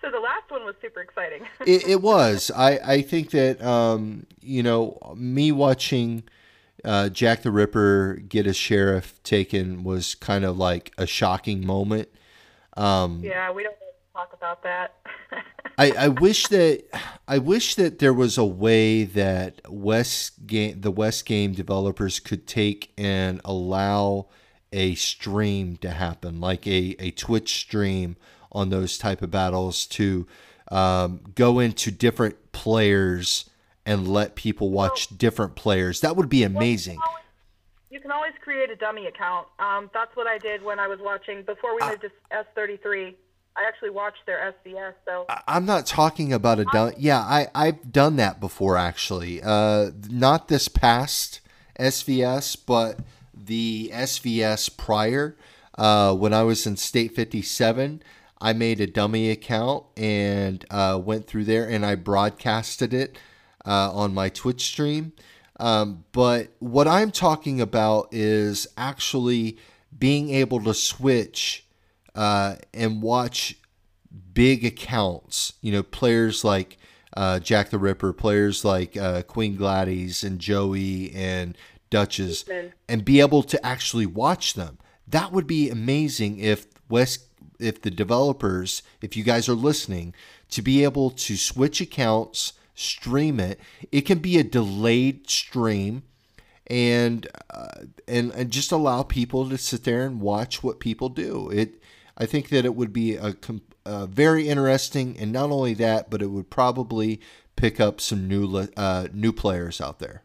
So 0.00 0.12
the 0.12 0.20
last 0.20 0.48
one 0.48 0.64
was 0.64 0.76
super 0.80 1.00
exciting. 1.00 1.42
it, 1.66 1.86
it 1.88 2.00
was. 2.00 2.52
I, 2.56 2.78
I 2.78 3.02
think 3.02 3.30
that 3.32 3.60
um, 3.60 4.26
you 4.40 4.62
know 4.62 4.96
me 5.16 5.50
watching 5.50 6.22
uh, 6.84 7.08
Jack 7.08 7.42
the 7.42 7.50
Ripper 7.50 8.22
get 8.28 8.46
a 8.46 8.54
sheriff 8.54 9.20
taken 9.24 9.82
was 9.82 10.14
kind 10.14 10.44
of 10.44 10.56
like 10.56 10.92
a 10.96 11.04
shocking 11.04 11.66
moment. 11.66 12.08
Um, 12.76 13.20
yeah, 13.24 13.50
we 13.50 13.64
don't 13.64 13.74
to 13.74 13.87
talk 14.18 14.32
about 14.32 14.62
that. 14.62 14.96
I, 15.78 15.92
I 15.92 16.08
wish 16.08 16.48
that 16.48 16.84
I 17.28 17.38
wish 17.38 17.76
that 17.76 17.98
there 18.00 18.12
was 18.12 18.36
a 18.36 18.44
way 18.44 19.04
that 19.04 19.60
West 19.68 20.46
game 20.46 20.80
the 20.80 20.90
West 20.90 21.24
game 21.24 21.52
developers 21.52 22.18
could 22.18 22.46
take 22.46 22.92
and 22.98 23.40
allow 23.44 24.26
a 24.72 24.94
stream 24.96 25.76
to 25.78 25.90
happen, 25.90 26.40
like 26.40 26.66
a, 26.66 26.96
a 26.98 27.10
Twitch 27.12 27.54
stream 27.54 28.16
on 28.50 28.70
those 28.70 28.98
type 28.98 29.22
of 29.22 29.30
battles 29.30 29.86
to 29.86 30.26
um, 30.70 31.20
go 31.34 31.58
into 31.58 31.90
different 31.90 32.52
players 32.52 33.48
and 33.86 34.08
let 34.08 34.34
people 34.34 34.70
watch 34.70 35.16
different 35.16 35.54
players. 35.54 36.00
That 36.00 36.16
would 36.16 36.28
be 36.28 36.42
amazing. 36.42 36.98
You 37.90 38.00
can 38.00 38.10
always 38.10 38.34
create 38.42 38.68
a 38.68 38.76
dummy 38.76 39.06
account. 39.06 39.46
Um, 39.58 39.90
that's 39.94 40.14
what 40.14 40.26
I 40.26 40.36
did 40.36 40.62
when 40.62 40.78
I 40.78 40.88
was 40.88 40.98
watching 41.00 41.42
before 41.42 41.74
we 41.74 41.86
moved 41.88 42.02
to 42.02 42.10
S33. 42.30 43.14
I 43.58 43.66
actually 43.66 43.90
watched 43.90 44.24
their 44.24 44.54
SVS. 44.64 44.94
So 45.04 45.26
I'm 45.48 45.66
not 45.66 45.84
talking 45.84 46.32
about 46.32 46.60
a 46.60 46.64
done. 46.66 46.94
Yeah, 46.96 47.18
I 47.18 47.48
I've 47.54 47.92
done 47.92 48.16
that 48.16 48.40
before 48.40 48.76
actually. 48.76 49.42
Uh, 49.42 49.90
not 50.08 50.46
this 50.46 50.68
past 50.68 51.40
SVS, 51.78 52.56
but 52.64 53.00
the 53.34 53.90
SVS 53.92 54.76
prior. 54.76 55.36
Uh, 55.76 56.14
when 56.14 56.32
I 56.32 56.42
was 56.42 56.66
in 56.66 56.76
State 56.76 57.14
57, 57.14 58.02
I 58.40 58.52
made 58.52 58.80
a 58.80 58.86
dummy 58.86 59.30
account 59.30 59.84
and 59.96 60.64
uh, 60.70 61.00
went 61.02 61.26
through 61.26 61.44
there 61.44 61.68
and 61.68 61.84
I 61.84 61.94
broadcasted 61.94 62.92
it 62.92 63.16
uh, 63.64 63.92
on 63.92 64.14
my 64.14 64.28
Twitch 64.28 64.62
stream. 64.62 65.12
Um, 65.60 66.04
but 66.12 66.48
what 66.60 66.86
I'm 66.86 67.10
talking 67.10 67.60
about 67.60 68.08
is 68.12 68.68
actually 68.76 69.58
being 69.96 70.30
able 70.30 70.62
to 70.62 70.74
switch 70.74 71.64
uh, 72.18 72.56
and 72.74 73.00
watch 73.00 73.56
big 74.34 74.64
accounts. 74.64 75.52
You 75.62 75.70
know, 75.70 75.82
players 75.84 76.42
like 76.42 76.76
uh, 77.16 77.38
Jack 77.38 77.70
the 77.70 77.78
Ripper, 77.78 78.12
players 78.12 78.64
like 78.64 78.96
uh, 78.96 79.22
Queen 79.22 79.54
Gladys 79.54 80.24
and 80.24 80.40
Joey 80.40 81.12
and 81.14 81.56
Duchess, 81.90 82.40
Eastman. 82.40 82.72
and 82.88 83.04
be 83.04 83.20
able 83.20 83.44
to 83.44 83.64
actually 83.64 84.04
watch 84.04 84.54
them. 84.54 84.78
That 85.06 85.30
would 85.30 85.46
be 85.46 85.70
amazing 85.70 86.40
if 86.40 86.66
West, 86.88 87.26
if 87.60 87.80
the 87.80 87.90
developers, 87.90 88.82
if 89.00 89.16
you 89.16 89.22
guys 89.22 89.48
are 89.48 89.54
listening, 89.54 90.12
to 90.50 90.60
be 90.60 90.82
able 90.82 91.10
to 91.10 91.36
switch 91.36 91.80
accounts, 91.80 92.54
stream 92.74 93.38
it. 93.38 93.60
It 93.92 94.00
can 94.02 94.18
be 94.18 94.38
a 94.38 94.44
delayed 94.44 95.30
stream 95.30 96.02
and 96.66 97.28
uh, 97.48 97.84
and 98.08 98.32
and 98.32 98.50
just 98.50 98.72
allow 98.72 99.04
people 99.04 99.48
to 99.48 99.56
sit 99.56 99.84
there 99.84 100.04
and 100.04 100.20
watch 100.20 100.64
what 100.64 100.80
people 100.80 101.08
do. 101.08 101.48
It 101.50 101.80
I 102.18 102.26
think 102.26 102.48
that 102.48 102.64
it 102.64 102.74
would 102.74 102.92
be 102.92 103.14
a, 103.14 103.34
uh 103.86 104.06
very 104.06 104.48
interesting, 104.48 105.16
and 105.18 105.32
not 105.32 105.50
only 105.50 105.74
that, 105.74 106.10
but 106.10 106.20
it 106.20 106.26
would 106.26 106.50
probably 106.50 107.20
pick 107.56 107.80
up 107.80 108.00
some 108.00 108.28
new 108.28 108.68
uh, 108.76 109.08
new 109.12 109.32
players 109.32 109.80
out 109.80 109.98
there. 110.00 110.22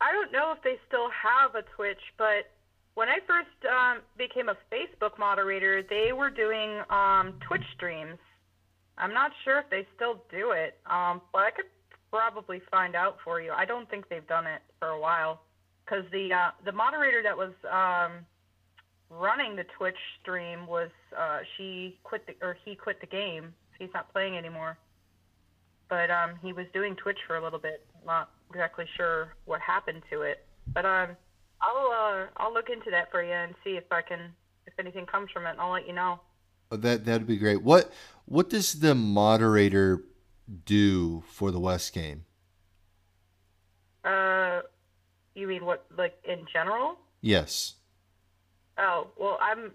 I 0.00 0.12
don't 0.12 0.32
know 0.32 0.52
if 0.56 0.62
they 0.62 0.76
still 0.86 1.08
have 1.10 1.54
a 1.54 1.62
Twitch, 1.76 2.00
but 2.16 2.50
when 2.94 3.08
I 3.08 3.18
first 3.26 3.48
um, 3.70 4.02
became 4.16 4.48
a 4.48 4.56
Facebook 4.72 5.18
moderator, 5.18 5.82
they 5.82 6.12
were 6.12 6.30
doing 6.30 6.80
um, 6.90 7.34
Twitch 7.46 7.64
streams. 7.74 8.18
I'm 8.98 9.12
not 9.12 9.32
sure 9.44 9.58
if 9.58 9.70
they 9.70 9.86
still 9.96 10.22
do 10.30 10.52
it, 10.52 10.78
um, 10.86 11.20
but 11.32 11.42
I 11.42 11.50
could 11.50 11.64
probably 12.10 12.62
find 12.70 12.94
out 12.94 13.18
for 13.24 13.40
you. 13.40 13.50
I 13.52 13.64
don't 13.64 13.90
think 13.90 14.08
they've 14.08 14.26
done 14.26 14.46
it 14.46 14.62
for 14.78 14.88
a 14.88 15.00
while 15.00 15.40
because 15.84 16.04
the 16.12 16.32
uh, 16.32 16.50
the 16.64 16.72
moderator 16.72 17.22
that 17.22 17.36
was 17.36 17.52
um, 17.70 18.24
running 19.18 19.56
the 19.56 19.64
Twitch 19.76 19.96
stream 20.20 20.66
was 20.66 20.90
uh, 21.18 21.40
she 21.56 21.98
quit 22.04 22.26
the 22.26 22.34
or 22.44 22.56
he 22.64 22.74
quit 22.74 23.00
the 23.00 23.06
game. 23.06 23.54
He's 23.78 23.90
not 23.94 24.12
playing 24.12 24.36
anymore. 24.36 24.78
But 25.88 26.10
um, 26.10 26.32
he 26.42 26.52
was 26.52 26.66
doing 26.72 26.96
Twitch 26.96 27.18
for 27.26 27.36
a 27.36 27.42
little 27.42 27.58
bit. 27.58 27.86
Not 28.06 28.30
exactly 28.50 28.86
sure 28.96 29.34
what 29.44 29.60
happened 29.60 30.02
to 30.10 30.22
it. 30.22 30.46
But 30.72 30.84
um, 30.86 31.10
I'll 31.60 31.90
uh, 31.92 32.26
I'll 32.36 32.52
look 32.52 32.70
into 32.70 32.90
that 32.90 33.10
for 33.10 33.22
you 33.22 33.32
and 33.32 33.54
see 33.62 33.70
if 33.70 33.84
I 33.90 34.02
can 34.02 34.32
if 34.66 34.74
anything 34.78 35.06
comes 35.06 35.30
from 35.30 35.46
it. 35.46 35.50
And 35.50 35.60
I'll 35.60 35.72
let 35.72 35.86
you 35.86 35.92
know. 35.92 36.20
Oh, 36.70 36.76
That 36.76 37.04
that'd 37.04 37.26
be 37.26 37.36
great. 37.36 37.62
What 37.62 37.92
what 38.24 38.48
does 38.50 38.80
the 38.80 38.94
moderator 38.94 40.02
do 40.64 41.22
for 41.28 41.50
the 41.50 41.60
West 41.60 41.92
game? 41.92 42.24
Uh, 44.04 44.60
you 45.34 45.46
mean 45.46 45.64
what 45.64 45.86
like 45.96 46.14
in 46.24 46.46
general? 46.52 46.96
Yes. 47.20 47.74
Oh 48.78 49.08
well, 49.16 49.38
I'm 49.40 49.72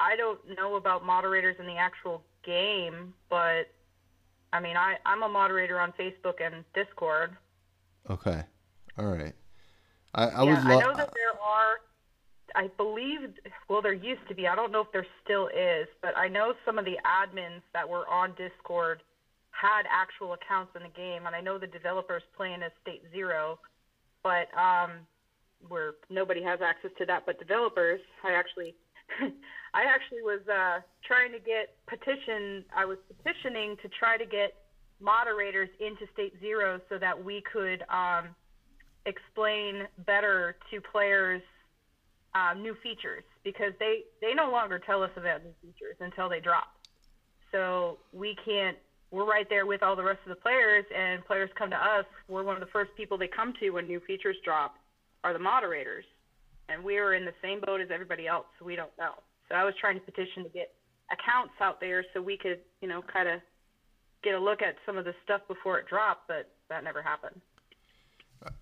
I 0.00 0.16
don't 0.16 0.40
know 0.56 0.76
about 0.76 1.04
moderators 1.04 1.56
in 1.58 1.66
the 1.66 1.76
actual 1.76 2.22
game, 2.44 3.14
but 3.30 3.68
I 4.52 4.60
mean 4.60 4.76
I 4.76 4.96
I'm 5.06 5.22
a 5.22 5.28
moderator 5.28 5.80
on 5.80 5.92
Facebook 5.92 6.44
and 6.44 6.64
Discord. 6.74 7.36
Okay. 8.10 8.42
All 8.98 9.06
right. 9.06 9.34
I, 10.14 10.26
I 10.26 10.44
yeah, 10.44 10.50
would 10.50 10.72
I 10.72 10.80
know 10.80 10.94
that 10.96 11.10
there 11.14 11.40
are. 11.42 11.80
I 12.56 12.68
believe, 12.76 13.30
well, 13.68 13.82
there 13.82 13.92
used 13.92 14.28
to 14.28 14.34
be. 14.34 14.46
I 14.46 14.54
don't 14.54 14.70
know 14.70 14.82
if 14.82 14.92
there 14.92 15.06
still 15.24 15.48
is, 15.48 15.88
but 16.02 16.16
I 16.16 16.28
know 16.28 16.54
some 16.64 16.78
of 16.78 16.84
the 16.84 16.98
admins 17.04 17.62
that 17.72 17.88
were 17.88 18.06
on 18.08 18.32
Discord 18.36 19.02
had 19.50 19.84
actual 19.90 20.34
accounts 20.34 20.72
in 20.76 20.82
the 20.82 20.88
game, 20.88 21.26
and 21.26 21.34
I 21.34 21.40
know 21.40 21.58
the 21.58 21.66
developers 21.66 22.22
playing 22.36 22.62
as 22.62 22.70
State 22.82 23.02
Zero, 23.12 23.58
but 24.22 24.46
um, 24.56 24.90
where 25.68 25.94
nobody 26.10 26.42
has 26.42 26.60
access 26.62 26.90
to 26.98 27.06
that 27.06 27.24
but 27.26 27.38
developers. 27.38 28.00
I 28.22 28.32
actually, 28.32 28.74
I 29.74 29.84
actually 29.84 30.22
was 30.22 30.40
uh, 30.48 30.80
trying 31.06 31.32
to 31.32 31.38
get 31.38 31.76
petition. 31.86 32.64
I 32.74 32.84
was 32.84 32.98
petitioning 33.08 33.76
to 33.82 33.88
try 33.88 34.16
to 34.16 34.26
get 34.26 34.54
moderators 35.00 35.68
into 35.80 36.06
State 36.12 36.34
Zero 36.40 36.80
so 36.88 36.98
that 36.98 37.22
we 37.22 37.42
could 37.52 37.84
um, 37.88 38.28
explain 39.06 39.86
better 40.06 40.56
to 40.70 40.80
players 40.80 41.42
um, 42.34 42.62
new 42.62 42.74
features 42.82 43.22
because 43.44 43.72
they 43.78 44.02
they 44.20 44.34
no 44.34 44.50
longer 44.50 44.78
tell 44.78 45.02
us 45.02 45.10
about 45.16 45.42
new 45.44 45.54
features 45.62 45.96
until 46.00 46.28
they 46.28 46.40
drop. 46.40 46.74
So 47.52 47.98
we 48.12 48.36
can't. 48.44 48.76
We're 49.10 49.26
right 49.26 49.48
there 49.48 49.64
with 49.64 49.82
all 49.84 49.94
the 49.94 50.02
rest 50.02 50.18
of 50.26 50.30
the 50.30 50.40
players, 50.40 50.84
and 50.94 51.24
players 51.24 51.48
come 51.56 51.70
to 51.70 51.76
us. 51.76 52.04
We're 52.26 52.42
one 52.42 52.56
of 52.56 52.60
the 52.60 52.72
first 52.72 52.90
people 52.96 53.16
they 53.16 53.28
come 53.28 53.54
to 53.60 53.70
when 53.70 53.86
new 53.86 54.00
features 54.00 54.36
drop. 54.44 54.74
Are 55.24 55.32
the 55.32 55.38
moderators, 55.38 56.04
and 56.68 56.84
we 56.84 56.98
are 56.98 57.14
in 57.14 57.24
the 57.24 57.32
same 57.42 57.60
boat 57.60 57.80
as 57.80 57.88
everybody 57.90 58.28
else. 58.28 58.44
So 58.58 58.64
we 58.64 58.76
don't 58.76 58.92
know. 58.98 59.14
So 59.48 59.54
I 59.54 59.64
was 59.64 59.74
trying 59.80 59.98
to 59.98 60.04
petition 60.04 60.44
to 60.44 60.50
get 60.50 60.74
accounts 61.10 61.54
out 61.60 61.80
there 61.80 62.04
so 62.12 62.20
we 62.20 62.36
could, 62.36 62.60
you 62.80 62.88
know, 62.88 63.02
kind 63.02 63.28
of 63.28 63.40
get 64.22 64.34
a 64.34 64.38
look 64.38 64.62
at 64.62 64.76
some 64.86 64.96
of 64.98 65.04
the 65.04 65.14
stuff 65.24 65.40
before 65.48 65.78
it 65.78 65.86
dropped, 65.88 66.28
but 66.28 66.50
that 66.68 66.84
never 66.84 67.02
happened. 67.02 67.40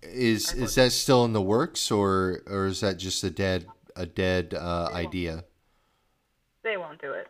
Is 0.01 0.53
is 0.53 0.75
that 0.75 0.93
still 0.93 1.25
in 1.25 1.33
the 1.33 1.41
works, 1.41 1.91
or 1.91 2.41
or 2.47 2.67
is 2.67 2.79
that 2.79 2.97
just 2.97 3.23
a 3.23 3.29
dead 3.29 3.65
a 3.95 4.05
dead 4.05 4.53
uh, 4.53 4.89
idea? 4.93 5.43
They 6.63 6.77
won't 6.77 7.01
do 7.01 7.11
it, 7.11 7.27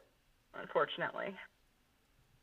unfortunately. 0.59 1.33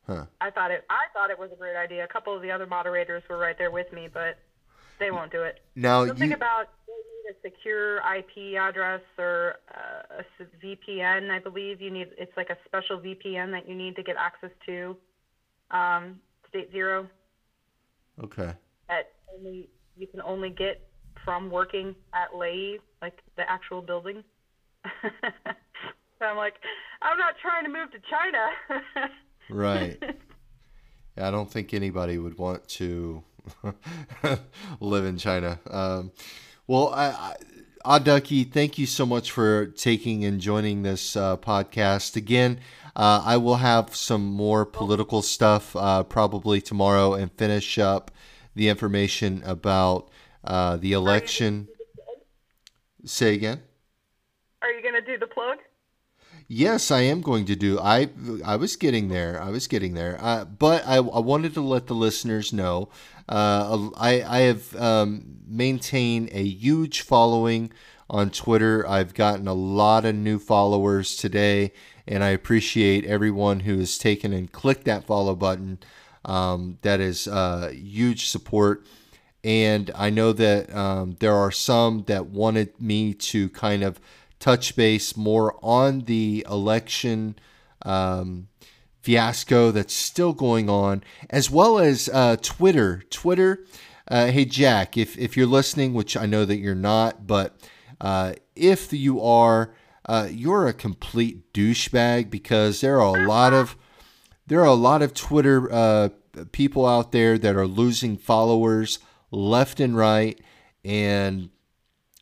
Huh. 0.06 0.26
I 0.40 0.50
thought 0.50 0.72
it. 0.72 0.84
I 0.90 1.04
thought 1.14 1.30
it 1.30 1.38
was 1.38 1.50
a 1.52 1.56
great 1.56 1.76
idea. 1.76 2.02
A 2.02 2.08
couple 2.08 2.34
of 2.34 2.42
the 2.42 2.50
other 2.50 2.66
moderators 2.66 3.22
were 3.30 3.38
right 3.38 3.56
there 3.56 3.70
with 3.70 3.92
me, 3.92 4.08
but 4.12 4.38
they 4.98 5.10
won't 5.10 5.30
do 5.30 5.42
it. 5.42 5.60
Now 5.76 6.02
you 6.02 6.10
about 6.10 6.16
they 6.16 6.34
need 6.34 6.34
a 7.30 7.48
secure 7.48 7.96
IP 7.98 8.58
address 8.58 9.00
or 9.18 9.56
uh, 9.74 10.22
a 10.40 10.66
VPN. 10.66 11.30
I 11.30 11.38
believe 11.38 11.80
you 11.80 11.90
need. 11.90 12.08
It's 12.18 12.36
like 12.36 12.50
a 12.50 12.56
special 12.64 12.98
VPN 12.98 13.50
that 13.52 13.68
you 13.68 13.74
need 13.74 13.96
to 13.96 14.02
get 14.02 14.16
access 14.18 14.50
to 14.66 14.96
um, 15.70 16.20
State 16.48 16.70
Zero. 16.72 17.08
okay? 18.22 18.52
That 18.88 19.12
only 19.34 19.68
you 19.96 20.06
can 20.06 20.20
only 20.22 20.50
get 20.50 20.88
from 21.24 21.50
working 21.50 21.94
at 22.14 22.36
Lay, 22.36 22.78
like 23.02 23.18
the 23.36 23.48
actual 23.48 23.82
building. 23.82 24.24
so 25.02 26.24
I'm 26.24 26.36
like, 26.36 26.54
I'm 27.02 27.18
not 27.18 27.34
trying 27.40 27.64
to 27.64 27.70
move 27.70 27.90
to 27.92 27.98
China. 28.10 29.08
Right. 29.52 30.00
I 31.16 31.30
don't 31.32 31.50
think 31.50 31.74
anybody 31.74 32.18
would 32.18 32.38
want 32.38 32.68
to 32.68 33.24
live 34.80 35.04
in 35.04 35.18
China. 35.18 35.58
Um, 35.68 36.12
well, 36.70 36.94
I, 36.94 37.06
I, 37.06 37.36
Odd 37.84 38.04
Ducky, 38.04 38.44
thank 38.44 38.78
you 38.78 38.86
so 38.86 39.04
much 39.04 39.32
for 39.32 39.66
taking 39.66 40.24
and 40.24 40.40
joining 40.40 40.82
this 40.84 41.16
uh, 41.16 41.36
podcast. 41.36 42.14
Again, 42.14 42.60
uh, 42.94 43.22
I 43.24 43.38
will 43.38 43.56
have 43.56 43.96
some 43.96 44.24
more 44.24 44.64
political 44.64 45.20
stuff 45.20 45.74
uh, 45.74 46.04
probably 46.04 46.60
tomorrow 46.60 47.14
and 47.14 47.32
finish 47.32 47.76
up 47.76 48.12
the 48.54 48.68
information 48.68 49.42
about 49.44 50.10
uh, 50.44 50.76
the 50.76 50.92
election. 50.92 51.66
Say 53.04 53.34
again. 53.34 53.62
Are 54.62 54.70
you 54.70 54.80
gonna 54.80 55.02
do 55.02 55.18
the 55.18 55.26
plug? 55.26 55.58
Yes, 56.46 56.90
I 56.90 57.00
am 57.02 57.20
going 57.20 57.46
to 57.46 57.56
do. 57.56 57.78
I 57.78 58.10
I 58.44 58.56
was 58.56 58.76
getting 58.76 59.08
there. 59.08 59.40
I 59.42 59.50
was 59.50 59.66
getting 59.66 59.94
there. 59.94 60.18
Uh, 60.20 60.44
but 60.44 60.86
I, 60.86 60.96
I 60.96 61.20
wanted 61.20 61.54
to 61.54 61.60
let 61.60 61.86
the 61.86 61.94
listeners 61.94 62.52
know. 62.52 62.90
Uh, 63.30 63.90
I 63.96 64.22
I 64.22 64.38
have 64.40 64.76
um, 64.76 65.38
maintained 65.46 66.30
a 66.32 66.42
huge 66.42 67.02
following 67.02 67.72
on 68.10 68.30
Twitter. 68.30 68.86
I've 68.88 69.14
gotten 69.14 69.46
a 69.46 69.54
lot 69.54 70.04
of 70.04 70.16
new 70.16 70.38
followers 70.40 71.16
today, 71.16 71.72
and 72.08 72.24
I 72.24 72.30
appreciate 72.30 73.06
everyone 73.06 73.60
who 73.60 73.78
has 73.78 73.96
taken 73.96 74.32
and 74.32 74.50
clicked 74.50 74.84
that 74.86 75.04
follow 75.04 75.36
button. 75.36 75.78
Um, 76.24 76.78
that 76.82 77.00
is 77.00 77.28
uh, 77.28 77.70
huge 77.72 78.26
support. 78.26 78.84
And 79.42 79.90
I 79.94 80.10
know 80.10 80.32
that 80.32 80.74
um, 80.74 81.16
there 81.20 81.34
are 81.34 81.50
some 81.50 82.04
that 82.08 82.26
wanted 82.26 82.78
me 82.78 83.14
to 83.14 83.48
kind 83.50 83.82
of 83.82 83.98
touch 84.38 84.76
base 84.76 85.16
more 85.16 85.56
on 85.62 86.00
the 86.00 86.44
election 86.50 87.36
um, 87.82 88.48
fiasco 89.00 89.70
that's 89.70 89.94
still 89.94 90.32
going 90.32 90.68
on, 90.68 91.02
as 91.28 91.50
well 91.50 91.78
as 91.78 92.08
uh, 92.12 92.36
Twitter. 92.40 93.02
Twitter, 93.10 93.64
uh, 94.08 94.26
hey 94.26 94.44
Jack, 94.44 94.96
if 94.96 95.16
if 95.18 95.36
you're 95.36 95.46
listening, 95.46 95.94
which 95.94 96.16
I 96.16 96.26
know 96.26 96.44
that 96.44 96.58
you're 96.58 96.74
not, 96.74 97.26
but 97.26 97.56
uh, 98.00 98.34
if 98.54 98.92
you 98.92 99.20
are, 99.20 99.74
uh, 100.06 100.28
you're 100.30 100.68
a 100.68 100.72
complete 100.72 101.52
douchebag 101.52 102.30
because 102.30 102.80
there 102.80 103.00
are 103.00 103.16
a 103.16 103.26
lot 103.26 103.52
of 103.52 103.76
there 104.46 104.60
are 104.60 104.66
a 104.66 104.74
lot 104.74 105.02
of 105.02 105.14
Twitter 105.14 105.72
uh, 105.72 106.08
people 106.52 106.86
out 106.86 107.12
there 107.12 107.38
that 107.38 107.56
are 107.56 107.66
losing 107.66 108.16
followers 108.16 108.98
left 109.30 109.80
and 109.80 109.96
right, 109.96 110.40
and 110.84 111.50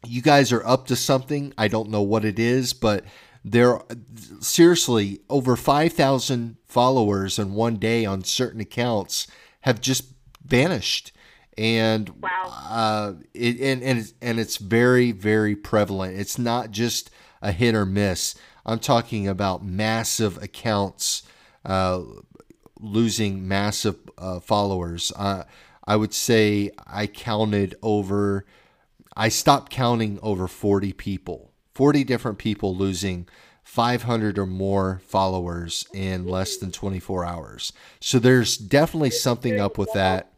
you 0.07 0.23
guys 0.23 0.53
are 0.53 0.67
up 0.67 0.87
to 0.87 0.97
something. 0.97 1.53
I 1.59 1.69
don't 1.69 1.91
know 1.91 2.03
what 2.03 2.25
it 2.25 2.39
is, 2.39 2.73
but 2.73 3.05
there 3.45 3.81
seriously 4.41 5.21
over 5.29 5.57
5,000 5.57 6.57
followers 6.67 7.39
in 7.39 7.55
one 7.55 7.77
day 7.77 8.05
on 8.05 8.25
certain 8.25 8.61
accounts 8.61 9.27
have 9.63 9.81
just 9.81 10.13
vanished. 10.45 11.13
And 11.57 12.09
Wow. 12.23 12.31
uh, 12.47 13.13
it, 13.35 13.61
and 13.61 13.83
and 13.83 13.99
it's, 13.99 14.15
and 14.23 14.39
it's 14.39 14.59
very 14.59 15.11
very 15.11 15.57
prevalent. 15.57 16.17
It's 16.19 16.39
not 16.39 16.71
just 16.71 17.11
a 17.43 17.51
hit 17.51 17.75
or 17.75 17.85
miss. 17.85 18.37
I'm 18.65 18.79
talking 18.79 19.27
about 19.27 19.65
massive 19.65 20.41
accounts 20.43 21.25
uh, 21.65 22.03
losing 22.79 23.49
massive 23.49 23.97
uh, 24.17 24.41
followers. 24.41 25.13
Uh, 25.17 25.45
I 25.87 25.97
would 25.97 26.15
say 26.15 26.71
I 26.87 27.07
counted 27.07 27.75
over. 27.83 28.45
I 29.17 29.29
stopped 29.29 29.73
counting 29.73 30.21
over 30.23 30.47
40 30.47 30.93
people, 30.93 31.48
40 31.79 32.03
different 32.03 32.39
people 32.39 32.75
losing 32.75 33.29
500 33.63 34.37
or 34.37 34.47
more 34.47 35.01
followers 35.07 35.87
in 35.95 36.27
less 36.27 36.57
than 36.57 36.73
24 36.73 37.25
hours. 37.25 37.73
So 38.01 38.19
there's 38.19 38.57
definitely 38.57 39.11
something 39.11 39.61
up 39.61 39.79
with 39.79 39.93
that. 39.93 40.33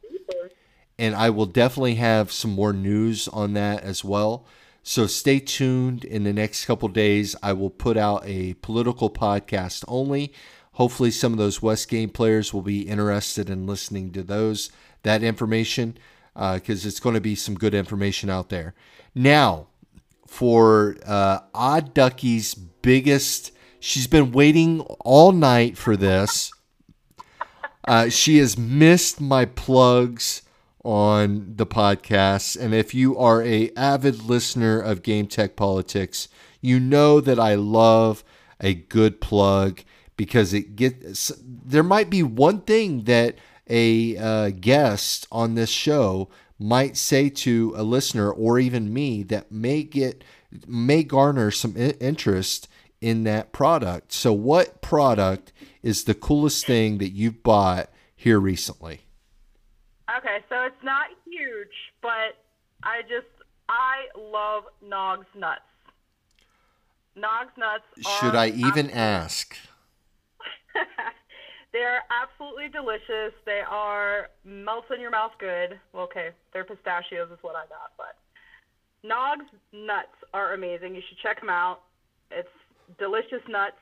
And 0.98 1.14
I 1.14 1.30
will 1.30 1.46
definitely 1.46 1.94
have 1.94 2.30
some 2.30 2.50
more 2.50 2.74
news 2.74 3.26
on 3.26 3.54
that 3.54 3.82
as 3.82 4.04
well. 4.04 4.44
So 4.82 5.06
stay 5.06 5.38
tuned 5.38 6.04
in 6.04 6.24
the 6.24 6.34
next 6.34 6.66
couple 6.66 6.90
days. 6.90 7.34
I 7.42 7.54
will 7.54 7.70
put 7.70 7.96
out 7.96 8.20
a 8.26 8.52
political 8.60 9.08
podcast 9.08 9.82
only. 9.88 10.34
Hopefully, 10.72 11.10
some 11.10 11.32
of 11.32 11.38
those 11.38 11.62
West 11.62 11.88
Game 11.88 12.10
players 12.10 12.52
will 12.52 12.60
be 12.60 12.82
interested 12.82 13.48
in 13.48 13.66
listening 13.66 14.12
to 14.12 14.22
those 14.22 14.68
that 15.04 15.22
information 15.22 15.96
uh, 16.36 16.56
because 16.56 16.84
it's 16.84 17.00
going 17.00 17.14
to 17.14 17.20
be 17.22 17.34
some 17.34 17.54
good 17.54 17.72
information 17.72 18.28
out 18.28 18.50
there. 18.50 18.74
Now, 19.14 19.68
for 20.30 20.96
uh, 21.04 21.40
Odd 21.52 21.92
Ducky's 21.92 22.54
biggest, 22.54 23.50
she's 23.80 24.06
been 24.06 24.30
waiting 24.30 24.80
all 25.00 25.32
night 25.32 25.76
for 25.76 25.96
this. 25.96 26.52
Uh, 27.86 28.08
she 28.08 28.38
has 28.38 28.56
missed 28.56 29.20
my 29.20 29.44
plugs 29.44 30.42
on 30.84 31.54
the 31.56 31.66
podcast, 31.66 32.56
and 32.58 32.72
if 32.72 32.94
you 32.94 33.18
are 33.18 33.42
a 33.42 33.70
avid 33.76 34.22
listener 34.22 34.80
of 34.80 35.02
Game 35.02 35.26
Tech 35.26 35.56
Politics, 35.56 36.28
you 36.60 36.78
know 36.78 37.20
that 37.20 37.40
I 37.40 37.56
love 37.56 38.22
a 38.60 38.72
good 38.72 39.20
plug 39.20 39.80
because 40.16 40.54
it 40.54 40.76
gets. 40.76 41.32
There 41.44 41.82
might 41.82 42.08
be 42.08 42.22
one 42.22 42.60
thing 42.60 43.02
that 43.04 43.34
a 43.68 44.16
uh, 44.16 44.50
guest 44.50 45.26
on 45.32 45.56
this 45.56 45.70
show 45.70 46.28
might 46.60 46.96
say 46.96 47.30
to 47.30 47.72
a 47.74 47.82
listener 47.82 48.30
or 48.30 48.58
even 48.58 48.92
me 48.92 49.22
that 49.24 49.50
may 49.50 49.82
get 49.82 50.22
may 50.66 51.02
garner 51.02 51.50
some 51.50 51.74
i- 51.76 51.94
interest 52.00 52.68
in 53.00 53.24
that 53.24 53.50
product. 53.52 54.12
So, 54.12 54.32
what 54.32 54.82
product 54.82 55.52
is 55.82 56.04
the 56.04 56.14
coolest 56.14 56.66
thing 56.66 56.98
that 56.98 57.10
you've 57.10 57.42
bought 57.42 57.90
here 58.14 58.38
recently? 58.38 59.00
Okay, 60.18 60.38
so 60.48 60.62
it's 60.62 60.82
not 60.82 61.06
huge, 61.24 61.68
but 62.02 62.36
I 62.82 63.02
just 63.02 63.26
I 63.68 64.06
love 64.18 64.64
Nog's 64.86 65.26
nuts. 65.34 65.60
Nog's 67.16 67.56
nuts. 67.56 67.84
Should 68.20 68.34
I 68.34 68.48
even 68.48 68.90
ask? 68.90 69.56
They're 71.72 72.02
absolutely 72.10 72.68
delicious. 72.68 73.32
They 73.46 73.62
are 73.68 74.28
melt 74.44 74.86
in 74.94 75.00
your 75.00 75.10
mouth 75.10 75.32
good. 75.38 75.78
Well, 75.92 76.04
okay, 76.04 76.30
they're 76.52 76.64
pistachios 76.64 77.30
is 77.30 77.38
what 77.42 77.54
I 77.54 77.66
got, 77.66 77.92
but 77.96 78.16
Nog's 79.02 79.50
nuts 79.72 80.16
are 80.34 80.54
amazing. 80.54 80.94
You 80.94 81.02
should 81.08 81.18
check 81.18 81.40
them 81.40 81.48
out. 81.48 81.82
It's 82.30 82.48
delicious 82.98 83.42
nuts, 83.48 83.78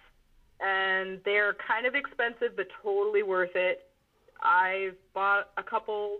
and 0.60 1.20
they're 1.24 1.56
kind 1.66 1.86
of 1.86 1.94
expensive, 1.94 2.56
but 2.56 2.66
totally 2.82 3.22
worth 3.22 3.54
it. 3.54 3.88
I've 4.42 4.94
bought 5.14 5.50
a 5.56 5.62
couple, 5.62 6.18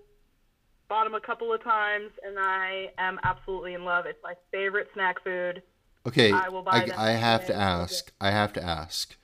bought 0.89 1.05
them 1.05 1.15
a 1.15 1.21
couple 1.21 1.53
of 1.53 1.63
times, 1.63 2.11
and 2.25 2.39
I 2.39 2.91
am 2.99 3.21
absolutely 3.25 3.75
in 3.75 3.85
love. 3.85 4.07
It's 4.07 4.19
my 4.23 4.35
favorite 4.51 4.89
snack 4.95 5.23
food. 5.23 5.63
Okay, 6.07 6.33
I 6.33 6.49
will 6.49 6.63
buy 6.63 6.89
I, 6.97 7.11
I 7.11 7.13
have 7.13 7.47
to 7.47 7.55
ask. 7.55 8.11
I 8.21 8.31
have 8.31 8.53
to 8.55 8.65
ask. 8.65 9.17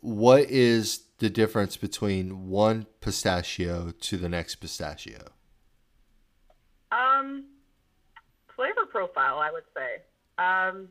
What 0.00 0.50
is 0.50 1.03
the 1.18 1.30
difference 1.30 1.76
between 1.76 2.48
one 2.48 2.86
pistachio 3.00 3.92
to 4.00 4.16
the 4.16 4.28
next 4.28 4.56
pistachio? 4.56 5.30
Um, 6.90 7.46
flavor 8.54 8.86
profile, 8.90 9.38
I 9.38 9.50
would 9.50 9.64
say. 9.74 10.02
Um, 10.38 10.88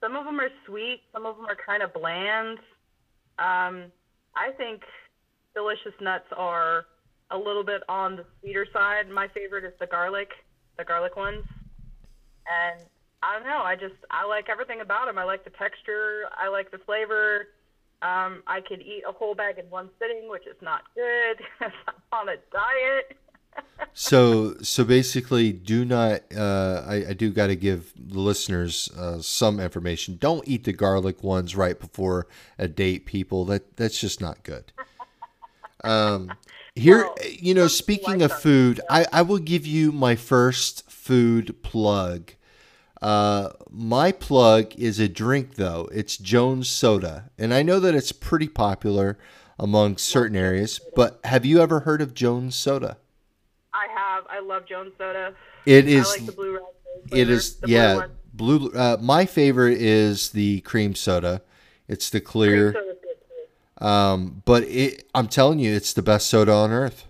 some 0.00 0.16
of 0.16 0.24
them 0.24 0.40
are 0.40 0.50
sweet, 0.66 1.02
some 1.12 1.26
of 1.26 1.36
them 1.36 1.46
are 1.46 1.56
kind 1.64 1.82
of 1.82 1.92
bland. 1.94 2.58
Um, 3.38 3.92
I 4.34 4.50
think 4.56 4.82
delicious 5.54 5.94
nuts 6.00 6.26
are 6.36 6.86
a 7.30 7.38
little 7.38 7.64
bit 7.64 7.82
on 7.88 8.16
the 8.16 8.24
sweeter 8.40 8.66
side. 8.72 9.08
My 9.08 9.28
favorite 9.28 9.64
is 9.64 9.72
the 9.80 9.86
garlic, 9.86 10.28
the 10.76 10.84
garlic 10.84 11.16
ones. 11.16 11.44
And 12.46 12.84
I 13.22 13.38
don't 13.38 13.46
know, 13.46 13.62
I 13.62 13.76
just 13.76 13.94
I 14.10 14.26
like 14.26 14.48
everything 14.48 14.80
about 14.80 15.06
them. 15.06 15.18
I 15.18 15.24
like 15.24 15.44
the 15.44 15.50
texture, 15.50 16.24
I 16.36 16.48
like 16.48 16.70
the 16.70 16.78
flavor. 16.78 17.46
Um, 18.02 18.42
I 18.48 18.60
could 18.60 18.80
eat 18.80 19.04
a 19.08 19.12
whole 19.12 19.34
bag 19.34 19.58
in 19.58 19.70
one 19.70 19.88
sitting, 20.00 20.28
which 20.28 20.46
is 20.46 20.56
not 20.60 20.82
good. 20.94 21.40
I'm 21.60 21.72
on 22.12 22.28
a 22.28 22.36
diet. 22.52 23.16
so 23.92 24.54
so 24.62 24.82
basically 24.82 25.52
do 25.52 25.84
not 25.84 26.22
uh, 26.34 26.82
I, 26.86 26.94
I 27.10 27.12
do 27.12 27.30
got 27.30 27.48
to 27.48 27.56
give 27.56 27.92
the 27.96 28.18
listeners 28.18 28.90
uh, 28.98 29.20
some 29.20 29.60
information. 29.60 30.16
Don't 30.18 30.46
eat 30.48 30.64
the 30.64 30.72
garlic 30.72 31.22
ones 31.22 31.54
right 31.54 31.78
before 31.78 32.26
a 32.58 32.66
date 32.66 33.06
people. 33.06 33.44
That 33.44 33.76
that's 33.76 34.00
just 34.00 34.20
not 34.20 34.42
good. 34.42 34.72
Um, 35.84 36.32
here 36.74 37.04
Well, 37.04 37.16
you 37.28 37.54
know 37.54 37.66
speaking 37.66 38.22
of 38.22 38.32
food 38.32 38.80
I, 38.88 39.06
I 39.12 39.22
will 39.22 39.38
give 39.38 39.66
you 39.66 39.92
my 39.92 40.16
first 40.16 40.90
food 40.90 41.62
plug. 41.62 42.32
Uh, 43.00 43.50
my 43.74 44.12
plug 44.12 44.74
is 44.76 44.98
a 44.98 45.08
drink 45.08 45.54
though 45.54 45.88
it's 45.92 46.18
jones 46.18 46.68
soda 46.68 47.30
and 47.38 47.54
i 47.54 47.62
know 47.62 47.80
that 47.80 47.94
it's 47.94 48.12
pretty 48.12 48.48
popular 48.48 49.16
among 49.58 49.96
certain 49.96 50.36
areas 50.36 50.78
but 50.94 51.18
have 51.24 51.46
you 51.46 51.60
ever 51.60 51.80
heard 51.80 52.02
of 52.02 52.12
jones 52.12 52.54
soda 52.54 52.98
I 53.72 53.86
have. 53.94 54.24
I 54.28 54.40
love 54.40 54.66
Jones 54.66 54.92
Soda. 54.98 55.34
It 55.64 55.88
is. 55.88 56.06
I 56.06 56.10
like 56.10 56.26
the 56.26 56.32
blue 56.32 56.58
it 57.10 57.26
the 57.26 57.68
yeah. 57.68 57.96
one. 57.96 58.10
Blue. 58.34 58.70
Uh, 58.70 58.96
my 59.00 59.26
favorite 59.26 59.78
is 59.78 60.30
the 60.30 60.60
cream 60.60 60.94
soda. 60.94 61.42
It's 61.88 62.10
the 62.10 62.20
clear. 62.20 62.72
Cream 62.72 62.82
soda's 62.84 62.98
good 63.02 63.80
too. 63.80 63.86
Um, 63.86 64.42
but 64.44 64.64
it, 64.64 65.08
I'm 65.14 65.26
telling 65.26 65.58
you, 65.58 65.74
it's 65.74 65.92
the 65.92 66.02
best 66.02 66.28
soda 66.28 66.52
on 66.52 66.70
earth, 66.70 67.06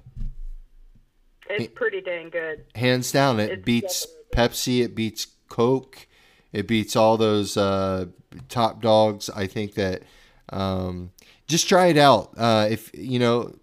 It's 1.50 1.72
pretty 1.74 2.00
dang 2.00 2.30
good. 2.30 2.64
hands 2.74 3.12
down. 3.12 3.40
It 3.40 3.50
It's 3.50 3.64
beats 3.64 4.06
Pepsi. 4.32 4.84
It 4.84 4.94
beats 4.94 5.26
Coke. 5.48 6.06
It 6.52 6.66
beats 6.68 6.96
all 6.96 7.16
those 7.16 7.56
uh, 7.56 8.06
top 8.48 8.82
dogs. 8.82 9.30
I 9.30 9.46
think 9.46 9.74
that. 9.74 10.02
Um, 10.50 11.12
just 11.48 11.68
try 11.68 11.86
it 11.86 11.96
out. 11.96 12.32
Uh, 12.36 12.66
if 12.70 12.90
you 12.94 13.18
know, 13.18 13.54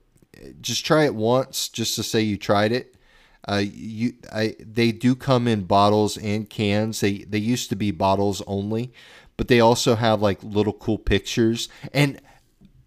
just 0.62 0.86
try 0.86 1.06
it 1.06 1.16
once, 1.16 1.70
just 1.70 1.96
to 1.96 2.04
say 2.04 2.22
you 2.22 2.38
tried 2.38 2.72
it. 2.72 2.96
Uh, 3.48 3.64
you, 3.64 4.14
I, 4.32 4.56
they 4.60 4.92
do 4.92 5.16
come 5.16 5.48
in 5.48 5.64
bottles 5.64 6.18
and 6.18 6.50
cans. 6.50 7.00
They 7.00 7.20
they 7.20 7.38
used 7.38 7.70
to 7.70 7.76
be 7.76 7.92
bottles 7.92 8.42
only, 8.46 8.94
but 9.38 9.48
they 9.48 9.60
also 9.60 9.96
have 9.96 10.22
like 10.22 10.44
little 10.44 10.74
cool 10.74 10.98
pictures 10.98 11.70
and 11.94 12.22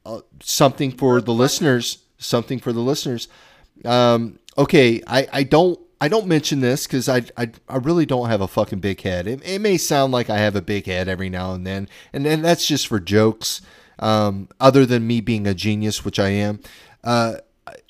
uh, 0.06 0.20
something 0.40 0.92
for 0.92 1.20
the 1.20 1.34
listeners. 1.34 1.98
Something 2.18 2.60
for 2.60 2.72
the 2.72 2.80
listeners. 2.80 3.26
Um, 3.84 4.38
okay, 4.56 5.02
I, 5.08 5.26
I 5.32 5.42
don't 5.42 5.80
I 6.02 6.08
don't 6.08 6.26
mention 6.26 6.58
this 6.58 6.84
because 6.84 7.08
I, 7.08 7.22
I 7.36 7.52
I 7.68 7.76
really 7.76 8.06
don't 8.06 8.28
have 8.28 8.40
a 8.40 8.48
fucking 8.48 8.80
big 8.80 9.02
head. 9.02 9.28
It, 9.28 9.40
it 9.44 9.60
may 9.60 9.76
sound 9.76 10.12
like 10.12 10.28
I 10.28 10.38
have 10.38 10.56
a 10.56 10.60
big 10.60 10.86
head 10.86 11.06
every 11.06 11.30
now 11.30 11.52
and 11.52 11.64
then, 11.64 11.88
and 12.12 12.26
then 12.26 12.42
that's 12.42 12.66
just 12.66 12.88
for 12.88 12.98
jokes. 12.98 13.60
Um, 14.00 14.48
other 14.58 14.84
than 14.84 15.06
me 15.06 15.20
being 15.20 15.46
a 15.46 15.54
genius, 15.54 16.04
which 16.04 16.18
I 16.18 16.30
am. 16.30 16.58
Uh, 17.04 17.34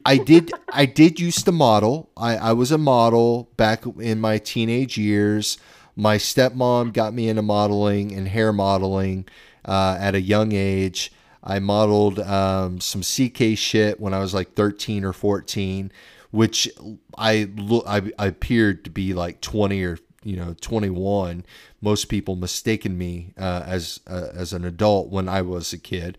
I 0.04 0.18
did 0.18 0.52
I 0.74 0.84
did 0.84 1.20
used 1.20 1.46
to 1.46 1.52
model. 1.52 2.10
I, 2.14 2.36
I 2.36 2.52
was 2.52 2.70
a 2.70 2.76
model 2.76 3.48
back 3.56 3.86
in 3.98 4.20
my 4.20 4.36
teenage 4.36 4.98
years. 4.98 5.56
My 5.96 6.18
stepmom 6.18 6.92
got 6.92 7.14
me 7.14 7.30
into 7.30 7.40
modeling 7.40 8.12
and 8.12 8.28
hair 8.28 8.52
modeling 8.52 9.24
uh, 9.64 9.96
at 9.98 10.14
a 10.14 10.20
young 10.20 10.52
age. 10.52 11.12
I 11.42 11.60
modeled 11.60 12.18
um, 12.18 12.78
some 12.78 13.00
CK 13.00 13.56
shit 13.56 13.98
when 14.00 14.12
I 14.12 14.18
was 14.18 14.34
like 14.34 14.52
13 14.52 15.02
or 15.02 15.14
14, 15.14 15.90
which 16.32 16.68
I 17.16 17.48
look 17.56 17.84
I, 17.86 18.10
I 18.18 18.26
appeared 18.26 18.84
to 18.84 18.90
be 18.90 19.14
like 19.14 19.40
20 19.40 19.84
or 19.84 19.98
you 20.24 20.36
know 20.36 20.56
21. 20.60 21.44
Most 21.80 22.06
people 22.06 22.34
mistaken 22.34 22.98
me 22.98 23.32
uh, 23.38 23.62
as 23.64 24.00
uh, 24.08 24.28
as 24.34 24.52
an 24.52 24.64
adult 24.64 25.10
when 25.10 25.28
I 25.28 25.42
was 25.42 25.72
a 25.72 25.78
kid, 25.78 26.18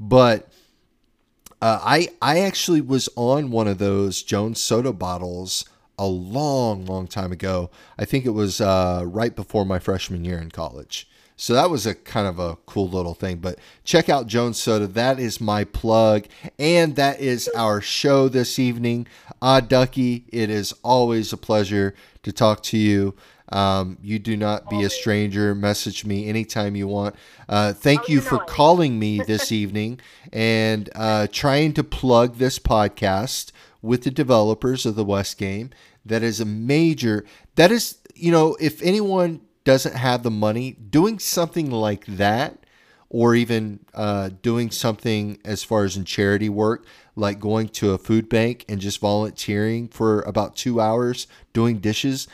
but 0.00 0.48
uh, 1.60 1.78
I 1.82 2.08
I 2.20 2.40
actually 2.40 2.80
was 2.80 3.08
on 3.14 3.50
one 3.50 3.68
of 3.68 3.78
those 3.78 4.22
Jones 4.22 4.60
soda 4.60 4.92
bottles 4.92 5.64
a 5.98 6.06
long, 6.06 6.86
long 6.86 7.06
time 7.06 7.30
ago. 7.30 7.70
I 7.98 8.04
think 8.04 8.24
it 8.24 8.30
was 8.30 8.60
uh, 8.60 9.04
right 9.06 9.36
before 9.36 9.64
my 9.64 9.78
freshman 9.78 10.24
year 10.24 10.38
in 10.38 10.50
college. 10.50 11.08
So 11.36 11.54
that 11.54 11.70
was 11.70 11.86
a 11.86 11.94
kind 11.94 12.26
of 12.26 12.38
a 12.38 12.56
cool 12.66 12.88
little 12.88 13.14
thing. 13.14 13.38
But 13.38 13.58
check 13.84 14.08
out 14.08 14.26
Jones 14.26 14.58
Soda. 14.58 14.86
That 14.86 15.18
is 15.18 15.40
my 15.40 15.64
plug, 15.64 16.26
and 16.58 16.94
that 16.96 17.20
is 17.20 17.48
our 17.56 17.80
show 17.80 18.28
this 18.28 18.58
evening. 18.58 19.06
Ah, 19.40 19.60
Ducky, 19.60 20.24
it 20.28 20.50
is 20.50 20.72
always 20.84 21.32
a 21.32 21.36
pleasure 21.36 21.94
to 22.22 22.32
talk 22.32 22.62
to 22.64 22.78
you. 22.78 23.14
Um, 23.48 23.98
you 24.02 24.18
do 24.18 24.36
not 24.36 24.70
be 24.70 24.82
a 24.82 24.88
stranger. 24.88 25.54
Message 25.54 26.04
me 26.06 26.26
anytime 26.28 26.74
you 26.76 26.86
want. 26.88 27.16
Uh, 27.48 27.72
thank 27.74 28.02
Oh, 28.02 28.04
you 28.08 28.14
you 28.16 28.20
for 28.22 28.34
know 28.36 28.40
I 28.40 28.44
am. 28.44 28.48
calling 28.48 28.98
me 28.98 29.20
this 29.20 29.52
evening 29.62 30.00
and 30.32 30.88
uh, 30.94 31.26
trying 31.30 31.74
to 31.74 31.84
plug 31.84 32.36
this 32.36 32.58
podcast 32.58 33.52
with 33.82 34.04
the 34.04 34.10
developers 34.10 34.86
of 34.86 34.94
the 34.94 35.04
West 35.04 35.36
Game. 35.36 35.68
That 36.06 36.22
is 36.22 36.40
a 36.40 36.44
major. 36.46 37.24
That 37.56 37.70
is, 37.70 37.98
you 38.14 38.32
know, 38.32 38.56
if 38.60 38.80
anyone 38.82 39.42
doesn't 39.64 39.96
have 39.96 40.22
the 40.22 40.30
money, 40.30 40.72
doing 40.72 41.18
something 41.18 41.70
like 41.70 42.04
that, 42.06 42.58
or 43.08 43.34
even 43.34 43.80
uh, 43.94 44.30
doing 44.40 44.70
something 44.70 45.38
as 45.44 45.62
far 45.62 45.84
as 45.84 45.96
in 45.96 46.04
charity 46.04 46.48
work, 46.48 46.86
like 47.14 47.38
going 47.38 47.68
to 47.68 47.92
a 47.92 47.98
food 47.98 48.28
bank 48.28 48.64
and 48.68 48.80
just 48.80 49.00
volunteering 49.00 49.86
for 49.88 50.22
about 50.22 50.56
two 50.56 50.80
hours 50.80 51.26
doing 51.52 51.78
dishes. 51.78 52.26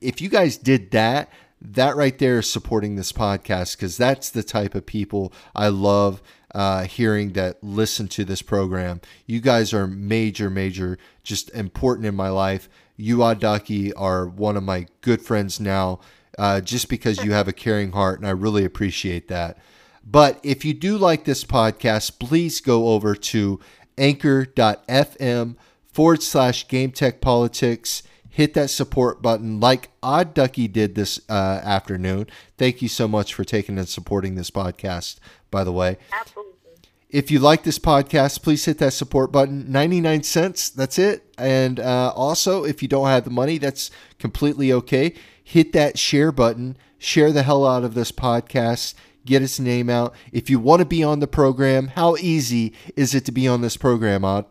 If 0.00 0.20
you 0.20 0.28
guys 0.28 0.58
did 0.58 0.90
that, 0.90 1.32
that 1.62 1.96
right 1.96 2.18
there 2.18 2.38
is 2.38 2.50
supporting 2.50 2.96
this 2.96 3.12
podcast 3.12 3.76
because 3.76 3.96
that's 3.96 4.28
the 4.28 4.42
type 4.42 4.74
of 4.74 4.84
people 4.84 5.32
I 5.54 5.68
love 5.68 6.22
uh, 6.54 6.84
hearing 6.84 7.32
that 7.32 7.62
listen 7.62 8.08
to 8.08 8.24
this 8.24 8.42
program. 8.42 9.00
You 9.26 9.40
guys 9.40 9.72
are 9.72 9.86
major, 9.86 10.50
major, 10.50 10.98
just 11.22 11.50
important 11.50 12.06
in 12.06 12.14
my 12.14 12.28
life. 12.28 12.68
You, 12.96 13.22
Odd 13.22 13.40
Ducky, 13.40 13.92
are 13.94 14.26
one 14.26 14.56
of 14.56 14.62
my 14.62 14.86
good 15.00 15.20
friends 15.20 15.60
now, 15.60 16.00
uh, 16.38 16.60
just 16.60 16.88
because 16.88 17.24
you 17.24 17.32
have 17.32 17.48
a 17.48 17.52
caring 17.52 17.92
heart, 17.92 18.18
and 18.18 18.28
I 18.28 18.32
really 18.32 18.64
appreciate 18.64 19.28
that. 19.28 19.58
But 20.04 20.38
if 20.42 20.64
you 20.64 20.72
do 20.72 20.96
like 20.96 21.24
this 21.24 21.44
podcast, 21.44 22.18
please 22.20 22.60
go 22.60 22.88
over 22.88 23.14
to 23.16 23.60
anchor.fm 23.98 25.56
forward 25.92 26.22
slash 26.22 26.68
game 26.68 26.92
tech 26.92 27.20
politics. 27.20 28.02
Hit 28.28 28.52
that 28.54 28.68
support 28.68 29.22
button 29.22 29.60
like 29.60 29.88
Odd 30.02 30.34
Ducky 30.34 30.68
did 30.68 30.94
this 30.94 31.18
uh, 31.28 31.60
afternoon. 31.64 32.26
Thank 32.58 32.82
you 32.82 32.88
so 32.88 33.08
much 33.08 33.32
for 33.32 33.44
taking 33.44 33.78
and 33.78 33.88
supporting 33.88 34.34
this 34.34 34.50
podcast, 34.50 35.16
by 35.50 35.64
the 35.64 35.72
way. 35.72 35.96
Absolutely. 36.12 36.52
If 37.08 37.30
you 37.30 37.38
like 37.38 37.62
this 37.62 37.78
podcast, 37.78 38.42
please 38.42 38.64
hit 38.66 38.76
that 38.78 38.92
support 38.92 39.32
button. 39.32 39.72
99 39.72 40.22
cents, 40.22 40.68
that's 40.68 40.98
it. 40.98 41.24
And 41.38 41.80
uh, 41.80 42.12
also, 42.14 42.64
if 42.64 42.82
you 42.82 42.88
don't 42.88 43.06
have 43.06 43.24
the 43.24 43.30
money, 43.30 43.56
that's 43.56 43.90
completely 44.18 44.70
okay. 44.72 45.14
Hit 45.48 45.72
that 45.74 45.96
share 45.96 46.32
button, 46.32 46.76
share 46.98 47.30
the 47.30 47.44
hell 47.44 47.64
out 47.64 47.84
of 47.84 47.94
this 47.94 48.10
podcast, 48.10 48.94
get 49.24 49.42
its 49.42 49.60
name 49.60 49.88
out. 49.88 50.12
If 50.32 50.50
you 50.50 50.58
want 50.58 50.80
to 50.80 50.84
be 50.84 51.04
on 51.04 51.20
the 51.20 51.28
program, 51.28 51.86
how 51.86 52.16
easy 52.16 52.74
is 52.96 53.14
it 53.14 53.24
to 53.26 53.32
be 53.32 53.46
on 53.46 53.60
this 53.60 53.76
program, 53.76 54.24
Odd? 54.24 54.44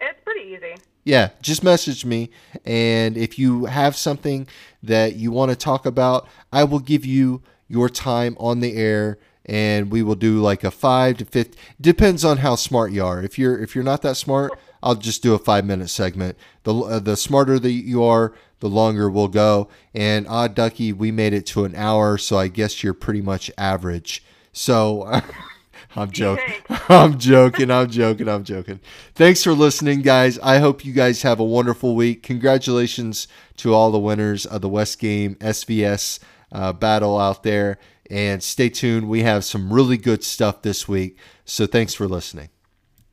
It's 0.00 0.18
pretty 0.24 0.48
easy. 0.48 0.76
Yeah, 1.04 1.28
just 1.42 1.62
message 1.62 2.06
me. 2.06 2.30
And 2.64 3.18
if 3.18 3.38
you 3.38 3.66
have 3.66 3.94
something 3.94 4.48
that 4.82 5.16
you 5.16 5.30
want 5.30 5.50
to 5.50 5.56
talk 5.56 5.84
about, 5.84 6.26
I 6.50 6.64
will 6.64 6.78
give 6.78 7.04
you 7.04 7.42
your 7.68 7.90
time 7.90 8.34
on 8.40 8.60
the 8.60 8.74
air 8.74 9.18
and 9.44 9.90
we 9.90 10.02
will 10.02 10.14
do 10.14 10.40
like 10.40 10.64
a 10.64 10.70
5 10.70 11.18
to 11.18 11.24
fifth 11.26 11.54
depends 11.78 12.24
on 12.24 12.38
how 12.38 12.54
smart 12.54 12.92
you 12.92 13.04
are. 13.04 13.22
If 13.22 13.38
you're 13.38 13.58
if 13.58 13.74
you're 13.74 13.84
not 13.84 14.00
that 14.02 14.16
smart, 14.16 14.58
I'll 14.82 14.94
just 14.94 15.22
do 15.22 15.34
a 15.34 15.38
5 15.38 15.64
minute 15.64 15.88
segment. 15.88 16.36
The 16.64 16.74
uh, 16.74 16.98
the 16.98 17.16
smarter 17.16 17.58
that 17.58 17.70
you 17.70 18.02
are, 18.02 18.32
the 18.60 18.68
longer 18.68 19.10
we'll 19.10 19.28
go. 19.28 19.68
And 19.94 20.26
odd 20.28 20.54
ducky, 20.54 20.92
we 20.92 21.10
made 21.10 21.32
it 21.32 21.46
to 21.46 21.64
an 21.64 21.74
hour, 21.74 22.18
so 22.18 22.38
I 22.38 22.48
guess 22.48 22.82
you're 22.82 22.94
pretty 22.94 23.20
much 23.20 23.50
average. 23.56 24.24
So 24.52 25.22
I'm 25.96 26.10
joking. 26.10 26.54
I'm 26.88 27.18
joking. 27.18 27.70
I'm 27.70 27.90
joking. 27.90 28.28
I'm 28.28 28.44
joking. 28.44 28.80
Thanks 29.14 29.42
for 29.42 29.52
listening, 29.52 30.02
guys. 30.02 30.38
I 30.38 30.58
hope 30.58 30.84
you 30.84 30.92
guys 30.92 31.22
have 31.22 31.40
a 31.40 31.44
wonderful 31.44 31.94
week. 31.94 32.22
Congratulations 32.22 33.28
to 33.58 33.74
all 33.74 33.90
the 33.90 33.98
winners 33.98 34.46
of 34.46 34.60
the 34.60 34.68
West 34.68 34.98
Game 34.98 35.34
SVS 35.36 36.18
uh, 36.50 36.72
battle 36.72 37.18
out 37.18 37.42
there. 37.42 37.78
And 38.10 38.42
stay 38.42 38.68
tuned. 38.68 39.08
We 39.08 39.22
have 39.22 39.44
some 39.44 39.72
really 39.72 39.96
good 39.96 40.22
stuff 40.22 40.62
this 40.62 40.86
week. 40.86 41.16
So 41.44 41.66
thanks 41.66 41.94
for 41.94 42.06
listening. 42.06 42.50